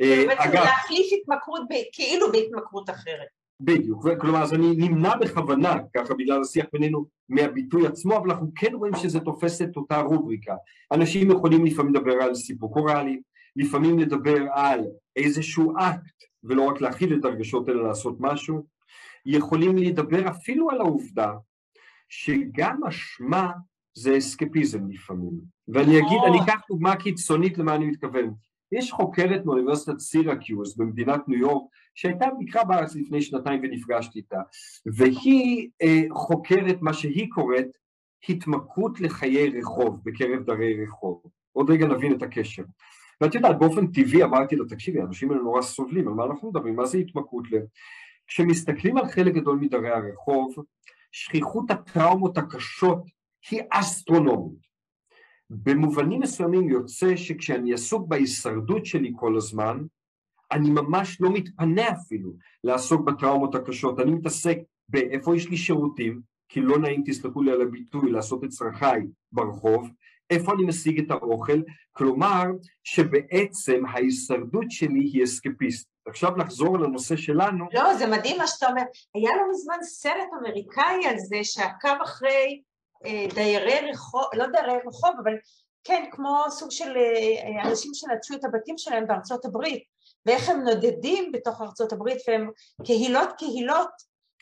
אה, 0.00 0.24
בעצם 0.26 0.52
להחליף 0.52 1.06
התמכרות 1.22 1.62
כאילו 1.92 2.32
בהתמכרות 2.32 2.90
אחרת. 2.90 3.28
בדיוק, 3.60 4.06
כלומר 4.20 4.42
אז 4.42 4.54
אני 4.54 4.66
נמנע 4.76 5.16
בכוונה, 5.16 5.76
ככה 5.96 6.14
בגלל 6.14 6.40
השיח 6.40 6.66
בינינו, 6.72 7.06
מהביטוי 7.28 7.86
עצמו, 7.86 8.16
אבל 8.16 8.30
אנחנו 8.30 8.50
כן 8.54 8.74
רואים 8.74 8.94
שזה 8.94 9.20
תופס 9.20 9.62
את 9.62 9.76
אותה 9.76 10.00
רובריקה. 10.00 10.54
אנשים 10.92 11.30
יכולים 11.30 11.64
לפעמים 11.64 11.94
לדבר 11.94 12.22
על 12.22 12.34
סיפוק 12.34 12.76
אוראלי, 12.76 13.20
לפעמים 13.56 13.98
לדבר 13.98 14.38
על 14.52 14.80
איזשהו 15.16 15.72
אקט, 15.78 16.24
ולא 16.44 16.62
רק 16.62 16.80
להכיל 16.80 17.18
את 17.18 17.24
הרגשות 17.24 17.68
אלא 17.68 17.88
לעשות 17.88 18.16
משהו, 18.20 18.66
יכולים 19.26 19.76
לדבר 19.76 20.28
אפילו 20.28 20.70
על 20.70 20.80
העובדה 20.80 21.32
שגם 22.08 22.84
אשמה 22.88 23.50
זה 23.94 24.18
אסקפיזם 24.18 24.90
לפעמים. 24.90 25.32
ואני 25.68 25.98
אגיד, 25.98 26.18
אני 26.26 26.38
אקח 26.44 26.60
דוגמה 26.68 26.96
קיצונית 26.96 27.58
למה 27.58 27.74
אני 27.74 27.86
מתכוון. 27.86 28.34
יש 28.72 28.92
חוקרת 28.92 29.44
מאוניברסיטת 29.44 29.98
סירקיוז 29.98 30.76
במדינת 30.76 31.28
ניו 31.28 31.38
יורק 31.38 31.70
שהייתה 31.94 32.26
ביקרה 32.40 32.64
בארץ 32.64 32.94
לפני 32.94 33.22
שנתיים 33.22 33.60
ונפגשתי 33.62 34.18
איתה 34.18 34.40
והיא 34.86 35.68
אה, 35.82 36.02
חוקרת 36.10 36.76
מה 36.80 36.92
שהיא 36.92 37.28
קוראת 37.30 37.66
התמכרות 38.28 39.00
לחיי 39.00 39.48
רחוב 39.48 40.00
בקרב 40.04 40.42
דרי 40.42 40.84
רחוב. 40.84 41.22
עוד 41.52 41.70
רגע 41.70 41.86
נבין 41.86 42.12
את 42.12 42.22
הקשר. 42.22 42.62
ואת 43.20 43.34
יודעת, 43.34 43.58
באופן 43.58 43.86
טבעי 43.86 44.22
אמרתי 44.24 44.56
לה, 44.56 44.64
תקשיבי, 44.68 45.00
האנשים 45.00 45.30
האלה 45.30 45.42
נורא 45.42 45.62
סובלים, 45.62 46.08
על 46.08 46.14
מה 46.14 46.24
אנחנו 46.24 46.50
מדברים? 46.50 46.76
מה 46.76 46.86
זה 46.86 46.98
התמכרות 46.98 47.52
ל... 47.52 47.56
כשמסתכלים 48.26 48.96
על 48.96 49.06
חלק 49.06 49.34
גדול 49.34 49.58
מדרי 49.58 49.90
הרחוב, 49.90 50.54
שכיחות 51.12 51.70
הטראומות 51.70 52.38
הקשות 52.38 53.02
היא 53.50 53.60
אסטרונומית. 53.70 54.69
במובנים 55.50 56.20
מסוימים 56.20 56.68
יוצא 56.68 57.16
שכשאני 57.16 57.74
עסוק 57.74 58.08
בהישרדות 58.08 58.86
שלי 58.86 59.12
כל 59.16 59.36
הזמן, 59.36 59.78
אני 60.52 60.70
ממש 60.70 61.20
לא 61.20 61.32
מתפנה 61.32 61.90
אפילו 61.90 62.32
לעסוק 62.64 63.00
בטראומות 63.00 63.54
הקשות, 63.54 64.00
אני 64.00 64.10
מתעסק 64.10 64.58
באיפה 64.88 65.36
יש 65.36 65.48
לי 65.48 65.56
שירותים, 65.56 66.20
כי 66.48 66.60
לא 66.60 66.78
נעים, 66.78 67.02
תסלחו 67.06 67.42
לי 67.42 67.52
על 67.52 67.62
הביטוי, 67.62 68.10
לעשות 68.10 68.44
את 68.44 68.48
צרכיי 68.48 69.00
ברחוב, 69.32 69.90
איפה 70.30 70.52
אני 70.52 70.64
משיג 70.64 71.00
את 71.00 71.10
האוכל, 71.10 71.60
כלומר 71.92 72.44
שבעצם 72.84 73.82
ההישרדות 73.86 74.70
שלי 74.70 75.00
היא 75.00 75.24
אסקפיסט. 75.24 75.88
עכשיו 76.06 76.36
לחזור 76.36 76.78
לנושא 76.78 77.16
שלנו. 77.16 77.66
לא, 77.72 77.94
זה 77.94 78.06
מדהים 78.06 78.38
מה 78.38 78.46
שאתה 78.46 78.66
אומר. 78.68 78.82
היה 79.14 79.30
לא 79.36 79.42
מזמן 79.50 79.82
סרט 79.82 80.28
אמריקאי 80.40 81.06
על 81.06 81.18
זה 81.18 81.36
שעקב 81.42 82.02
אחרי 82.02 82.62
דיירי 83.34 83.90
רחוב, 83.90 84.24
לא 84.34 84.46
דיירי 84.46 84.78
רחוב, 84.86 85.10
אבל 85.24 85.32
כן, 85.84 86.04
כמו 86.10 86.44
סוג 86.50 86.70
של 86.70 86.96
אה, 86.96 87.68
אנשים 87.70 87.94
שנטשו 87.94 88.34
את 88.34 88.44
הבתים 88.44 88.78
שלהם 88.78 89.06
בארצות 89.06 89.44
הברית, 89.44 89.84
ואיך 90.26 90.48
הם 90.48 90.60
נודדים 90.64 91.32
בתוך 91.32 91.60
ארצות 91.60 91.92
הברית, 91.92 92.18
והם 92.28 92.50
קהילות 92.84 93.28
קהילות. 93.38 93.90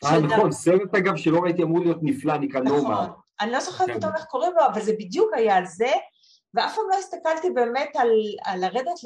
אה, 0.05 0.19
נכון, 0.19 0.51
סרט 0.51 0.95
אגב 0.97 1.15
שלא 1.15 1.39
ראיתי 1.39 1.63
אמור 1.63 1.79
להיות 1.79 1.97
נפלא, 2.01 2.37
נקרא 2.37 2.59
נורמה. 2.59 2.93
נכון, 2.93 3.09
אני 3.41 3.51
לא 3.51 3.59
זוכרת 3.59 3.89
פתאום 3.89 4.11
כן. 4.11 4.17
איך 4.17 4.25
קוראים 4.25 4.51
לו, 4.55 4.65
אבל 4.65 4.81
זה 4.81 4.93
בדיוק 4.93 5.33
היה 5.33 5.55
על 5.55 5.65
זה, 5.65 5.91
ואף 6.53 6.75
פעם 6.75 6.85
לא 6.89 6.95
הסתכלתי 6.95 7.49
באמת 7.49 7.89
על, 7.95 8.09
על 8.45 8.59
לרדת 8.59 8.99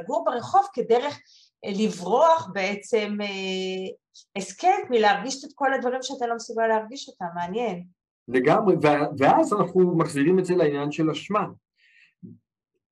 לגור 0.00 0.24
ברחוב 0.24 0.66
כדרך 0.72 1.20
אה, 1.64 1.70
לברוח 1.74 2.48
בעצם 2.52 3.16
הסכת 4.36 4.90
מלהרגיש 4.90 5.44
את 5.44 5.50
כל 5.54 5.74
הדברים 5.74 6.02
שאתה 6.02 6.26
לא 6.26 6.34
מסוגל 6.34 6.66
להרגיש 6.66 7.08
אותם, 7.08 7.26
מעניין. 7.34 7.99
לגמרי, 8.28 8.74
ואז 9.18 9.52
אנחנו 9.52 9.96
מחזירים 9.96 10.38
את 10.38 10.44
זה 10.44 10.56
לעניין 10.56 10.92
של 10.92 11.10
אשמה. 11.10 11.46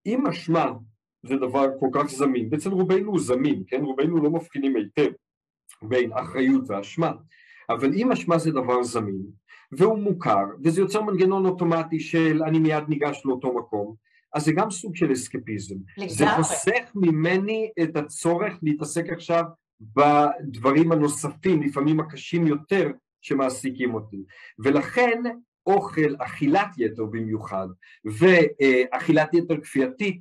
אם 0.07 0.27
אשמה 0.27 0.73
זה 1.23 1.37
דבר 1.37 1.67
כל 1.81 1.89
כך 1.93 2.07
זמין, 2.09 2.49
ואצל 2.51 2.71
רובנו 2.71 3.11
הוא 3.11 3.21
זמין, 3.21 3.63
כן? 3.67 3.85
רובנו 3.85 4.23
לא 4.23 4.31
מבחינים 4.31 4.77
היטב 4.77 5.11
בין 5.83 6.13
אחריות 6.13 6.65
ואשמה, 6.69 7.13
אבל 7.71 7.95
אם 7.95 8.13
אשמה 8.13 8.39
זה 8.39 8.51
דבר 8.51 8.83
זמין, 8.83 9.23
והוא 9.73 9.99
מוכר, 9.99 10.45
וזה 10.65 10.81
יוצר 10.81 11.03
מנגנון 11.03 11.47
אוטומטי 11.47 12.01
של 12.01 12.43
אני 12.43 12.59
מיד 12.59 12.85
ניגש 12.89 13.23
לאותו 13.25 13.55
מקום, 13.55 13.95
אז 14.35 14.45
זה 14.45 14.53
גם 14.53 14.71
סוג 14.71 14.97
של 14.97 15.13
אסקפיזם. 15.13 15.75
לגמרי. 15.97 16.15
זה 16.15 16.25
חוסך 16.37 16.93
ממני 16.95 17.71
את 17.83 17.97
הצורך 17.97 18.59
להתעסק 18.63 19.13
עכשיו 19.13 19.45
בדברים 19.81 20.93
הנוספים, 20.93 21.63
לפעמים 21.63 22.01
הקשים 22.01 22.47
יותר, 22.47 22.91
שמעסיקים 23.21 23.95
אותי. 23.95 24.23
ולכן 24.59 25.23
אוכל, 25.67 26.15
אכילת 26.19 26.69
יתר 26.79 27.05
במיוחד, 27.05 27.69
ואכילת 28.05 29.35
יתר 29.35 29.61
כפייתית, 29.61 30.21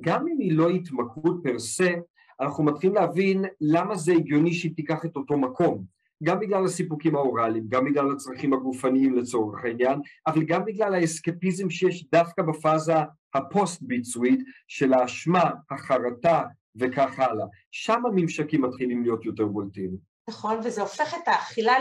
גם 0.00 0.26
אם 0.28 0.38
היא 0.38 0.52
לא 0.52 0.68
התמכרות 0.68 1.40
פר 1.42 1.58
סה, 1.58 1.94
אנחנו 2.40 2.64
מתחילים 2.64 2.96
להבין 2.96 3.44
למה 3.60 3.96
זה 3.96 4.12
הגיוני 4.12 4.52
שהיא 4.52 4.76
תיקח 4.76 5.04
את 5.04 5.16
אותו 5.16 5.38
מקום. 5.38 5.84
גם 6.22 6.40
בגלל 6.40 6.64
הסיפוקים 6.64 7.16
האוראליים, 7.16 7.64
גם 7.68 7.84
בגלל 7.84 8.12
הצרכים 8.12 8.52
הגופניים 8.52 9.14
לצורך 9.14 9.64
העניין, 9.64 10.00
אבל 10.26 10.44
גם 10.44 10.64
בגלל 10.64 10.94
האסקפיזם 10.94 11.70
שיש 11.70 12.10
דווקא 12.10 12.42
בפאזה 12.42 12.92
הפוסט-ביצועית 13.34 14.40
של 14.68 14.92
האשמה, 14.92 15.50
החרטה 15.70 16.42
וכך 16.76 17.18
הלאה. 17.18 17.46
שם 17.70 18.06
הממשקים 18.06 18.62
מתחילים 18.62 19.02
להיות 19.02 19.24
יותר 19.24 19.46
בולטים. 19.46 19.90
נכון, 20.28 20.58
וזה 20.64 20.80
הופך 20.80 21.14
את 21.14 21.28
האכילה 21.28 21.74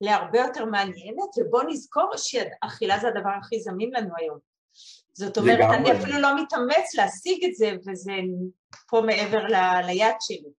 להרבה 0.00 0.38
יותר 0.38 0.64
מעניינת, 0.64 1.38
ובוא 1.38 1.62
נזכור 1.68 2.10
שאכילה 2.16 2.98
זה 2.98 3.08
הדבר 3.08 3.30
הכי 3.40 3.60
זמין 3.60 3.90
לנו 3.94 4.10
היום. 4.18 4.38
זאת 5.12 5.38
אומרת, 5.38 5.70
אני 5.74 5.92
אפילו 5.92 6.18
לא 6.18 6.42
מתאמץ 6.42 6.94
להשיג 6.94 7.44
את 7.44 7.54
זה, 7.54 7.72
וזה 7.86 8.12
פה 8.90 9.02
מעבר 9.06 9.46
ל, 9.46 9.54
ליד 9.86 10.14
שלי. 10.20 10.50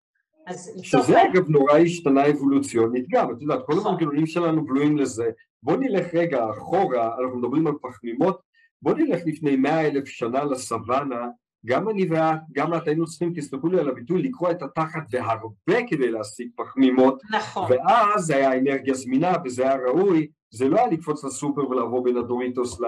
שזה 0.84 1.24
אגב 1.24 1.50
נורא 1.50 1.78
השתנה 1.78 2.30
אבולוציונית 2.30 3.06
גם, 3.10 3.32
את 3.32 3.42
יודעת, 3.42 3.60
כל 3.66 3.74
נכון. 3.74 3.88
המנגנונים 3.88 4.28
שלנו 4.28 4.66
בנויים 4.66 4.98
לזה. 4.98 5.30
בוא 5.64 5.78
נלך 5.78 6.14
רגע 6.14 6.46
אחורה, 6.58 7.06
אנחנו 7.06 7.38
מדברים 7.38 7.68
על 7.68 7.74
פחמימות, 7.82 8.42
בוא 8.82 8.94
נלך 8.94 9.22
לפני 9.26 9.56
מאה 9.56 9.88
אלף 9.88 10.06
שנה 10.06 10.44
לסוואנה, 10.44 11.28
גם 11.66 11.90
אני 11.90 12.06
ואת, 12.10 12.40
גם 12.52 12.74
את 12.74 12.88
היינו 12.88 13.06
צריכים, 13.06 13.34
תסתכלו 13.36 13.70
לי 13.70 13.80
על 13.80 13.90
הביטוי, 13.90 14.22
לקרוא 14.22 14.52
את 14.52 14.62
התחת 14.62 15.02
והרבה 15.10 15.88
כדי 15.90 16.12
להשיג 16.12 16.50
פחמימות. 16.56 17.22
נכון. 17.32 17.72
ואז 17.72 18.26
זה 18.26 18.36
היה 18.36 18.60
אנרגיה 18.60 18.94
זמינה 18.94 19.34
וזה 19.46 19.64
היה 19.64 19.76
ראוי, 19.76 20.28
זה 20.52 20.70
לא 20.70 20.78
היה 20.78 20.88
לקפוץ 20.88 21.24
לסופר 21.24 21.70
ולעבור 21.70 22.04
בין 22.04 22.18
הדוריטוס 22.18 22.80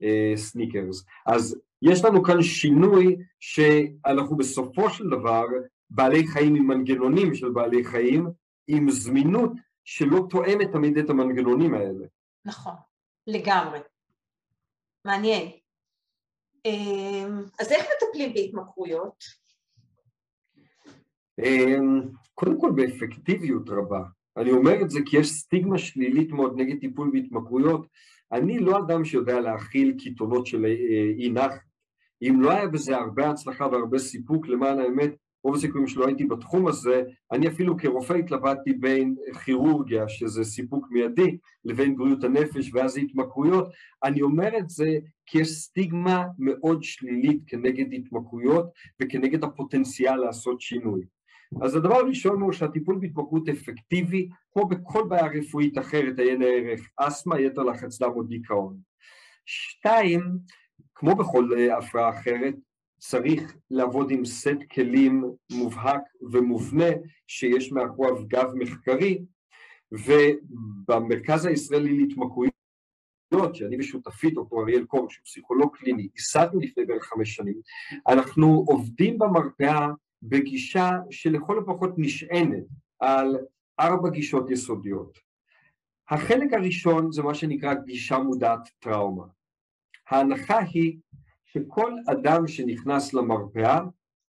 לסניקרס. 0.00 1.04
אה, 1.06 1.32
אה, 1.32 1.36
אז 1.36 1.56
יש 1.82 2.04
לנו 2.04 2.22
כאן 2.22 2.42
שינוי 2.42 3.16
שאנחנו 3.40 4.36
בסופו 4.36 4.90
של 4.90 5.08
דבר 5.10 5.44
בעלי 5.90 6.26
חיים 6.26 6.54
עם 6.54 6.66
מנגנונים 6.66 7.34
של 7.34 7.50
בעלי 7.50 7.84
חיים, 7.84 8.28
עם 8.68 8.90
זמינות 8.90 9.52
שלא 9.84 10.26
תואמת 10.30 10.72
תמיד 10.72 10.98
את 10.98 11.10
המנגנונים 11.10 11.74
האלה. 11.74 12.06
נכון, 12.44 12.74
לגמרי. 13.26 13.78
מעניין. 15.04 15.50
אמ, 16.68 17.42
אז 17.60 17.72
איך 17.72 17.86
מטפלים 17.86 18.34
בהתמכרויות? 18.34 19.24
אמ, 21.38 22.00
קודם 22.34 22.60
כל 22.60 22.70
באפקטיביות 22.74 23.68
רבה. 23.68 24.02
אני 24.36 24.50
אומר 24.50 24.82
את 24.82 24.90
זה 24.90 25.00
כי 25.06 25.16
יש 25.16 25.30
סטיגמה 25.30 25.78
שלילית 25.78 26.30
מאוד 26.30 26.60
נגד 26.60 26.80
טיפול 26.80 27.10
בהתמכרויות. 27.12 27.86
אני 28.32 28.58
לא 28.58 28.78
אדם 28.78 29.04
שיודע 29.04 29.40
להכיל 29.40 29.94
קיתונות 29.98 30.46
של 30.46 30.64
אה, 30.64 30.70
אי 31.18 31.30
נחת. 31.30 31.60
אם 32.22 32.40
לא 32.40 32.50
היה 32.50 32.68
בזה 32.68 32.96
הרבה 32.96 33.30
הצלחה 33.30 33.66
והרבה 33.66 33.98
סיפוק, 33.98 34.46
למען 34.46 34.78
האמת, 34.78 35.14
רוב 35.44 35.54
הסיכויים 35.54 35.86
שלא 35.86 36.06
הייתי 36.06 36.24
בתחום 36.24 36.66
הזה, 36.66 37.02
אני 37.32 37.48
אפילו 37.48 37.76
כרופא 37.78 38.12
התלבטתי 38.12 38.72
בין 38.72 39.14
כירורגיה, 39.44 40.08
שזה 40.08 40.44
סיפוק 40.44 40.86
מיידי, 40.90 41.38
לבין 41.64 41.96
בריאות 41.96 42.24
הנפש 42.24 42.70
ואז 42.74 42.96
התמכרויות. 42.96 43.68
אני 44.04 44.22
אומר 44.22 44.58
את 44.58 44.68
זה 44.68 44.98
כי 45.26 45.38
יש 45.38 45.48
סטיגמה 45.48 46.24
מאוד 46.38 46.82
שלילית 46.82 47.40
כנגד 47.46 47.92
התמכרויות 47.92 48.70
וכנגד 49.02 49.44
הפוטנציאל 49.44 50.16
לעשות 50.16 50.60
שינוי. 50.60 51.02
אז 51.62 51.76
הדבר 51.76 51.94
הראשון 51.94 52.40
הוא 52.40 52.52
שהטיפול 52.52 52.98
בהתמכרות 53.00 53.48
אפקטיבי, 53.48 54.28
כמו 54.52 54.68
בכל 54.68 55.04
בעיה 55.08 55.26
רפואית 55.26 55.78
אחרת, 55.78 56.18
עיין 56.18 56.42
הערך 56.42 56.90
אסתמה, 56.96 57.40
יתר 57.40 57.62
לחץ 57.62 58.02
דם 58.02 58.10
או 58.16 58.22
דיכאון. 58.22 58.76
שתיים, 59.46 60.22
כמו 60.94 61.16
בכל 61.16 61.48
אה, 61.58 61.78
הפרעה 61.78 62.10
אחרת, 62.10 62.54
צריך 62.98 63.56
לעבוד 63.70 64.10
עם 64.10 64.24
סט 64.24 64.58
כלים 64.74 65.24
מובהק 65.52 66.02
ומובנה 66.32 66.88
שיש 67.26 67.72
מאחוריו 67.72 68.26
גב 68.28 68.52
מחקרי, 68.54 69.18
ובמרכז 69.92 71.46
הישראלי 71.46 71.98
להתמכרויות, 71.98 72.52
שאני 73.54 73.76
ושותפי 73.78 74.30
דוקטור 74.30 74.62
אריאל 74.62 74.84
קור, 74.84 75.10
שהוא 75.10 75.24
פסיכולוג 75.24 75.76
קליני, 75.76 76.08
ייסדנו 76.16 76.60
לפני 76.60 76.84
בערך 76.84 77.04
חמש 77.04 77.34
שנים, 77.34 77.60
אנחנו 78.08 78.64
עובדים 78.68 79.18
במרפאה 79.18 79.88
בגישה 80.22 80.90
שלכל 81.10 81.58
הפחות 81.58 81.90
נשענת 81.96 82.64
על 83.00 83.36
ארבע 83.80 84.10
גישות 84.10 84.50
יסודיות. 84.50 85.18
החלק 86.10 86.52
הראשון 86.52 87.12
זה 87.12 87.22
מה 87.22 87.34
שנקרא 87.34 87.74
גישה 87.74 88.18
מודעת 88.18 88.68
טראומה. 88.78 89.24
ההנחה 90.08 90.58
היא 90.58 90.96
שכל 91.52 91.92
אדם 92.06 92.46
שנכנס 92.46 93.14
למרפאה 93.14 93.80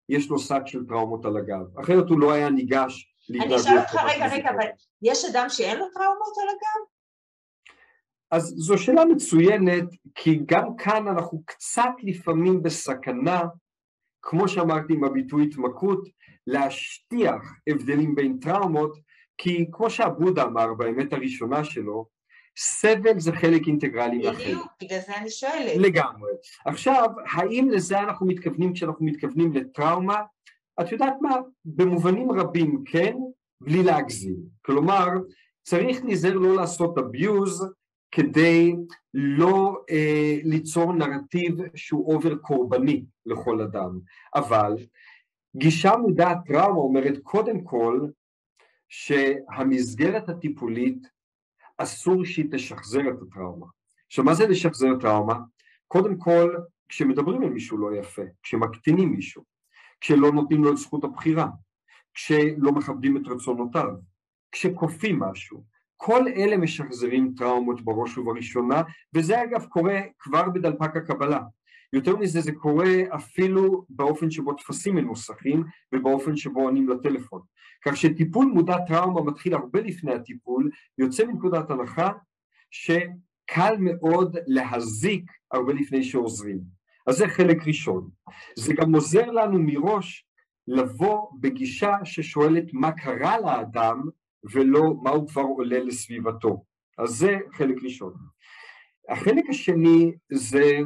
יש 0.09 0.29
לו 0.29 0.39
שק 0.39 0.61
של 0.65 0.85
טראומות 0.87 1.25
על 1.25 1.37
הגב, 1.37 1.79
אחרת 1.79 2.09
הוא 2.09 2.19
לא 2.19 2.31
היה 2.31 2.49
ניגש 2.49 3.13
להתנהגות. 3.29 3.53
אני 3.53 3.61
אשאל 3.61 3.79
אותך 3.79 3.95
רגע, 4.15 4.27
רגע, 4.27 4.49
אבל 4.49 4.65
יש 5.01 5.25
אדם 5.25 5.45
שאין 5.49 5.77
לו 5.77 5.85
טראומות 5.93 6.33
על 6.41 6.49
הגב? 6.49 6.87
אז 8.31 8.53
זו 8.57 8.77
שאלה 8.77 9.05
מצוינת, 9.05 9.83
כי 10.15 10.39
גם 10.45 10.75
כאן 10.77 11.07
אנחנו 11.07 11.43
קצת 11.45 11.91
לפעמים 12.03 12.63
בסכנה 12.63 13.41
כמו 14.21 14.47
שאמרתי 14.47 14.93
עם 14.93 15.03
הביטוי 15.03 15.43
התמכרות, 15.43 16.07
להשטיח 16.47 17.53
הבדלים 17.69 18.15
בין 18.15 18.39
טראומות, 18.39 18.97
כי 19.37 19.65
כמו 19.71 19.89
שהבודה 19.89 20.43
אמר 20.43 20.73
באמת 20.73 21.13
הראשונה 21.13 21.63
שלו, 21.63 22.07
סבל 22.57 23.19
זה 23.19 23.31
חלק 23.31 23.67
אינטגרלי 23.67 24.17
מהחלק. 24.17 24.45
בדיוק, 24.45 24.67
בגלל 24.83 24.99
זה 25.07 25.17
אני 25.17 25.29
שואלת. 25.29 25.77
לגמרי. 25.77 26.31
עכשיו, 26.65 27.09
האם 27.31 27.69
לזה 27.71 27.99
אנחנו 27.99 28.25
מתכוונים 28.25 28.73
כשאנחנו 28.73 29.05
מתכוונים 29.05 29.53
לטראומה? 29.53 30.21
את 30.81 30.91
יודעת 30.91 31.13
מה? 31.21 31.35
במובנים 31.65 32.31
רבים 32.31 32.83
כן, 32.85 33.15
בלי 33.61 33.83
להגזים. 33.83 34.35
כלומר, 34.61 35.07
צריך 35.63 36.05
להיזהר 36.05 36.33
לא 36.33 36.55
לעשות 36.55 36.97
abuse 36.97 37.65
כדי 38.11 38.75
לא 39.13 39.77
אה, 39.89 40.37
ליצור 40.43 40.93
נרטיב 40.93 41.55
שהוא 41.75 42.13
אובר 42.13 42.35
קורבני 42.35 43.03
לכל 43.25 43.61
אדם, 43.61 43.99
אבל 44.35 44.75
גישה 45.55 45.97
מודעת 45.97 46.37
טראומה 46.45 46.79
אומרת 46.79 47.17
קודם 47.23 47.61
כל 47.61 48.07
שהמסגרת 48.89 50.29
הטיפולית 50.29 51.07
אסור 51.77 52.25
שהיא 52.25 52.45
תשחזר 52.51 53.01
את 53.09 53.21
הטראומה. 53.21 53.65
עכשיו 54.07 54.23
מה 54.23 54.33
זה 54.33 54.47
לשחזר 54.47 54.99
טראומה? 54.99 55.39
קודם 55.87 56.17
כל 56.17 56.55
כשמדברים 56.89 57.43
על 57.43 57.49
מישהו 57.49 57.77
לא 57.77 57.95
יפה, 57.95 58.21
כשמקטינים 58.43 59.09
מישהו, 59.09 59.43
כשלא 60.01 60.31
נותנים 60.31 60.63
לו 60.63 60.71
את 60.71 60.77
זכות 60.77 61.03
הבחירה, 61.03 61.47
כשלא 62.13 62.71
מכבדים 62.71 63.17
את 63.17 63.27
רצונותיו, 63.27 63.89
כשכופים 64.51 65.19
משהו, 65.19 65.63
כל 65.97 66.27
אלה 66.27 66.57
משחזרים 66.57 67.33
טראומות 67.37 67.81
בראש 67.81 68.17
ובראשונה, 68.17 68.81
וזה 69.13 69.43
אגב 69.43 69.65
קורה 69.65 69.99
כבר 70.19 70.49
בדלפק 70.49 70.95
הקבלה. 70.95 71.39
יותר 71.93 72.15
מזה 72.15 72.41
זה 72.41 72.51
קורה 72.51 72.93
אפילו 73.15 73.85
באופן 73.89 74.31
שבו 74.31 74.53
טפסים 74.53 74.95
מנוסחים 74.95 75.63
ובאופן 75.93 76.35
שבו 76.35 76.61
עונים 76.61 76.89
לטלפון. 76.89 77.41
כך 77.85 77.97
שטיפול 77.97 78.45
מודע 78.45 78.77
טראומה 78.87 79.21
מתחיל 79.21 79.53
הרבה 79.53 79.81
לפני 79.81 80.13
הטיפול, 80.13 80.69
יוצא 80.97 81.25
מנקודת 81.25 81.71
הנחה 81.71 82.11
שקל 82.71 83.75
מאוד 83.79 84.37
להזיק 84.47 85.31
הרבה 85.51 85.73
לפני 85.73 86.03
שעוזרים. 86.03 86.59
אז 87.07 87.17
זה 87.17 87.27
חלק 87.27 87.67
ראשון. 87.67 88.09
זה 88.55 88.73
גם 88.73 88.95
עוזר 88.95 89.31
לנו 89.31 89.59
מראש 89.59 90.25
לבוא 90.67 91.27
בגישה 91.39 91.91
ששואלת 92.03 92.73
מה 92.73 92.91
קרה 92.91 93.39
לאדם 93.39 94.01
ולא 94.53 94.81
מה 95.03 95.09
הוא 95.09 95.27
כבר 95.27 95.41
עולה 95.41 95.79
לסביבתו. 95.79 96.63
אז 96.97 97.09
זה 97.09 97.37
חלק 97.53 97.75
ראשון. 97.83 98.13
החלק 99.09 99.43
השני 99.49 100.11
זה 100.31 100.79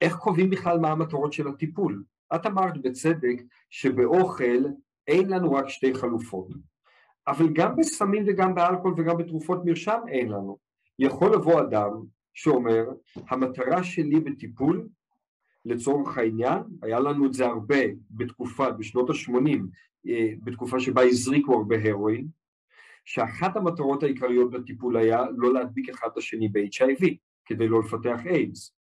איך 0.00 0.16
קובעים 0.16 0.50
בכלל 0.50 0.78
מה 0.78 0.90
המטרות 0.90 1.32
של 1.32 1.48
הטיפול. 1.48 2.02
את 2.34 2.46
אמרת 2.46 2.82
בצדק 2.82 3.42
שבאוכל 3.70 4.64
אין 5.06 5.30
לנו 5.30 5.52
רק 5.52 5.68
שתי 5.68 5.94
חלופות, 5.94 6.48
אבל 7.28 7.48
גם 7.52 7.76
בסמים 7.76 8.24
וגם 8.26 8.54
באלכוהול 8.54 8.94
וגם 8.96 9.16
בתרופות 9.16 9.64
מרשם 9.64 9.98
אין 10.08 10.28
לנו. 10.28 10.58
יכול 10.98 11.34
לבוא 11.34 11.60
אדם 11.60 11.90
שאומר, 12.34 12.84
המטרה 13.28 13.84
שלי 13.84 14.20
בטיפול, 14.20 14.88
לצורך 15.64 16.18
העניין, 16.18 16.62
היה 16.82 17.00
לנו 17.00 17.26
את 17.26 17.34
זה 17.34 17.46
הרבה 17.46 17.76
בתקופה, 18.10 18.70
בשנות 18.70 19.10
ה-80, 19.10 19.58
אה, 20.08 20.32
בתקופה 20.44 20.80
שבה 20.80 21.02
הזריקו 21.02 21.54
הרבה 21.54 21.76
הרואין, 21.84 22.26
שאחת 23.04 23.56
המטרות 23.56 24.02
העיקריות 24.02 24.50
בטיפול 24.50 24.96
היה 24.96 25.24
לא 25.36 25.54
להדביק 25.54 25.88
אחד 25.88 26.08
את 26.12 26.16
השני 26.16 26.48
ב-HIV, 26.48 27.06
כדי 27.44 27.68
לא 27.68 27.80
לפתח 27.80 28.20
איידס. 28.26 28.79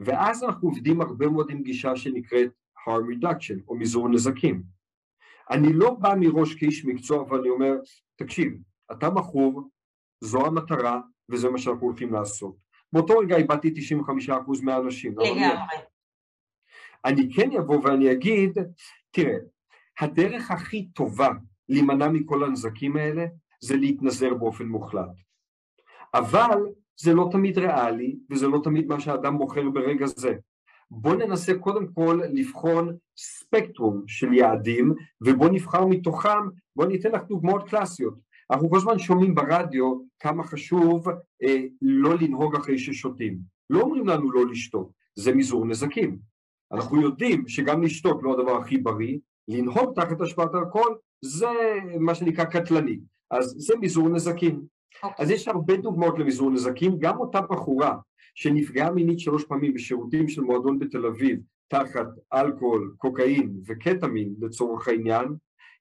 ואז 0.00 0.44
אנחנו 0.44 0.68
עובדים 0.68 1.00
הרבה 1.00 1.28
מאוד 1.28 1.50
עם 1.50 1.62
גישה 1.62 1.96
שנקראת 1.96 2.50
harm 2.88 3.14
reduction, 3.14 3.60
או 3.68 3.76
מזעור 3.76 4.08
נזקים. 4.08 4.62
אני 5.50 5.72
לא 5.72 5.90
בא 5.90 6.14
מראש 6.20 6.54
כאיש 6.54 6.84
מקצוע 6.84 7.22
ואני 7.22 7.48
אומר, 7.48 7.72
תקשיב, 8.16 8.52
אתה 8.92 9.10
מכור, 9.10 9.70
זו 10.20 10.46
המטרה 10.46 11.00
וזה 11.28 11.50
מה 11.50 11.58
שאנחנו 11.58 11.86
הולכים 11.86 12.12
לעשות. 12.12 12.56
באותו 12.92 13.18
רגע 13.18 13.36
איבדתי 13.36 13.74
95% 14.28 14.32
מהאנשים. 14.62 15.12
לגמרי. 15.18 15.76
אני 17.04 17.32
כן 17.34 17.50
אבוא 17.58 17.80
ואני 17.84 18.12
אגיד, 18.12 18.58
תראה, 19.10 19.36
הדרך 20.00 20.50
הכי 20.50 20.88
טובה 20.94 21.28
להימנע 21.68 22.08
מכל 22.08 22.44
הנזקים 22.44 22.96
האלה 22.96 23.24
זה 23.60 23.76
להתנזר 23.76 24.34
באופן 24.34 24.64
מוחלט. 24.64 25.10
אבל 26.14 26.58
זה 27.00 27.14
לא 27.14 27.28
תמיד 27.32 27.58
ריאלי 27.58 28.16
וזה 28.30 28.48
לא 28.48 28.60
תמיד 28.64 28.86
מה 28.86 29.00
שהאדם 29.00 29.38
בוחר 29.38 29.70
ברגע 29.70 30.06
זה. 30.06 30.34
בוא 30.90 31.14
ננסה 31.14 31.54
קודם 31.54 31.86
כל 31.86 32.20
לבחון 32.32 32.96
ספקטרום 33.16 34.02
של 34.06 34.32
יעדים 34.32 34.94
ובוא 35.20 35.48
נבחר 35.48 35.86
מתוכם, 35.86 36.48
בוא 36.76 36.86
ניתן 36.86 37.12
לך 37.12 37.22
דוגמאות 37.28 37.68
קלאסיות. 37.68 38.14
אנחנו 38.50 38.70
כל 38.70 38.76
הזמן 38.76 38.98
שומעים 38.98 39.34
ברדיו 39.34 39.94
כמה 40.18 40.44
חשוב 40.44 41.08
אה, 41.42 41.62
לא 41.82 42.14
לנהוג 42.14 42.56
אחרי 42.56 42.78
ששותים. 42.78 43.38
לא 43.70 43.80
אומרים 43.80 44.06
לנו 44.06 44.32
לא 44.32 44.46
לשתות, 44.46 44.90
זה 45.18 45.34
מזעור 45.34 45.66
נזקים. 45.66 46.18
אנחנו 46.72 47.02
יודעים 47.02 47.48
שגם 47.48 47.82
לשתות 47.82 48.20
לא 48.22 48.32
הדבר 48.32 48.56
הכי 48.56 48.78
בריא, 48.78 49.18
לנהוג 49.48 49.94
תחת 49.94 50.20
השפעת 50.20 50.54
אלכוהול 50.54 50.98
זה 51.24 51.46
מה 52.00 52.14
שנקרא 52.14 52.44
קטלני, 52.44 53.00
אז 53.30 53.54
זה 53.58 53.74
מזעור 53.80 54.08
נזקים. 54.08 54.62
אז 55.18 55.30
יש 55.30 55.48
הרבה 55.48 55.76
דוגמאות 55.76 56.18
למזעור 56.18 56.50
נזקים, 56.50 56.98
גם 56.98 57.18
אותה 57.18 57.40
בחורה 57.40 57.96
שנפגעה 58.34 58.90
מינית 58.90 59.20
שלוש 59.20 59.44
פעמים 59.44 59.74
בשירותים 59.74 60.28
של 60.28 60.42
מועדון 60.42 60.78
בתל 60.78 61.06
אביב 61.06 61.40
תחת 61.68 62.06
אלכוהול, 62.34 62.94
קוקאין 62.98 63.56
וקטמין 63.66 64.34
לצורך 64.40 64.88
העניין, 64.88 65.28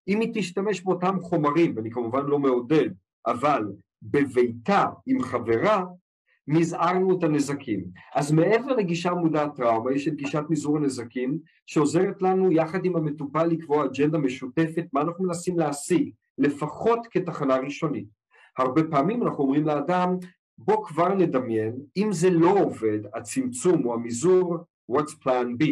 אם 0.07 0.19
היא 0.19 0.31
תשתמש 0.33 0.81
באותם 0.81 1.19
חומרים, 1.21 1.73
ואני 1.75 1.91
כמובן 1.91 2.25
לא 2.25 2.39
מעודד, 2.39 2.89
אבל 3.27 3.71
בביתה 4.01 4.85
עם 5.05 5.21
חברה, 5.21 5.85
מזערנו 6.47 7.17
את 7.17 7.23
הנזקים. 7.23 7.83
אז 8.15 8.31
מעבר 8.31 8.75
לגישה 8.75 9.13
מודעת 9.13 9.55
טראומה, 9.55 9.93
יש 9.93 10.07
את 10.07 10.15
גישת 10.15 10.43
מזעור 10.49 10.77
הנזקים, 10.77 11.37
שעוזרת 11.65 12.21
לנו 12.21 12.51
יחד 12.51 12.85
עם 12.85 12.95
המטופל 12.95 13.45
לקבוע 13.45 13.85
אג'נדה 13.85 14.17
משותפת, 14.17 14.85
מה 14.93 15.01
אנחנו 15.01 15.25
מנסים 15.25 15.59
להשיג, 15.59 16.09
לפחות 16.37 16.99
כתחנה 17.11 17.57
ראשונית. 17.57 18.22
הרבה 18.57 18.81
פעמים 18.83 19.23
אנחנו 19.23 19.43
אומרים 19.43 19.65
לאדם, 19.65 20.15
בוא 20.57 20.85
כבר 20.85 21.13
נדמיין, 21.13 21.75
אם 21.97 22.11
זה 22.11 22.29
לא 22.29 22.59
עובד, 22.59 22.99
הצמצום 23.13 23.85
או 23.85 23.93
המזעור, 23.93 24.57
what's 24.91 25.11
plan 25.23 25.63
B? 25.63 25.65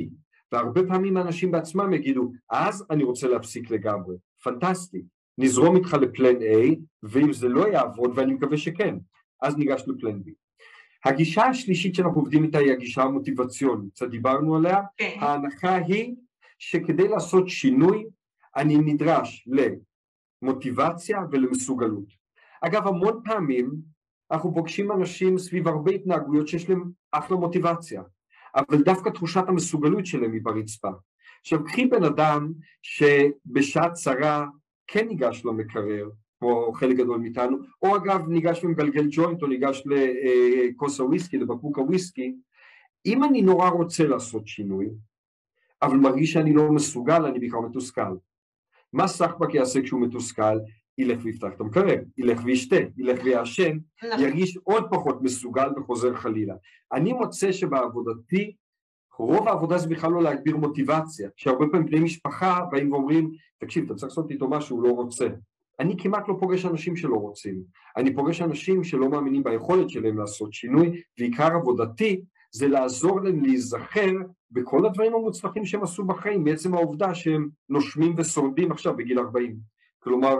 והרבה 0.51 0.81
פעמים 0.87 1.17
האנשים 1.17 1.51
בעצמם 1.51 1.93
יגידו, 1.93 2.31
אז 2.49 2.85
אני 2.89 3.03
רוצה 3.03 3.27
להפסיק 3.27 3.71
לגמרי. 3.71 4.15
פנטסטי. 4.43 5.01
נזרום 5.37 5.75
איתך 5.75 5.93
לפלן 5.93 6.35
A, 6.35 6.75
ואם 7.03 7.33
זה 7.33 7.47
לא 7.47 7.67
יעבוד, 7.67 8.11
ואני 8.15 8.33
מקווה 8.33 8.57
שכן, 8.57 8.95
אז 9.41 9.57
ניגש 9.57 9.83
לפלן 9.87 10.19
B. 10.19 10.31
הגישה 11.05 11.43
השלישית 11.43 11.95
שאנחנו 11.95 12.21
עובדים 12.21 12.43
איתה 12.43 12.57
היא 12.57 12.71
הגישה 12.71 13.03
המוטיבציונית, 13.03 13.93
קצת 13.93 14.09
דיברנו 14.09 14.55
עליה. 14.55 14.81
כן. 14.97 15.17
ההנחה 15.19 15.75
היא 15.75 16.15
שכדי 16.59 17.07
לעשות 17.07 17.49
שינוי 17.49 18.05
אני 18.55 18.77
נדרש 18.77 19.47
למוטיבציה 20.41 21.19
ולמסוגלות. 21.31 22.20
אגב 22.61 22.87
המון 22.87 23.21
פעמים 23.25 23.71
אנחנו 24.31 24.53
פוגשים 24.53 24.91
אנשים 24.91 25.37
סביב 25.37 25.67
הרבה 25.67 25.91
התנהגויות 25.91 26.47
שיש 26.47 26.69
להם 26.69 26.91
אחלה 27.11 27.37
מוטיבציה, 27.37 28.03
אבל 28.55 28.83
דווקא 28.83 29.09
תחושת 29.09 29.43
המסוגלות 29.47 30.05
שלהם 30.05 30.33
היא 30.33 30.41
ברצפה. 30.43 30.89
עכשיו 31.41 31.65
קחי 31.65 31.85
בן 31.85 32.03
אדם 32.03 32.51
שבשעת 32.81 33.93
צרה 33.93 34.47
כן 34.87 35.07
ניגש 35.07 35.45
למקרר, 35.45 36.09
כמו 36.39 36.73
חלק 36.73 36.97
גדול 36.97 37.19
מאיתנו, 37.19 37.57
או 37.81 37.95
אגב 37.95 38.27
ניגש 38.27 38.63
ומגלגל 38.63 39.07
ג'וינט 39.11 39.41
או 39.41 39.47
ניגש 39.47 39.83
לכוס 39.85 40.99
הוויסקי, 40.99 41.37
לבקבוק 41.37 41.77
הוויסקי, 41.77 42.35
אם 43.05 43.23
אני 43.23 43.41
נורא 43.41 43.69
רוצה 43.69 44.07
לעשות 44.07 44.47
שינוי, 44.47 44.89
אבל 45.81 45.97
מרגיש 45.97 46.33
שאני 46.33 46.53
לא 46.53 46.71
מסוגל, 46.71 47.25
אני 47.25 47.39
בעיקר 47.39 47.59
מתוסכל. 47.59 48.15
מה 48.93 49.07
סחבק 49.07 49.53
יעשה 49.53 49.81
כשהוא 49.81 50.01
מתוסכל? 50.01 50.57
ילך 50.97 51.19
ויפתח 51.23 51.47
את 51.55 51.61
המקרר, 51.61 51.95
ילך 52.17 52.41
וישתה, 52.45 52.75
ילך 52.97 53.19
ויעשן, 53.23 53.77
נכון. 54.03 54.19
ירגיש 54.19 54.57
עוד 54.63 54.87
פחות 54.91 55.21
מסוגל 55.21 55.67
וחוזר 55.77 56.15
חלילה. 56.15 56.55
אני 56.93 57.13
מוצא 57.13 57.51
שבעבודתי, 57.51 58.55
רוב 59.21 59.47
העבודה 59.47 59.77
זה 59.77 59.87
בכלל 59.87 60.11
לא 60.11 60.23
להגביר 60.23 60.57
מוטיבציה, 60.57 61.29
שהרבה 61.35 61.65
פעמים 61.71 61.85
בני 61.85 61.99
משפחה 61.99 62.61
באים 62.71 62.91
ואומרים, 62.91 63.31
תקשיב, 63.57 63.85
אתה 63.85 63.93
צריך 63.93 64.09
לעשות 64.11 64.31
איתו 64.31 64.49
משהו, 64.49 64.77
הוא 64.77 64.83
לא 64.83 64.91
רוצה. 64.91 65.27
אני 65.79 65.95
כמעט 65.97 66.27
לא 66.27 66.35
פוגש 66.39 66.65
אנשים 66.65 66.95
שלא 66.95 67.15
רוצים, 67.15 67.63
אני 67.97 68.15
פוגש 68.15 68.41
אנשים 68.41 68.83
שלא 68.83 69.09
מאמינים 69.09 69.43
ביכולת 69.43 69.89
שלהם 69.89 70.17
לעשות 70.17 70.53
שינוי, 70.53 71.01
ועיקר 71.19 71.55
עבודתי 71.55 72.21
זה 72.51 72.67
לעזור 72.67 73.21
להם 73.21 73.43
להיזכר 73.43 74.11
בכל 74.51 74.85
הדברים 74.85 75.13
המוצלחים 75.13 75.65
שהם 75.65 75.83
עשו 75.83 76.03
בחיים, 76.03 76.43
בעצם 76.43 76.73
העובדה 76.73 77.15
שהם 77.15 77.49
נושמים 77.69 78.13
ושורדים 78.17 78.71
עכשיו 78.71 78.97
בגיל 78.97 79.19
40. 79.19 79.57
כלומר, 80.03 80.35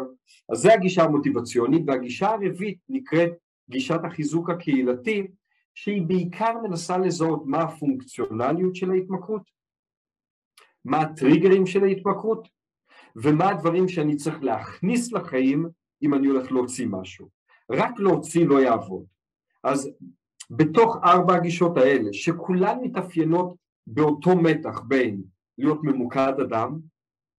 אז 0.51 0.57
זה 0.57 0.74
הגישה 0.74 1.03
המוטיבציונית, 1.03 1.84
והגישה 1.88 2.30
הרביעית 2.30 2.80
נקראת 2.89 3.32
גישת 3.70 3.99
החיזוק 4.03 4.49
הקהילתי, 4.49 5.28
שהיא 5.74 6.01
בעיקר 6.01 6.53
מנסה 6.64 6.97
לזהות 6.97 7.43
מה 7.45 7.62
הפונקציונליות 7.62 8.76
של 8.76 8.91
ההתמכרות, 8.91 9.41
מה 10.86 11.01
הטריגרים 11.01 11.66
של 11.66 11.84
ההתמכרות, 11.84 12.47
ומה 13.16 13.49
הדברים 13.49 13.88
שאני 13.88 14.16
צריך 14.16 14.43
להכניס 14.43 15.12
לחיים 15.12 15.70
אם 16.01 16.14
אני 16.14 16.28
הולך 16.28 16.51
להוציא 16.51 16.88
משהו. 16.89 17.30
רק 17.72 17.99
להוציא 17.99 18.47
לא 18.47 18.62
יעבוד. 18.62 19.05
אז 19.64 19.89
בתוך 20.49 20.97
ארבע 21.03 21.36
הגישות 21.36 21.78
האלה, 21.78 22.14
שכולן 22.14 22.78
מתאפיינות 22.82 23.55
באותו 23.88 24.36
מתח 24.36 24.82
בין 24.88 25.22
להיות 25.57 25.80
ממוקד 25.84 26.34
אדם, 26.41 26.80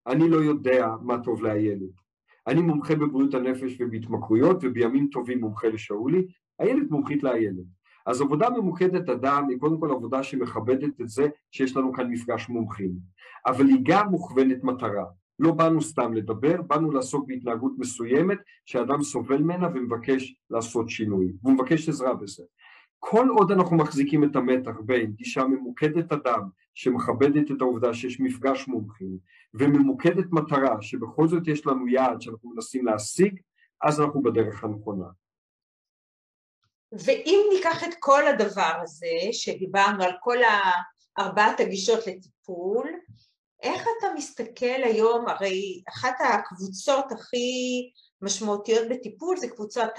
אני 0.07 0.29
לא 0.29 0.37
יודע 0.37 0.87
מה 1.01 1.23
טוב 1.23 1.43
לילד. 1.43 2.02
אני 2.47 2.61
מומחה 2.61 2.95
בבריאות 2.95 3.33
הנפש 3.33 3.77
ובהתמכרויות, 3.79 4.57
ובימים 4.61 5.07
טובים 5.07 5.41
מומחה 5.41 5.67
לשאולי, 5.67 6.25
הילד 6.59 6.91
מומחית 6.91 7.23
לילד. 7.23 7.65
אז 8.05 8.21
עבודה 8.21 8.49
ממוקדת 8.49 9.09
אדם 9.09 9.47
היא 9.49 9.57
קודם 9.57 9.79
כל 9.79 9.91
עבודה 9.91 10.23
שמכבדת 10.23 11.01
את 11.01 11.09
זה 11.09 11.27
שיש 11.51 11.77
לנו 11.77 11.93
כאן 11.93 12.11
מפגש 12.11 12.49
מומחים, 12.49 12.91
אבל 13.45 13.67
היא 13.67 13.79
גם 13.83 14.07
מוכוונת 14.09 14.63
מטרה. 14.63 15.05
לא 15.39 15.51
באנו 15.51 15.81
סתם 15.81 16.13
לדבר, 16.13 16.61
באנו 16.61 16.91
לעסוק 16.91 17.27
בהתנהגות 17.27 17.73
מסוימת 17.77 18.37
שאדם 18.65 19.03
סובל 19.03 19.37
ממנה 19.37 19.67
ומבקש 19.73 20.35
לעשות 20.49 20.89
שינוי, 20.89 21.33
והוא 21.43 21.53
מבקש 21.53 21.89
עזרה 21.89 22.13
בזה. 22.13 22.43
כל 22.99 23.29
עוד 23.29 23.51
אנחנו 23.51 23.77
מחזיקים 23.77 24.23
את 24.23 24.35
המתח 24.35 24.79
בין 24.85 25.11
גישה 25.11 25.47
ממוקדת 25.47 26.11
אדם 26.11 26.49
שמכבדת 26.73 27.51
את 27.51 27.61
העובדה 27.61 27.93
שיש 27.93 28.19
מפגש 28.19 28.67
מומחים 28.67 29.17
וממוקדת 29.53 30.25
מטרה 30.31 30.81
שבכל 30.81 31.27
זאת 31.27 31.47
יש 31.47 31.67
לנו 31.67 31.87
יעד 31.87 32.21
שאנחנו 32.21 32.49
מנסים 32.49 32.85
להשיג, 32.85 33.39
אז 33.81 34.01
אנחנו 34.01 34.23
בדרך 34.23 34.63
הנכונה. 34.63 35.05
ואם 36.91 37.39
ניקח 37.53 37.83
את 37.83 37.93
כל 37.99 38.27
הדבר 38.27 38.79
הזה 38.81 39.07
שדיברנו 39.31 40.03
על 40.03 40.11
כל 40.21 40.37
ארבעת 41.19 41.59
הגישות 41.59 42.07
לטיפול, 42.07 42.89
איך 43.63 43.81
אתה 43.81 44.07
מסתכל 44.15 44.83
היום, 44.83 45.27
הרי 45.27 45.81
אחת 45.89 46.15
הקבוצות 46.19 47.11
הכי 47.11 47.91
משמעותיות 48.21 48.89
בטיפול 48.89 49.37
זה 49.37 49.47
קבוצת 49.49 49.89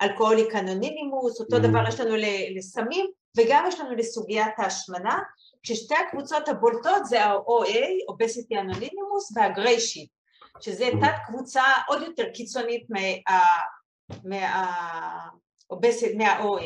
האלכוהוליק 0.00 0.54
אנונימימוס, 0.54 1.40
אותו 1.40 1.58
דבר 1.58 1.88
יש 1.88 2.00
לנו 2.00 2.14
לסמים 2.56 3.06
וגם 3.36 3.64
יש 3.68 3.80
לנו 3.80 3.96
לסוגיית 3.96 4.58
ההשמנה, 4.58 5.18
כששתי 5.62 5.94
הקבוצות 5.94 6.48
הבולטות 6.48 7.06
זה 7.06 7.24
ה-OA, 7.24 7.78
אובסיטי 8.08 8.58
אנונימימוס, 8.58 9.32
והגריי 9.36 9.80
שיט, 9.80 10.10
שזה 10.60 10.88
תת 11.00 11.14
קבוצה 11.26 11.62
עוד 11.88 12.02
יותר 12.02 12.24
קיצונית 12.34 12.86
מה-OA. 16.10 16.64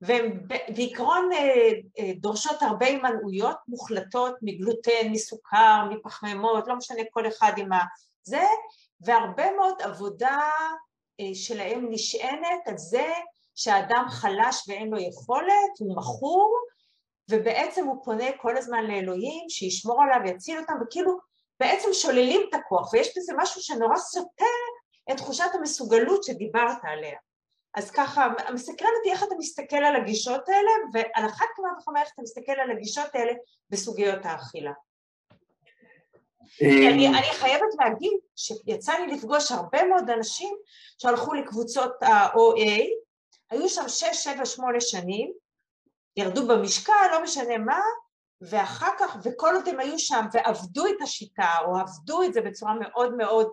והן 0.00 0.46
בעיקרון 0.76 1.30
אה, 1.32 1.70
אה, 1.98 2.12
דורשות 2.16 2.62
הרבה 2.62 2.86
הימנעויות 2.86 3.56
מוחלטות 3.68 4.34
מגלוטן, 4.42 5.08
מסוכר, 5.10 5.84
מפחמימות, 5.90 6.68
לא 6.68 6.76
משנה 6.76 7.02
כל 7.10 7.28
אחד 7.28 7.52
עם 7.56 7.68
זה, 8.22 8.42
והרבה 9.00 9.56
מאוד 9.56 9.82
עבודה 9.82 10.40
אה, 11.20 11.34
שלהם 11.34 11.86
נשענת 11.90 12.66
על 12.66 12.78
זה 12.78 13.12
שהאדם 13.56 14.04
חלש 14.08 14.68
ואין 14.68 14.88
לו 14.88 14.98
יכולת, 14.98 15.78
הוא 15.78 15.96
מכור, 15.96 16.58
ובעצם 17.30 17.86
הוא 17.86 18.04
פונה 18.04 18.24
כל 18.40 18.56
הזמן 18.56 18.84
לאלוהים 18.84 19.48
שישמור 19.48 20.02
עליו 20.02 20.16
ויציל 20.24 20.58
אותם, 20.58 20.74
וכאילו 20.82 21.18
בעצם 21.60 21.88
שוללים 21.92 22.40
את 22.48 22.54
הכוח, 22.54 22.92
ויש 22.92 23.12
בזה 23.16 23.32
משהו 23.36 23.60
שנורא 23.62 23.96
סותר 23.96 24.44
את 25.10 25.16
תחושת 25.16 25.50
המסוגלות 25.54 26.24
שדיברת 26.24 26.78
עליה. 26.82 27.16
אז 27.74 27.90
ככה, 27.90 28.28
מסקרן 28.54 28.90
אותי 28.98 29.12
איך 29.12 29.22
אתה 29.22 29.34
מסתכל 29.38 29.76
על 29.76 29.96
הגישות 29.96 30.48
האלה, 30.48 30.70
ועל 30.92 31.26
אחת 31.26 31.46
כמה 31.56 31.68
וכמה 31.80 32.00
איך 32.00 32.10
אתה 32.14 32.22
מסתכל 32.22 32.52
על 32.52 32.70
הגישות 32.70 33.14
האלה 33.14 33.32
בסוגיות 33.70 34.24
האכילה. 34.24 34.72
אני, 36.62 37.08
אני 37.08 37.32
חייבת 37.32 37.74
להגיד 37.80 38.18
שיצא 38.36 38.92
לי 38.92 39.06
לפגוש 39.06 39.52
הרבה 39.52 39.84
מאוד 39.84 40.10
אנשים 40.10 40.56
שהלכו 40.98 41.34
לקבוצות 41.34 42.02
ה-OA, 42.02 42.82
היו 43.50 43.68
שם 43.68 43.88
שש, 43.88 44.24
שבע, 44.24 44.46
שמונה 44.46 44.80
שנים, 44.80 45.32
ירדו 46.16 46.48
במשקל, 46.48 46.92
לא 47.12 47.22
משנה 47.22 47.58
מה, 47.58 47.80
ואחר 48.40 48.90
כך, 48.98 49.16
וכל 49.22 49.54
עוד 49.54 49.68
הם 49.68 49.80
היו 49.80 49.98
שם 49.98 50.26
ועבדו 50.32 50.86
את 50.86 51.02
השיטה, 51.02 51.50
או 51.64 51.76
עבדו 51.78 52.22
את 52.22 52.32
זה 52.32 52.40
בצורה 52.40 52.74
מאוד 52.74 53.16
מאוד 53.16 53.50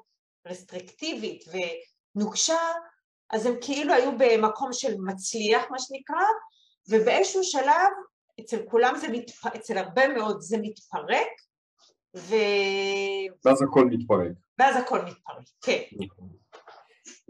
רסטריקטיבית 0.47 1.45
ונוקשה, 2.15 2.59
אז 3.29 3.45
הם 3.45 3.53
כאילו 3.61 3.93
היו 3.93 4.11
במקום 4.17 4.73
של 4.73 4.95
מצליח, 4.97 5.63
מה 5.71 5.79
שנקרא, 5.79 6.25
ובאיזשהו 6.89 7.43
שלב, 7.43 7.91
אצל 8.39 8.57
כולם 8.69 8.95
זה 8.97 9.07
מתפרק, 9.07 9.55
אצל 9.55 9.77
הרבה 9.77 10.07
מאוד 10.07 10.41
זה 10.41 10.57
מתפרק, 10.61 11.27
ו... 12.15 12.35
ואז 13.45 13.61
הכל 13.61 13.85
מתפרק. 13.85 14.31
ואז 14.59 14.75
הכל 14.75 15.01
מתפרק, 15.01 15.45
כן. 15.61 15.81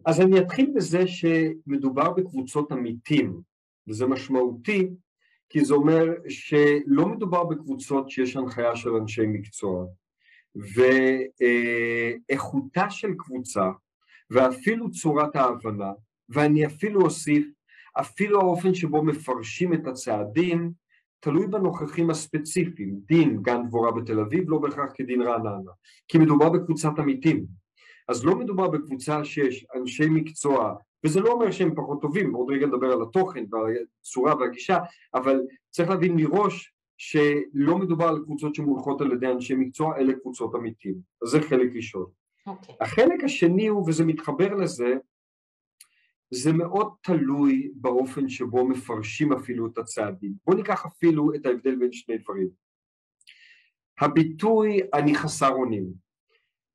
אז 0.05 0.21
אני 0.21 0.39
אתחיל 0.39 0.71
בזה 0.75 1.07
שמדובר 1.07 2.09
בקבוצות 2.09 2.71
עמיתים, 2.71 3.41
וזה 3.87 4.05
משמעותי, 4.05 4.89
כי 5.49 5.65
זה 5.65 5.73
אומר 5.73 6.05
שלא 6.29 7.07
מדובר 7.07 7.43
בקבוצות 7.43 8.09
שיש 8.09 8.35
הנחיה 8.35 8.75
של 8.75 8.89
אנשי 8.89 9.27
מקצוע, 9.27 9.85
ואיכותה 12.29 12.89
של 12.89 13.13
קבוצה 13.17 13.69
ואפילו 14.29 14.91
צורת 14.91 15.35
ההבנה, 15.35 15.91
ואני 16.29 16.65
אפילו 16.65 17.01
אוסיף, 17.01 17.47
אפילו 17.99 18.41
האופן 18.41 18.73
שבו 18.73 19.03
מפרשים 19.03 19.73
את 19.73 19.87
הצעדים, 19.87 20.71
תלוי 21.19 21.47
בנוכחים 21.47 22.09
הספציפיים. 22.09 22.99
דין 23.05 23.41
גן 23.41 23.67
דבורה 23.67 23.91
בתל 23.91 24.19
אביב 24.19 24.49
לא 24.49 24.57
בהכרח 24.57 24.91
כדין 24.95 25.21
רעננה, 25.21 25.71
כי 26.07 26.17
מדובר 26.17 26.49
בקבוצת 26.49 26.91
עמיתים. 26.97 27.45
אז 28.09 28.25
לא 28.25 28.35
מדובר 28.35 28.67
בקבוצה 28.67 29.25
שיש 29.25 29.65
אנשי 29.75 30.05
מקצוע, 30.09 30.75
וזה 31.05 31.19
לא 31.19 31.31
אומר 31.31 31.51
שהם 31.51 31.75
פחות 31.75 32.01
טובים, 32.01 32.33
עוד 32.33 32.51
רגע 32.51 32.67
נדבר 32.67 32.91
על 32.91 33.01
התוכן 33.01 33.45
והצורה 33.51 34.35
והגישה, 34.35 34.77
אבל 35.13 35.41
צריך 35.69 35.89
להבין 35.89 36.15
מראש 36.15 36.73
שלא 36.97 37.77
מדובר 37.77 38.05
על 38.05 38.19
קבוצות 38.23 38.55
שמונחות 38.55 39.01
על 39.01 39.11
ידי 39.11 39.27
אנשי 39.27 39.55
מקצוע, 39.55 39.97
אלה 39.97 40.13
קבוצות 40.13 40.55
עמיתים. 40.55 40.95
אז 41.23 41.29
זה 41.29 41.41
חלק 41.41 41.75
ראשון. 41.75 42.05
Okay. 42.05 42.49
אוקיי. 42.49 42.75
החלק 42.81 43.23
השני 43.23 43.67
הוא, 43.67 43.89
וזה 43.89 44.05
מתחבר 44.05 44.53
לזה, 44.53 44.95
זה 46.33 46.53
מאוד 46.53 46.93
תלוי 47.01 47.71
באופן 47.75 48.29
שבו 48.29 48.67
מפרשים 48.67 49.33
אפילו 49.33 49.67
את 49.67 49.77
הצעדים. 49.77 50.33
בואו 50.45 50.57
ניקח 50.57 50.85
אפילו 50.85 51.35
את 51.35 51.45
ההבדל 51.45 51.75
בין 51.75 51.91
שני 51.91 52.17
דברים. 52.17 52.49
הביטוי 54.01 54.79
אני 54.93 55.15
חסר 55.15 55.49
אונים, 55.49 55.93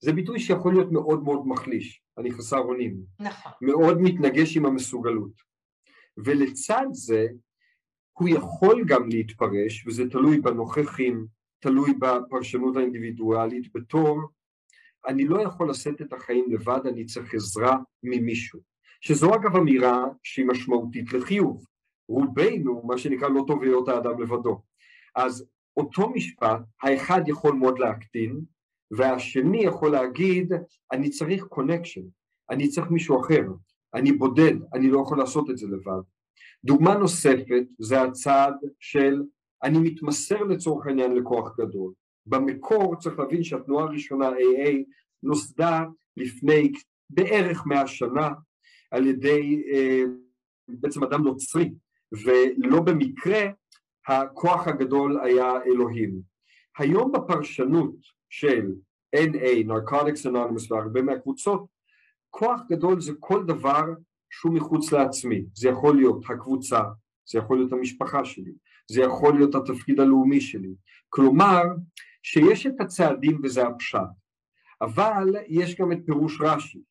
זה 0.01 0.13
ביטוי 0.13 0.41
שיכול 0.41 0.73
להיות 0.73 0.93
מאוד 0.93 1.23
מאוד 1.23 1.47
מחליש, 1.47 2.03
אני 2.19 2.31
חסר 2.31 2.59
אונים. 2.59 2.97
נכון. 3.21 3.53
מאוד 3.63 4.01
מתנגש 4.01 4.57
עם 4.57 4.67
המסוגלות. 4.67 5.33
ולצד 6.25 6.87
זה, 6.91 7.27
הוא 8.13 8.29
יכול 8.29 8.85
גם 8.87 9.09
להתפרש, 9.09 9.87
וזה 9.87 10.11
תלוי 10.11 10.41
בנוכחים, 10.41 11.27
תלוי 11.61 11.95
בפרשנות 12.01 12.77
האינדיבידואלית, 12.77 13.73
בתור 13.75 14.21
אני 15.07 15.25
לא 15.25 15.43
יכול 15.43 15.71
לשאת 15.71 16.03
את 16.03 16.13
החיים 16.13 16.45
לבד, 16.53 16.81
אני 16.87 17.05
צריך 17.05 17.35
עזרה 17.35 17.77
ממישהו. 18.03 18.61
שזו 19.01 19.35
אגב 19.35 19.57
אמירה 19.57 20.05
שהיא 20.23 20.47
משמעותית 20.47 21.13
לחיוב. 21.13 21.65
רובנו, 22.09 22.83
מה 22.85 22.99
שנקרא, 22.99 23.29
לא 23.29 23.45
טוב 23.47 23.63
להיות 23.63 23.89
האדם 23.89 24.23
לבדו. 24.23 24.63
אז 25.15 25.47
אותו 25.77 26.11
משפט, 26.11 26.61
האחד 26.83 27.21
יכול 27.27 27.53
מאוד 27.53 27.79
להקטין, 27.79 28.41
והשני 28.91 29.65
יכול 29.65 29.93
להגיד, 29.93 30.53
אני 30.93 31.11
צריך 31.11 31.45
קונקשן, 31.45 32.03
אני 32.51 32.69
צריך 32.69 32.91
מישהו 32.91 33.21
אחר, 33.21 33.43
אני 33.95 34.13
בודד, 34.13 34.55
אני 34.75 34.91
לא 34.91 35.01
יכול 35.01 35.19
לעשות 35.19 35.51
את 35.51 35.59
זה 35.59 35.67
לבד. 35.67 36.03
דוגמה 36.65 36.95
נוספת 36.95 37.65
זה 37.79 38.03
הצעד 38.03 38.55
של 38.81 39.23
אני 39.63 39.79
מתמסר 39.79 40.43
לצורך 40.43 40.87
העניין 40.87 41.15
לכוח 41.15 41.57
גדול. 41.61 41.93
במקור 42.27 42.97
צריך 42.97 43.19
להבין 43.19 43.45
שהתנועה 43.45 43.85
הראשונה 43.85 44.31
AA 44.31 44.73
נוסדה 45.23 45.85
לפני 46.17 46.73
בערך 47.11 47.67
מאה 47.67 47.87
שנה 47.87 48.29
על 48.91 49.07
ידי 49.07 49.63
אה, 49.73 50.03
בעצם 50.69 51.05
אדם 51.05 51.23
נוצרי 51.23 51.75
ולא 52.13 52.81
במקרה 52.81 53.41
הכוח 54.07 54.69
הגדול 54.69 55.21
היה 55.21 55.53
אלוהים. 55.67 56.21
היום 56.79 57.13
בפרשנות 57.13 57.95
של 58.31 58.73
NA, 59.17 59.67
Narcotics 59.67 60.27
Anonymous 60.27 60.67
והרבה 60.71 61.03
מהקבוצות, 61.03 61.67
כוח 62.31 62.61
גדול 62.71 63.01
זה 63.01 63.13
כל 63.21 63.45
דבר 63.47 63.85
שהוא 64.31 64.55
מחוץ 64.55 64.93
לעצמי, 64.93 65.45
זה 65.55 65.69
יכול 65.69 65.97
להיות 65.97 66.25
הקבוצה, 66.31 66.81
זה 67.31 67.39
יכול 67.39 67.57
להיות 67.57 67.73
המשפחה 67.73 68.25
שלי, 68.25 68.53
זה 68.91 69.01
יכול 69.01 69.35
להיות 69.35 69.55
התפקיד 69.55 70.01
הלאומי 70.01 70.41
שלי, 70.41 70.75
כלומר 71.09 71.63
שיש 72.23 72.67
את 72.67 72.81
הצעדים 72.81 73.41
וזה 73.43 73.67
הפשט, 73.67 73.99
אבל 74.81 75.37
יש 75.49 75.77
גם 75.81 75.93
את 75.93 75.99
פירוש 76.07 76.41
רש"י, 76.41 76.83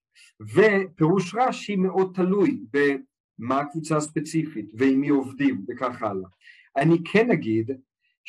ופירוש 0.41 1.35
רש"י 1.35 1.75
מאוד 1.75 2.11
תלוי 2.15 2.59
במה 2.73 3.59
הקבוצה 3.59 3.97
הספציפית 3.97 4.65
ועם 4.73 5.01
מי 5.01 5.09
עובדים 5.09 5.65
וכך 5.69 6.01
הלאה. 6.01 6.29
אני 6.77 6.97
כן 7.11 7.31
אגיד 7.31 7.71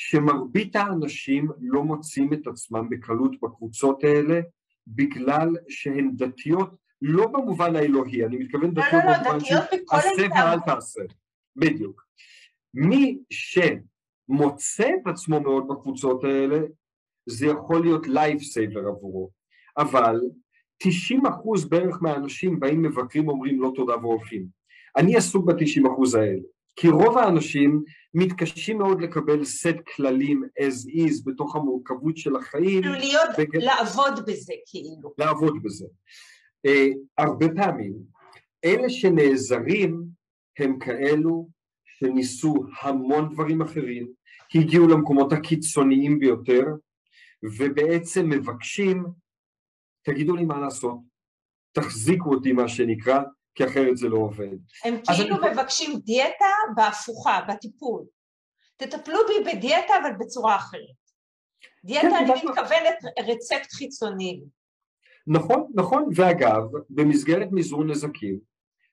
שמרבית 0.01 0.77
האנשים 0.77 1.49
לא 1.61 1.83
מוצאים 1.85 2.33
את 2.33 2.47
עצמם 2.47 2.89
בקלות 2.91 3.41
בקבוצות 3.41 4.05
האלה 4.05 4.41
בגלל 4.87 5.57
שהן 5.69 6.11
דתיות 6.17 6.71
לא 7.03 7.27
במובן 7.27 7.77
האלוהי, 7.77 8.25
אני 8.25 8.37
מתכוון 8.37 8.75
דתיות 8.75 9.05
לא, 9.05 9.11
לא, 9.11 9.19
במובן 9.19 9.41
של 9.45 9.55
עשה 9.91 10.23
ואל 10.31 10.61
תעשה, 10.67 11.01
בדיוק. 11.57 12.03
מי 12.75 13.19
שמוצא 13.31 14.89
את 14.89 15.07
עצמו 15.07 15.41
מאוד 15.41 15.69
בקבוצות 15.69 16.25
האלה, 16.25 16.59
זה 17.27 17.47
יכול 17.47 17.83
להיות 17.83 18.07
lifesaver 18.07 18.81
עבורו, 18.81 19.31
אבל 19.79 20.21
90 20.79 21.27
אחוז 21.27 21.69
בערך 21.69 22.03
מהאנשים 22.03 22.61
באים 22.61 22.83
מבקרים 22.83 23.29
אומרים 23.29 23.63
לא 23.63 23.73
תודה 23.75 23.97
והולכים. 23.97 24.47
אני 24.97 25.17
עסוק 25.17 25.45
ב-90 25.45 25.93
אחוז 25.93 26.15
האלה, 26.15 26.43
כי 26.81 26.89
רוב 26.89 27.19
האנשים 27.19 27.83
מתקשים 28.15 28.79
מאוד 28.79 29.03
לקבל 29.03 29.45
סט 29.45 29.77
כללים 29.97 30.43
as 30.61 30.91
is 30.91 31.25
בתוך 31.25 31.57
המורכבות 31.57 32.17
של 32.17 32.37
החיים. 32.37 32.83
כאילו 32.83 32.95
להיות, 32.95 33.31
בג... 33.39 33.57
לעבוד 33.57 34.27
בזה 34.27 34.53
כאילו. 34.67 35.15
לעבוד 35.19 35.63
בזה. 35.63 35.87
Uh, 36.67 36.71
הרבה 37.19 37.47
פעמים 37.57 37.93
אלה 38.65 38.91
שנעזרים 38.91 40.05
הם 40.59 40.79
כאלו 40.79 41.49
שניסו 41.85 42.55
המון 42.81 43.35
דברים 43.35 43.63
אחרים, 43.63 44.09
הגיעו 44.55 44.89
למקומות 44.89 45.33
הקיצוניים 45.33 46.19
ביותר 46.19 46.65
ובעצם 47.59 48.31
מבקשים 48.31 49.05
תגידו 50.03 50.37
לי 50.37 50.45
מה 50.45 50.61
לעשות, 50.61 50.99
תחזיקו 51.73 52.35
אותי 52.35 52.53
מה 52.53 52.69
שנקרא, 52.69 53.21
כי 53.59 53.65
אחרת 53.65 53.97
זה 53.97 54.09
לא 54.09 54.17
עובד. 54.17 54.57
הם 54.85 55.01
כאילו 55.05 55.37
אני... 55.45 55.53
מבקשים 55.53 55.99
דיאטה 56.05 56.47
בהפוכה, 56.77 57.41
בטיפול. 57.49 58.05
תטפלו 58.77 59.19
בי 59.29 59.53
בדיאטה 59.53 59.95
אבל 60.03 60.11
בצורה 60.19 60.57
אחרת. 60.57 60.99
דיאטה 61.85 62.09
כן, 62.09 62.15
אני 62.15 62.33
מתכוונת 62.33 62.99
רצפט 63.29 63.73
חיצוני. 63.73 64.41
נכון, 65.27 65.71
נכון, 65.75 66.09
ואגב, 66.15 66.63
במסגרת 66.91 67.49
מזעור 67.53 67.85
נזקים, 67.85 68.39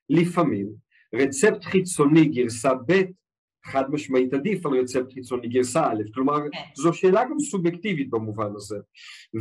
לפעמים 0.10 0.68
רצפט 1.16 1.64
חיצוני 1.64 2.26
גרסה 2.26 2.74
ב' 2.88 3.02
חד 3.66 3.84
משמעית 3.90 4.34
עדיף 4.34 4.66
על 4.66 4.80
רצפט 4.80 5.14
חיצוני 5.14 5.48
גרסה 5.48 5.88
א', 5.88 6.14
כלומר 6.14 6.38
כן. 6.52 6.60
זו 6.76 6.94
שאלה 6.94 7.24
גם 7.24 7.40
סובייקטיבית 7.40 8.10
במובן 8.10 8.56
הזה. 8.56 8.78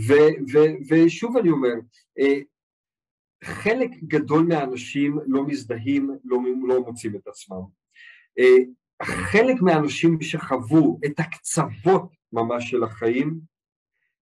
ו- 0.08 0.52
ו- 0.52 0.74
ושוב 0.90 1.36
אני 1.36 1.50
אומר, 1.50 1.74
אה, 2.18 2.38
חלק 3.44 3.90
גדול 4.02 4.46
מהאנשים 4.46 5.18
לא 5.26 5.46
מזדהים, 5.46 6.10
לא, 6.24 6.38
לא 6.68 6.80
מוצאים 6.80 7.16
את 7.16 7.26
עצמם. 7.26 7.62
אה, 8.38 8.56
חלק 9.02 9.62
מהאנשים 9.62 10.22
שחוו 10.22 10.98
את 11.06 11.20
הקצוות 11.20 12.12
ממש 12.32 12.70
של 12.70 12.84
החיים, 12.84 13.40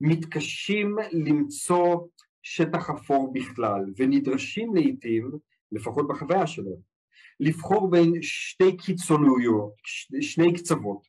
מתקשים 0.01 0.97
למצוא 1.13 1.97
שטח 2.43 2.91
אפור 2.91 3.33
בכלל, 3.33 3.85
ונדרשים 3.97 4.75
לעיתים, 4.75 5.31
לפחות 5.73 6.09
בחוויה 6.09 6.47
שלהם, 6.47 6.93
לבחור 7.41 7.91
בין 7.91 8.13
שתי 8.23 8.77
קיצוניות, 8.77 9.73
שני 10.21 10.55
קצוות, 10.55 11.07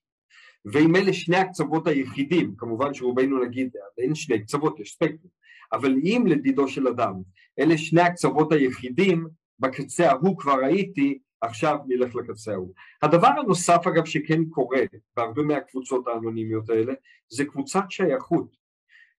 ואם 0.65 0.95
אלה 0.95 1.13
שני 1.13 1.37
הקצוות 1.37 1.87
היחידים, 1.87 2.55
כמובן 2.57 2.93
שרובנו 2.93 3.43
נגיד 3.43 3.69
אין 3.97 4.15
שני 4.15 4.41
קצוות, 4.43 4.79
יש 4.79 4.91
ספקטרום, 4.91 5.31
אבל 5.73 5.95
אם 6.03 6.23
לדידו 6.27 6.67
של 6.67 6.87
אדם 6.87 7.13
אלה 7.59 7.77
שני 7.77 8.01
הקצוות 8.01 8.51
היחידים, 8.51 9.27
בקצה 9.59 10.09
ההוא 10.11 10.37
כבר 10.37 10.57
הייתי, 10.63 11.19
עכשיו 11.41 11.77
נלך 11.87 12.15
לקצה 12.15 12.53
ההוא. 12.53 12.73
הדבר 13.01 13.27
הנוסף 13.27 13.87
אגב 13.87 14.05
שכן 14.05 14.45
קורה 14.45 14.81
בהרבה 15.15 15.41
מהקבוצות 15.41 16.07
האנונימיות 16.07 16.69
האלה, 16.69 16.93
זה 17.29 17.45
קבוצת 17.45 17.83
שייכות. 17.89 18.55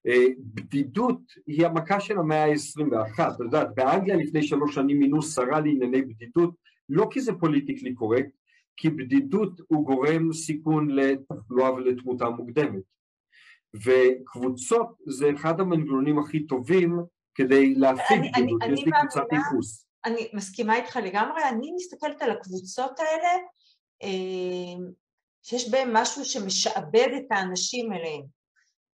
אה, 0.06 0.26
בדידות 0.38 1.20
היא 1.46 1.66
המכה 1.66 2.00
של 2.00 2.18
המאה 2.18 2.44
ה-21, 2.44 3.20
את 3.20 3.40
יודעת, 3.40 3.68
באנגליה 3.74 4.16
לפני 4.16 4.42
שלוש 4.42 4.74
שנים 4.74 4.98
מינו 4.98 5.22
שרה 5.22 5.60
לענייני 5.60 6.02
בדידות 6.02 6.54
לא 6.88 7.08
כי 7.10 7.20
זה 7.20 7.32
פוליטיקלי 7.32 7.94
קורקט, 7.94 8.30
כי 8.76 8.90
בדידות 8.90 9.60
הוא 9.68 9.86
גורם 9.86 10.32
סיכון 10.32 10.90
לתחלואה 10.90 11.74
ולתמותה 11.74 12.28
מוקדמת. 12.28 12.82
וקבוצות 13.74 14.96
זה 15.06 15.30
אחד 15.36 15.60
המנגנונים 15.60 16.18
הכי 16.18 16.46
טובים 16.46 16.98
כדי 17.34 17.74
להפיג 17.74 18.20
בדידות, 18.32 18.62
יש 18.72 18.84
לי 18.84 18.92
קבוצת 19.00 19.32
ייחוס. 19.32 19.86
אני 20.04 20.30
מסכימה 20.32 20.76
איתך 20.76 20.96
לגמרי, 20.96 21.48
אני 21.48 21.72
מסתכלת 21.76 22.22
על 22.22 22.30
הקבוצות 22.30 22.98
האלה 22.98 23.32
אה, 24.02 24.86
שיש 25.42 25.70
בהן 25.70 25.88
משהו 25.92 26.24
שמשעבד 26.24 27.08
את 27.16 27.26
האנשים 27.30 27.92
אליהם 27.92 28.22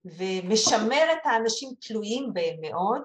ומשמר 0.05 1.13
את 1.13 1.27
האנשים 1.27 1.69
תלויים 1.81 2.33
בהם 2.33 2.57
מאוד. 2.61 3.03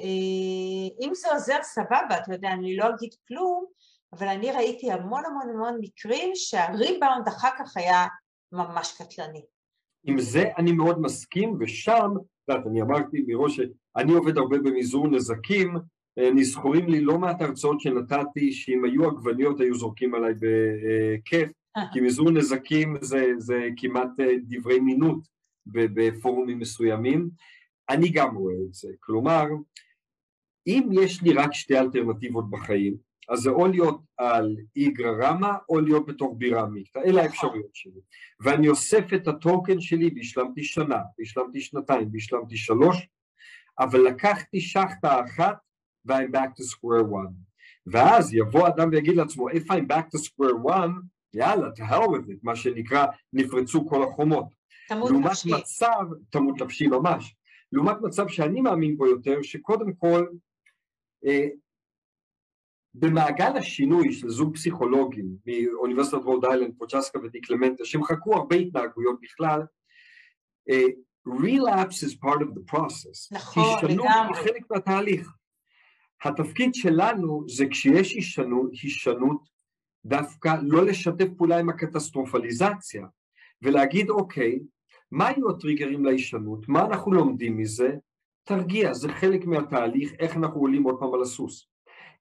אה, 0.00 1.06
אם 1.06 1.14
זה 1.14 1.32
עוזר 1.32 1.58
סבבה, 1.62 2.18
אתה 2.22 2.32
יודע, 2.32 2.48
אני 2.48 2.76
לא 2.76 2.84
אגיד 2.88 3.14
כלום, 3.28 3.64
אבל 4.12 4.28
אני 4.28 4.52
ראיתי 4.52 4.92
המון 4.92 5.22
המון 5.26 5.50
המון 5.54 5.78
מקרים 5.80 6.30
שהריבאונד 6.34 7.28
אחר 7.28 7.50
כך 7.58 7.76
היה 7.76 8.06
ממש 8.52 8.92
קטלני. 9.02 9.44
עם 10.04 10.20
זה 10.20 10.44
אני 10.58 10.72
מאוד 10.72 11.00
מסכים, 11.00 11.56
ושם, 11.60 12.10
אני 12.50 12.82
אמרתי 12.82 13.24
מראש 13.26 13.56
שאני 13.56 14.12
עובד 14.12 14.38
הרבה 14.38 14.58
במזעור 14.58 15.08
נזקים, 15.08 15.76
נזכורים 16.16 16.88
לי 16.88 17.00
לא 17.00 17.18
מעט 17.18 17.42
הרצאות 17.42 17.80
שנתתי 17.80 18.52
שאם 18.52 18.84
היו 18.84 19.08
עגבניות 19.08 19.60
היו 19.60 19.74
זורקים 19.74 20.14
עליי 20.14 20.34
בכיף, 20.34 21.48
כי 21.92 22.00
מזעור 22.00 22.30
נזקים 22.30 22.96
זה, 23.00 23.32
זה 23.38 23.68
כמעט 23.76 24.20
אה, 24.20 24.32
דברי 24.42 24.80
מינות 24.80 25.18
בפורומים 25.66 26.58
מסוימים. 26.58 27.30
אני 27.90 28.08
גם 28.08 28.36
רואה 28.36 28.54
את 28.68 28.74
זה, 28.74 28.88
כלומר, 29.00 29.44
אם 30.66 30.88
יש 30.92 31.22
לי 31.22 31.32
רק 31.32 31.52
שתי 31.52 31.78
אלטרנטיבות 31.78 32.50
בחיים, 32.50 32.96
אז 33.28 33.38
זה 33.38 33.50
או 33.50 33.66
להיות 33.66 34.00
על 34.16 34.56
איגרא 34.76 35.10
רמא 35.10 35.52
או 35.68 35.80
להיות 35.80 36.06
בתור 36.06 36.38
בירה 36.38 36.66
מיקטה, 36.66 37.00
אלה 37.00 37.22
האפשרויות 37.22 37.74
שלי. 37.74 38.00
ואני 38.40 38.68
אוסף 38.68 39.04
את 39.14 39.28
הטוקן 39.28 39.80
שלי 39.80 40.10
והשלמתי 40.16 40.64
שנה, 40.64 40.98
והשלמתי 41.18 41.60
שנתיים, 41.60 42.08
והשלמתי 42.12 42.56
שלוש, 42.56 43.08
אבל 43.78 44.00
לקחתי 44.00 44.60
שחטה 44.60 45.24
אחת 45.24 45.56
ו-I'm 46.06 46.32
back 46.32 46.50
to 46.58 46.62
square 46.62 47.04
one. 47.12 47.32
ואז 47.86 48.34
יבוא 48.34 48.68
אדם 48.68 48.88
ויגיד 48.92 49.16
לעצמו, 49.16 49.50
if 49.50 49.64
I'm 49.70 49.86
back 49.88 50.16
to 50.16 50.18
square 50.18 50.64
one, 50.64 50.90
יאללה, 51.34 51.68
to 51.76 51.80
hell 51.80 52.08
with 52.08 52.28
it, 52.28 52.38
מה 52.42 52.56
שנקרא, 52.56 53.06
נפרצו 53.32 53.88
כל 53.88 54.02
החומות. 54.02 54.46
תמות 54.88 55.10
נפשי. 55.10 55.48
לעומת 55.48 55.62
מצב, 55.62 56.04
תמות 56.30 56.62
נפשי 56.62 56.86
ממש. 56.86 57.34
לעומת 57.72 57.96
מצב 58.02 58.28
שאני 58.28 58.60
מאמין 58.60 58.96
בו 58.96 59.06
יותר, 59.06 59.42
שקודם 59.42 59.92
כל, 59.92 60.26
אה, 61.26 61.48
במעגל 62.94 63.56
השינוי 63.56 64.12
של 64.12 64.28
זוג 64.28 64.54
פסיכולוגים 64.54 65.26
מאוניברסיטת 65.46 66.22
רוד 66.24 66.44
איילנד, 66.44 66.74
פוצ'סקה 66.78 67.18
ודיקלמנטה, 67.18 67.84
שהם 67.84 68.04
חקרו 68.04 68.34
הרבה 68.34 68.56
התנהגויות 68.56 69.16
בכלל, 69.22 69.62
uh, 70.70 70.92
relapse 71.28 72.02
is 72.02 72.14
part 72.14 72.40
of 72.40 72.48
the 72.54 72.74
process. 72.74 73.28
נכון, 73.32 73.64
לגמרי. 73.82 73.88
הישנות 73.88 74.36
היא 74.36 74.44
חלק 74.44 74.70
מהתהליך. 74.70 75.32
התפקיד 76.24 76.74
שלנו 76.74 77.44
זה 77.48 77.66
כשיש 77.70 78.14
הישנות, 78.14 78.70
הישנות 78.82 79.48
דווקא 80.04 80.56
לא 80.62 80.86
לשתף 80.86 81.26
פעולה 81.36 81.58
עם 81.58 81.68
הקטסטרופליזציה, 81.68 83.06
ולהגיד 83.62 84.10
אוקיי, 84.10 84.60
מה 85.10 85.28
היו 85.28 85.50
הטריגרים 85.50 86.04
להישנות, 86.04 86.68
מה 86.68 86.84
אנחנו 86.84 87.12
לומדים 87.12 87.56
מזה, 87.56 87.96
תרגיע, 88.44 88.94
זה 88.94 89.08
חלק 89.08 89.44
מהתהליך, 89.44 90.12
איך 90.18 90.36
אנחנו 90.36 90.60
עולים 90.60 90.82
עוד 90.82 90.96
פעם 91.00 91.14
על 91.14 91.22
הסוס. 91.22 91.71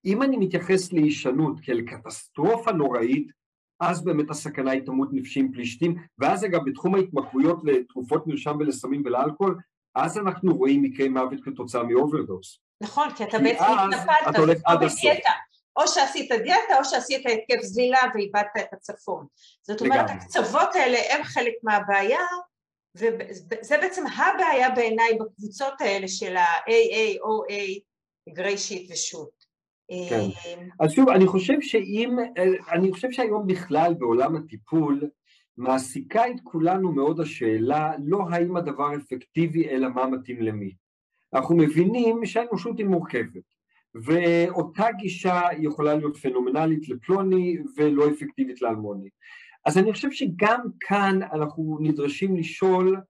אם 0.05 0.21
אני 0.21 0.37
מתייחס 0.37 0.93
להישנות 0.93 1.55
כאל 1.63 1.81
קטסטרופה 1.81 2.71
נוראית, 2.71 3.31
אז 3.79 4.03
באמת 4.03 4.29
הסכנה 4.29 4.71
היא 4.71 4.81
תמות 4.85 5.09
נפשי 5.11 5.40
עם 5.40 5.51
פלישתים, 5.53 5.95
ואז 6.17 6.45
אגב 6.45 6.59
בתחום 6.65 6.95
ההתמכרויות 6.95 7.59
לתרופות 7.63 8.27
מרשם 8.27 8.57
ולסמים 8.59 9.03
ולאלכוהול, 9.05 9.59
אז 9.95 10.17
אנחנו 10.17 10.55
רואים 10.55 10.81
מקרי 10.81 11.09
מוות 11.09 11.39
כתוצאה 11.45 11.83
מ 11.84 11.91
overdose. 11.91 12.59
נכון, 12.81 13.07
כי 13.15 13.23
אתה 13.23 13.39
בעצם 13.39 13.63
התנפלת, 13.63 14.27
אתה 14.29 14.39
הולך 14.39 14.57
עד 14.65 14.83
הסוף. 14.83 15.11
או 15.75 15.87
שעשית 15.87 16.31
דיאטה 16.31 16.79
או 16.79 16.85
שעשית 16.85 17.25
התקף 17.25 17.61
זלילה 17.61 17.97
ואיבדת 18.13 18.45
את 18.59 18.73
הצפון. 18.73 19.25
זאת 19.61 19.81
אומרת, 19.81 20.09
לגמרי. 20.09 20.13
הקצוות 20.13 20.75
האלה 20.75 20.97
הם 21.13 21.23
חלק 21.23 21.53
מהבעיה, 21.63 22.19
וזה 22.95 23.77
בעצם 23.81 24.03
הבעיה 24.07 24.69
בעיניי 24.69 25.17
בקבוצות 25.19 25.81
האלה 25.81 26.07
של 26.07 26.37
ה-AA, 26.37 27.19
OA, 27.19 27.79
Grey 28.34 28.57
Sheet 28.57 28.91
ושות. 28.91 29.40
כן. 30.09 30.19
אה, 30.19 30.55
אז 30.79 30.91
שוב, 30.91 31.09
אני 31.09 31.27
חושב 31.27 31.61
שאם, 31.61 32.17
אני 32.71 32.91
חושב 32.91 33.11
שהיום 33.11 33.47
בכלל 33.47 33.93
בעולם 33.93 34.35
הטיפול, 34.35 35.01
מעסיקה 35.57 36.27
את 36.27 36.39
כולנו 36.43 36.91
מאוד 36.91 37.19
השאלה 37.19 37.91
לא 38.03 38.23
האם 38.29 38.55
הדבר 38.55 38.95
אפקטיבי 38.95 39.69
אלא 39.69 39.89
מה 39.89 40.07
מתאים 40.07 40.41
למי. 40.41 40.73
אנחנו 41.33 41.55
מבינים 41.57 42.25
שהאנושות 42.25 42.77
היא 42.77 42.85
מורכבת 42.85 43.43
ואותה 43.95 44.85
גישה 44.97 45.41
יכולה 45.59 45.95
להיות 45.95 46.17
פנומנלית 46.17 46.89
לפלוני 46.89 47.57
ולא 47.77 48.09
אפקטיבית 48.09 48.61
לאלמוני. 48.61 49.09
אז 49.65 49.77
אני 49.77 49.93
חושב 49.93 50.11
שגם 50.11 50.59
כאן 50.79 51.19
אנחנו 51.33 51.77
נדרשים 51.81 52.35
לשאול 52.35 53.01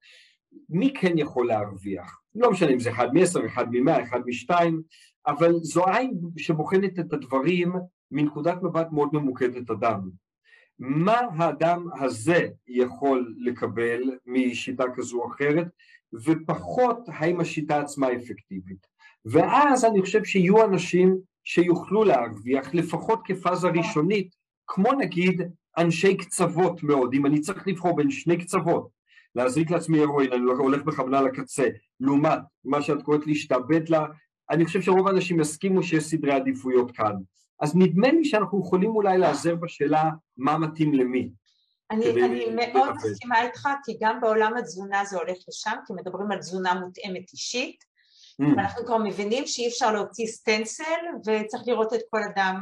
מי 0.70 0.94
כן 0.94 1.18
יכול 1.18 1.48
להרוויח. 1.48 2.22
לא 2.36 2.52
משנה 2.52 2.72
אם 2.72 2.80
זה 2.80 2.90
אחד 2.92 3.14
מעשר, 3.14 3.46
אחד 3.46 3.66
ממאה, 3.72 4.04
אחד 4.04 4.20
משתיים, 4.26 4.82
אבל 5.28 5.54
זו 5.62 5.86
עין 5.86 6.20
שבוחנת 6.38 7.00
את 7.00 7.14
הדברים 7.14 7.74
מנקודת 8.12 8.64
מבט 8.64 8.88
מאוד 8.92 9.10
ממוקדת 9.14 9.70
אדם. 9.70 10.10
מה 10.80 11.20
האדם 11.38 11.86
הזה 12.00 12.48
יכול 12.68 13.36
לקבל 13.38 14.02
משיטה 14.26 14.84
כזו 14.96 15.22
או 15.22 15.28
אחרת, 15.28 15.68
ופחות 16.14 17.00
האם 17.08 17.40
השיטה 17.40 17.80
עצמה 17.80 18.08
אפקטיבית. 18.14 18.88
ואז 19.26 19.86
אני 19.86 20.02
חושב 20.02 20.24
שיהיו 20.24 20.66
אנשים 20.66 21.18
שיוכלו 21.44 22.04
להרוויח 22.04 22.74
לפחות 22.74 23.22
כפאזה 23.26 23.68
ראשונית, 23.68 24.36
כמו 24.68 24.94
נגיד 24.94 25.42
אנשי 25.78 26.18
קצוות 26.18 26.84
מאוד, 26.84 27.14
אם 27.14 27.26
אני 27.26 27.40
צריך 27.40 27.68
לבחור 27.68 27.96
בין 27.96 28.12
שני 28.12 28.38
קצוות, 28.38 28.90
להזריק 29.36 29.72
לעצמי 29.72 30.00
הרואין, 30.00 30.34
אני 30.34 30.42
הולך 30.42 30.84
בכוונה 30.84 31.22
לקצה, 31.22 31.68
לעומת 32.00 32.40
מה 32.66 32.82
שאת 32.82 33.02
קוראת 33.02 33.28
להשתעבד 33.28 33.90
לה, 33.90 34.06
אני 34.52 34.66
חושב 34.66 34.82
שרוב 34.82 35.08
האנשים 35.08 35.40
יסכימו 35.40 35.84
שיש 35.84 36.04
סדרי 36.04 36.32
עדיפויות 36.32 36.92
כאן. 36.92 37.16
אז 37.60 37.76
נדמה 37.76 38.12
לי 38.12 38.26
שאנחנו 38.26 38.62
יכולים 38.66 38.90
אולי 38.90 39.18
לעזר 39.18 39.56
בשאלה 39.56 40.04
מה 40.38 40.58
מתאים 40.58 40.94
למי. 40.94 41.30
אני, 41.92 42.12
אני 42.26 42.46
מאוד 42.56 42.96
מסכימה 42.96 43.42
איתך, 43.42 43.70
כי 43.84 43.98
גם 44.02 44.22
בעולם 44.22 44.58
התזונה 44.58 45.06
זה 45.06 45.18
הולך 45.18 45.38
לשם, 45.48 45.78
כי 45.88 45.94
מדברים 45.94 46.32
על 46.32 46.38
תזונה 46.38 46.74
מותאמת 46.74 47.34
אישית, 47.34 47.84
mm. 48.42 48.46
ואנחנו 48.46 48.86
כבר 48.86 48.98
מבינים 48.98 49.48
שאי 49.48 49.68
אפשר 49.68 49.92
להוציא 49.92 50.28
סטנסל, 50.28 51.02
וצריך 51.26 51.64
לראות 51.68 51.94
את 51.94 52.00
כל 52.10 52.20
אדם 52.24 52.62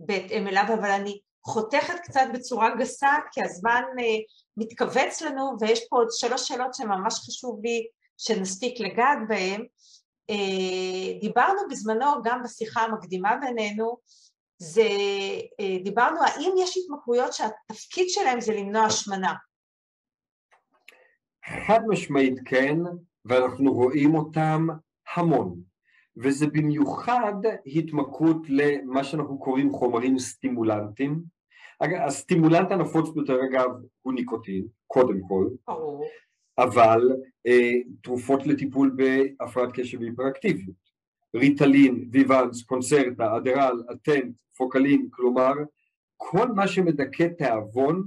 בהתאם 0.00 0.46
אליו, 0.46 0.64
אבל 0.80 0.90
אני 0.90 1.18
חותכת 1.46 1.94
קצת 2.02 2.26
בצורה 2.34 2.76
גסה, 2.76 3.12
כי 3.32 3.42
הזמן 3.42 3.82
uh, 3.98 4.02
מתכווץ 4.56 5.22
לנו, 5.22 5.56
ויש 5.60 5.80
פה 5.90 5.96
עוד 5.96 6.08
שלוש 6.10 6.48
שאלות 6.48 6.74
שממש 6.74 7.14
חשוב 7.14 7.60
לי 7.64 7.86
שנספיק 8.18 8.80
לגעת 8.80 9.18
בהן. 9.28 9.66
Uh, 10.30 11.20
דיברנו 11.20 11.60
בזמנו, 11.70 12.06
גם 12.24 12.42
בשיחה 12.42 12.80
המקדימה 12.80 13.36
בינינו, 13.36 13.96
זה, 14.58 14.88
אה, 15.60 15.76
דיברנו 15.84 16.20
האם 16.22 16.52
יש 16.58 16.76
התמכרויות 16.76 17.32
שהתפקיד 17.32 18.08
שלהם 18.08 18.40
זה 18.40 18.52
למנוע 18.52 18.84
השמנה. 18.84 19.34
חד 21.66 21.80
משמעית 21.88 22.34
כן, 22.44 22.76
ואנחנו 23.24 23.72
רואים 23.72 24.14
אותם 24.14 24.66
המון, 25.14 25.60
וזה 26.16 26.46
במיוחד 26.46 27.34
התמכרות 27.66 28.42
למה 28.48 29.04
שאנחנו 29.04 29.38
קוראים 29.38 29.72
חומרים 29.72 30.18
סטימולנטים. 30.18 31.22
הסטימולנט 32.06 32.70
הנפוץ 32.70 33.14
ביותר 33.14 33.38
אגב 33.50 33.70
הוא 34.02 34.12
ניקוטין, 34.12 34.66
קודם 34.86 35.20
כל, 35.28 35.48
ברור. 35.66 36.04
אבל 36.62 37.00
אה, 37.46 37.72
תרופות 38.02 38.46
לטיפול 38.46 38.96
בהפרעת 38.96 39.70
קשב 39.72 40.00
והיפראקטיביות. 40.00 40.90
ריטלין, 41.36 42.08
ויוונס, 42.12 42.62
קונצרטה, 42.62 43.36
אדרל, 43.36 43.82
אטנט, 43.92 44.34
פוקלין, 44.56 45.08
כלומר 45.10 45.52
כל 46.16 46.48
מה 46.48 46.68
שמדכא 46.68 47.28
תיאבון, 47.38 48.06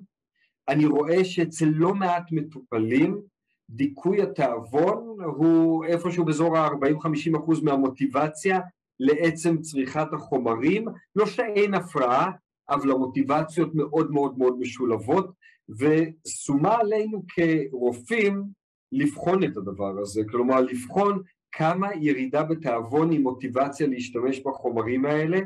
אני 0.68 0.86
רואה 0.86 1.26
שאצל 1.26 1.66
לא 1.66 1.96
מעט 1.96 2.32
מטופלים 2.32 3.22
דיכוי 3.70 4.22
התיאבון 4.22 5.18
הוא 5.24 5.86
איפשהו 5.86 6.26
באזור 6.26 6.58
ה-40-50 6.58 7.38
אחוז 7.38 7.64
מהמוטיבציה 7.64 8.60
לעצם 9.00 9.62
צריכת 9.62 10.14
החומרים, 10.14 10.86
לא 11.16 11.26
שאין 11.26 11.74
הפרעה, 11.74 12.32
אבל 12.70 12.92
המוטיבציות 12.92 13.76
מאוד 13.76 14.12
מאוד 14.12 14.38
מאוד 14.38 14.60
משולבות, 14.60 15.32
ושומה 15.70 16.76
עלינו 16.76 17.24
כרופאים 17.28 18.44
לבחון 18.92 19.44
את 19.44 19.58
הדבר 19.58 20.00
הזה, 20.02 20.22
כלומר 20.32 20.62
לבחון 20.62 21.22
כמה 21.52 21.88
ירידה 21.96 22.44
בתיאבון 22.44 23.12
היא 23.12 23.20
מוטיבציה 23.20 23.88
להשתמש 23.88 24.40
בחומרים 24.40 25.06
האלה, 25.06 25.40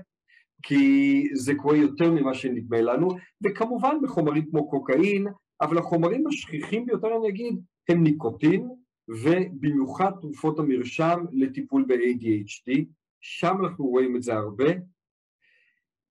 כי 0.64 1.24
זה 1.34 1.56
קורה 1.56 1.78
יותר 1.78 2.12
ממה 2.12 2.34
שנדמה 2.34 2.82
לנו, 2.82 3.08
וכמובן 3.44 3.98
בחומרים 4.04 4.46
כמו 4.52 4.70
קוקאין, 4.70 5.28
אבל 5.62 5.78
החומרים 5.78 6.28
השכיחים 6.28 6.86
ביותר 6.86 7.18
אני 7.18 7.30
אגיד 7.30 7.60
הם 7.90 8.04
ניקוטין, 8.04 8.70
ובמיוחד 9.10 10.12
תרופות 10.22 10.60
המרשם 10.60 11.26
לטיפול 11.32 11.86
ב-ADHD, 11.88 12.84
שם 13.22 13.56
אנחנו 13.64 13.86
רואים 13.86 14.16
את 14.16 14.24
זה 14.24 14.34
הרבה. 14.34 14.66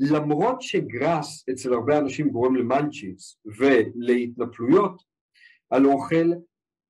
למרות 0.00 0.62
שגראס 0.62 1.48
אצל 1.48 1.72
הרבה 1.72 1.98
אנשים 1.98 2.30
גורם 2.30 2.56
למאנצ'יס 2.56 3.38
ולהתנפלויות 3.58 5.02
על 5.70 5.86
אוכל, 5.86 6.32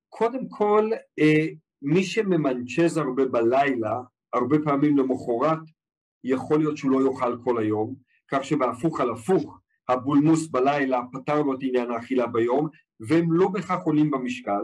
קודם 0.09 0.48
כל 0.48 0.90
אה, 1.18 1.46
מי 1.82 2.04
שממנצ'ז 2.04 2.96
הרבה 2.96 3.24
בלילה, 3.24 4.00
הרבה 4.32 4.57
פעמים 4.64 4.98
למחרת, 4.98 5.59
יכול 6.24 6.59
להיות 6.59 6.76
שהוא 6.76 6.90
לא 6.90 7.11
יאכל 7.11 7.38
כל 7.44 7.59
היום, 7.59 7.94
כך 8.28 8.44
שבהפוך 8.44 9.00
על 9.00 9.11
הפוך, 9.11 9.61
הבולמוס 9.88 10.48
בלילה 10.48 11.00
פתר 11.12 11.42
לו 11.42 11.54
את 11.54 11.59
עניין 11.62 11.90
האכילה 11.90 12.26
ביום, 12.26 12.68
והם 13.00 13.32
לא 13.32 13.48
בהכרח 13.48 13.82
עולים 13.84 14.11
במשקל, 14.11 14.62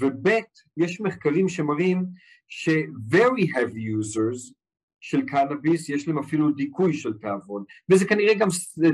וב' 0.00 0.28
יש 0.76 1.00
מחקרים 1.00 1.48
שמראים 1.48 2.04
ש-very 2.48 3.46
heavy 3.54 3.84
users 4.00 4.54
של 5.04 5.22
קנאביס 5.26 5.88
יש 5.88 6.08
להם 6.08 6.18
אפילו 6.18 6.50
דיכוי 6.50 6.94
של 6.94 7.12
תיאבון, 7.12 7.64
וזה 7.90 8.04
כנראה 8.04 8.34
גם 8.34 8.48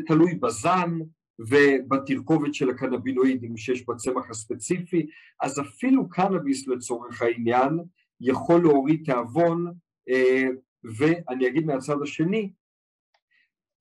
תלוי 0.07 0.35
בזן, 0.35 0.99
ובתרכובת 1.39 2.55
של 2.55 2.71
הקנבינואידים 2.71 3.57
שיש 3.57 3.87
בצמח 3.87 4.31
הספציפי, 4.31 5.07
אז 5.43 5.61
אפילו 5.61 6.09
קנאביס 6.09 6.69
לצורך 6.69 7.23
העניין 7.23 7.81
יכול 8.21 8.63
להוריד 8.63 9.03
תיאבון, 9.05 9.73
אה, 10.09 10.47
ואני 10.85 11.47
אגיד 11.49 11.67
מהצד 11.67 11.97
השני, 12.03 12.51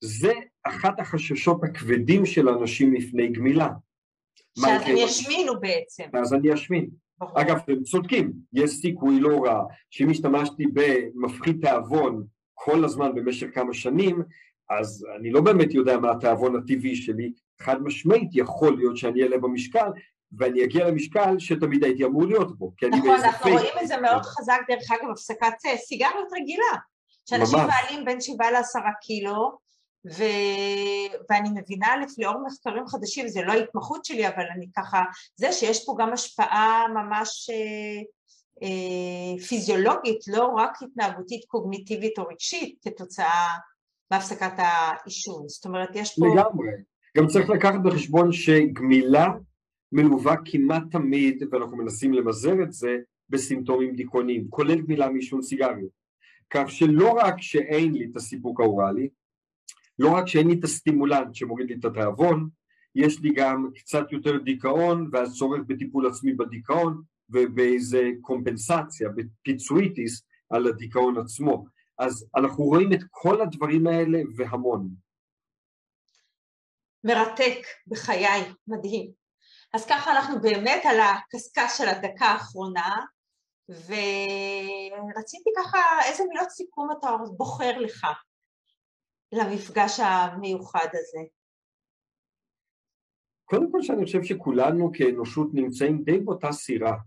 זה 0.04 0.34
אחת 0.64 1.00
החששות 1.00 1.64
הכבדים 1.64 2.26
של 2.26 2.50
אנשים 2.50 2.94
לפני 2.94 3.28
גמילה. 3.28 3.70
שאז 4.60 4.82
הם 4.86 4.98
ישמינו 4.98 5.60
בעצם. 5.60 6.04
אז 6.14 6.34
אני 6.34 6.54
אשמין. 6.54 6.90
ברור. 7.20 7.42
אגב, 7.42 7.58
הם 7.68 7.84
צודקים, 7.84 8.34
יש 8.54 8.72
סיכוי 8.72 9.20
לא 9.20 9.40
רע 9.46 9.64
שאם 9.90 10.10
השתמשתי 10.10 10.64
במפחית 10.74 11.62
תיאבון 11.62 12.24
כל 12.54 12.86
הזמן 12.86 13.16
במשך 13.16 13.48
כמה 13.54 13.74
שנים, 13.74 14.24
אז 14.70 15.06
אני 15.20 15.32
לא 15.32 15.42
באמת 15.42 15.74
יודע 15.74 15.98
מה 15.98 16.12
התיאבון 16.12 16.56
הטבעי 16.56 16.96
שלי, 16.96 17.32
חד 17.62 17.82
משמעית 17.84 18.30
יכול 18.34 18.78
להיות 18.78 18.98
שאני 18.98 19.24
אעלה 19.24 19.38
במשקל 19.38 19.90
ואני 20.38 20.64
אגיע 20.64 20.88
למשקל 20.88 21.40
שתמיד 21.40 21.84
הייתי 21.84 22.06
אמור 22.06 22.26
להיות 22.26 22.58
בו. 22.58 22.72
נכון, 22.92 23.10
אנחנו 23.10 23.52
רואים 23.52 23.74
את 23.82 23.88
זה 23.88 23.98
מאוד 23.98 24.22
חזק 24.26 24.60
דרך 24.68 24.92
אגב 24.92 25.10
הפסקת 25.12 25.54
סיגריות 25.78 26.28
רגילה, 26.42 26.74
שאנשים 27.30 27.60
מעלים 27.60 28.06
בין 28.06 28.22
שבעה 28.22 28.52
לעשרה 28.52 28.92
קילו 29.02 29.58
ו... 30.06 30.24
ואני 31.30 31.50
מבינה 31.56 31.88
לאור 32.18 32.46
מחקרים 32.48 32.88
חדשים, 32.88 33.28
זה 33.28 33.42
לא 33.42 33.52
ההתמחות 33.52 34.06
שלי 34.06 34.28
אבל 34.28 34.44
אני 34.56 34.68
ככה, 34.78 35.04
זה 35.36 35.52
שיש 35.52 35.86
פה 35.86 35.96
גם 36.00 36.14
השפעה 36.14 36.86
ממש 36.94 37.50
אה, 37.50 38.02
אה, 38.64 39.44
פיזיולוגית, 39.44 40.28
לא 40.28 40.46
רק 40.46 40.72
התנהגותית 40.82 41.46
קוגניטיבית 41.48 42.20
או 42.20 42.28
רגשית 42.28 42.78
כתוצאה 42.82 43.48
מהפסקת 44.12 44.54
העישון, 44.58 45.48
זאת 45.48 45.66
אומרת 45.66 45.90
יש 45.94 46.20
פה... 46.20 46.26
לגמרי. 46.26 46.70
גם 47.18 47.28
צריך 47.28 47.50
לקחת 47.50 47.80
בחשבון 47.84 48.32
שגמילה 48.32 49.28
מלווה 49.92 50.36
כמעט 50.46 50.84
תמיד, 50.92 51.44
ואנחנו 51.52 51.78
מנסים 51.78 52.14
למזער 52.14 52.64
את 52.64 52.72
זה, 52.72 52.98
בסימפטומים 53.30 53.96
דיכאוניים, 53.96 54.48
כולל 54.50 54.82
גמילה 54.82 55.10
מעישון 55.10 55.42
סיגריות. 55.42 56.00
כך 56.50 56.72
שלא 56.72 57.12
רק 57.12 57.36
שאין 57.42 57.94
לי 57.94 58.08
את 58.12 58.16
הסיפוק 58.16 58.60
האוראלי, 58.60 59.10
לא 60.00 60.10
רק 60.12 60.28
שאין 60.28 60.48
לי 60.48 60.60
את 60.60 60.64
הסטימולנט 60.64 61.36
שמוריד 61.36 61.68
לי 61.70 61.76
את 61.80 61.86
התיאבון, 61.86 62.50
יש 62.96 63.20
לי 63.20 63.34
גם 63.36 63.70
קצת 63.76 64.12
יותר 64.12 64.38
דיכאון 64.38 65.10
והצורך 65.14 65.62
בטיפול 65.68 66.08
עצמי 66.08 66.34
בדיכאון 66.34 67.02
ובאיזה 67.30 68.10
קומפנסציה, 68.22 69.10
בפיצואיטיס 69.10 70.24
על 70.50 70.68
הדיכאון 70.68 71.18
עצמו. 71.18 71.66
אז 72.00 72.30
אנחנו 72.36 72.64
רואים 72.64 72.94
את 72.94 73.00
כל 73.12 73.42
הדברים 73.42 73.88
האלה 73.88 74.20
והמון. 74.36 74.90
מרתק 77.04 77.60
בחיי, 77.88 78.54
מדהים. 78.68 79.12
אז 79.74 79.86
ככה 79.86 80.12
אנחנו 80.12 80.42
באמת 80.42 80.82
על 80.86 81.00
הקשקש 81.00 81.78
של 81.78 81.88
הדקה 81.88 82.26
האחרונה, 82.26 83.06
ורציתי 83.70 85.50
ככה, 85.58 85.80
איזה 86.06 86.24
מילות 86.30 86.50
סיכום 86.50 86.90
אתה 87.00 87.10
בוחר 87.38 87.78
לך 87.80 88.08
למפגש 89.32 90.00
המיוחד 90.00 90.88
הזה? 90.94 91.20
קודם 93.46 93.72
כל 93.72 93.82
שאני 93.82 94.06
חושב 94.06 94.24
שכולנו 94.24 94.92
כאנושות 94.94 95.54
נמצאים 95.54 96.04
די 96.04 96.20
באותה 96.20 96.52
סירה, 96.52 96.98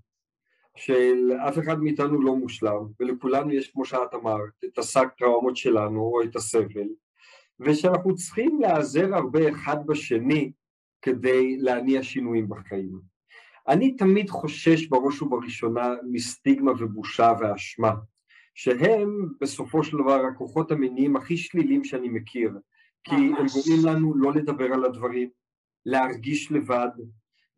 של 0.76 1.32
אף 1.48 1.58
אחד 1.58 1.78
מאיתנו 1.78 2.22
לא 2.22 2.36
מושלם, 2.36 2.86
ולכולנו 3.00 3.50
יש, 3.50 3.70
כמו 3.70 3.84
שאת 3.84 4.14
אמרת, 4.14 4.64
את 4.64 4.78
השק 4.78 5.08
טראומות 5.18 5.56
שלנו 5.56 6.00
או 6.00 6.22
את 6.22 6.36
הסבל, 6.36 6.88
ושאנחנו 7.60 8.14
צריכים 8.14 8.60
להיעזר 8.60 9.14
הרבה 9.14 9.50
אחד 9.50 9.86
בשני 9.86 10.52
כדי 11.02 11.56
להניע 11.56 12.02
שינויים 12.02 12.48
בחיים. 12.48 13.00
אני 13.68 13.96
תמיד 13.96 14.30
חושש 14.30 14.86
בראש 14.86 15.22
ובראשונה 15.22 15.94
מסטיגמה 16.10 16.72
ובושה 16.78 17.32
ואשמה, 17.40 17.92
שהם 18.54 19.28
בסופו 19.40 19.84
של 19.84 19.96
דבר 19.96 20.20
הכוחות 20.26 20.70
המיניים 20.70 21.16
הכי 21.16 21.36
שליליים 21.36 21.84
שאני 21.84 22.08
מכיר, 22.08 22.50
כי 23.04 23.16
ממש. 23.16 23.38
הם 23.38 23.46
גורמים 23.46 23.86
לנו 23.86 24.14
לא 24.16 24.32
לדבר 24.32 24.72
על 24.72 24.84
הדברים, 24.84 25.28
להרגיש 25.86 26.52
לבד, 26.52 26.88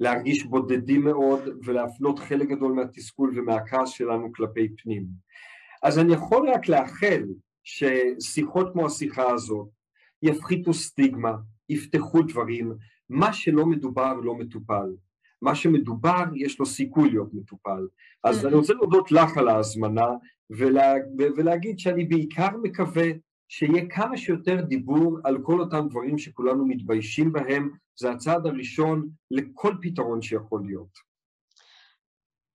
להרגיש 0.01 0.45
בודדים 0.45 1.05
מאוד 1.05 1.43
ולהפנות 1.65 2.19
חלק 2.19 2.49
גדול 2.49 2.73
מהתסכול 2.73 3.33
ומהכעס 3.39 3.89
שלנו 3.89 4.33
כלפי 4.33 4.69
פנים. 4.83 5.07
אז 5.83 5.99
אני 5.99 6.15
יכול 6.15 6.51
רק 6.51 6.69
לאחל 6.69 7.23
ששיחות 7.65 8.73
כמו 8.73 8.87
השיחה 8.87 9.33
הזאת 9.33 9.69
יפחיתו 10.23 10.75
סטיגמה, 10.75 11.33
יפתחו 11.69 12.23
דברים, 12.23 12.73
מה 13.09 13.33
שלא 13.33 13.67
מדובר 13.67 14.15
לא 14.15 14.35
מטופל. 14.35 14.91
מה 15.45 15.55
שמדובר 15.55 16.25
יש 16.35 16.59
לו 16.59 16.67
סיכוי 16.67 17.11
להיות 17.11 17.35
מטופל. 17.35 17.87
אז 18.25 18.47
אני 18.47 18.55
רוצה 18.55 18.73
להודות 18.73 19.13
לך 19.13 19.37
על 19.37 19.49
ההזמנה 19.49 20.07
ולה, 20.51 20.93
ולהגיד 21.37 21.79
שאני 21.79 22.05
בעיקר 22.05 22.49
מקווה 22.63 23.07
שיהיה 23.49 23.83
כמה 23.91 24.17
שיותר 24.17 24.61
דיבור 24.61 25.19
על 25.25 25.39
כל 25.43 25.61
אותם 25.61 25.89
דברים 25.89 26.19
שכולנו 26.19 26.67
מתביישים 26.67 27.33
בהם, 27.33 27.71
זה 27.97 28.11
הצעד 28.11 28.47
הראשון 28.47 29.09
לכל 29.31 29.75
פתרון 29.83 30.23
שיכול 30.23 30.63
להיות. 30.67 30.99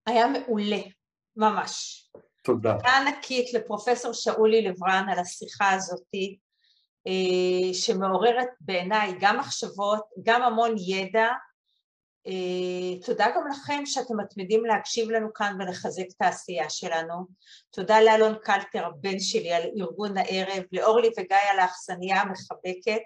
היה 0.08 0.28
מעולה, 0.28 0.82
ממש. 1.36 2.06
תודה. 2.44 2.78
תודה 2.78 2.98
ענקית 2.98 3.54
לפרופסור 3.54 4.14
שאולי 4.14 4.62
לברן 4.62 5.06
על 5.12 5.20
השיחה 5.20 5.72
הזאתי, 5.72 6.38
אה, 7.08 7.74
שמעוררת 7.74 8.50
בעיניי 8.62 9.14
גם 9.20 9.38
מחשבות, 9.38 10.04
גם 10.24 10.42
המון 10.42 10.76
ידע. 10.78 11.28
אה, 12.28 13.02
תודה 13.06 13.28
גם 13.36 13.48
לכם 13.48 13.86
שאתם 13.86 14.20
מתמידים 14.20 14.66
להקשיב 14.66 15.10
לנו 15.10 15.34
כאן 15.34 15.58
ולחזק 15.60 16.06
את 16.18 16.22
העשייה 16.22 16.70
שלנו. 16.70 17.16
תודה 17.72 18.02
לאלון 18.02 18.36
קלטר, 18.44 18.86
הבן 18.86 19.20
שלי, 19.20 19.54
על 19.54 19.64
ארגון 19.80 20.18
הערב, 20.18 20.64
לאורלי 20.72 21.08
וגיא 21.08 21.38
על 21.52 21.60
האכסניה 21.60 22.22
המחבקת. 22.22 23.02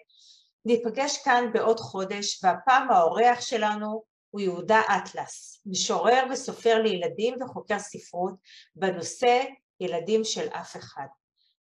ניפגש 0.65 1.17
כאן 1.17 1.45
בעוד 1.53 1.79
חודש, 1.79 2.43
והפעם 2.43 2.91
האורח 2.91 3.41
שלנו 3.41 4.03
הוא 4.29 4.41
יהודה 4.41 4.81
אטלס, 4.81 5.61
משורר 5.65 6.23
וסופר 6.31 6.81
לילדים 6.81 7.41
וחוקר 7.41 7.79
ספרות 7.79 8.33
בנושא 8.75 9.43
ילדים 9.79 10.23
של 10.23 10.47
אף 10.47 10.75
אחד. 10.75 11.07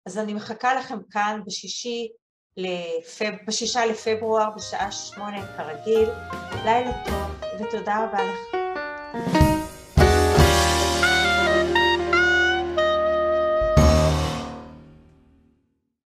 אז 0.05 0.17
אני 0.17 0.33
מחכה 0.33 0.75
לכם 0.75 0.97
כאן 1.11 1.41
בשישי, 1.45 2.11
לפב... 2.57 3.31
בשישה 3.47 3.85
לפברואר 3.85 4.49
בשעה 4.55 4.91
שמונה 4.91 5.57
כרגיל. 5.57 6.09
לילה 6.65 7.05
טוב 7.05 7.32
ותודה 7.59 8.05
רבה 8.05 8.19
לך. 8.23 9.52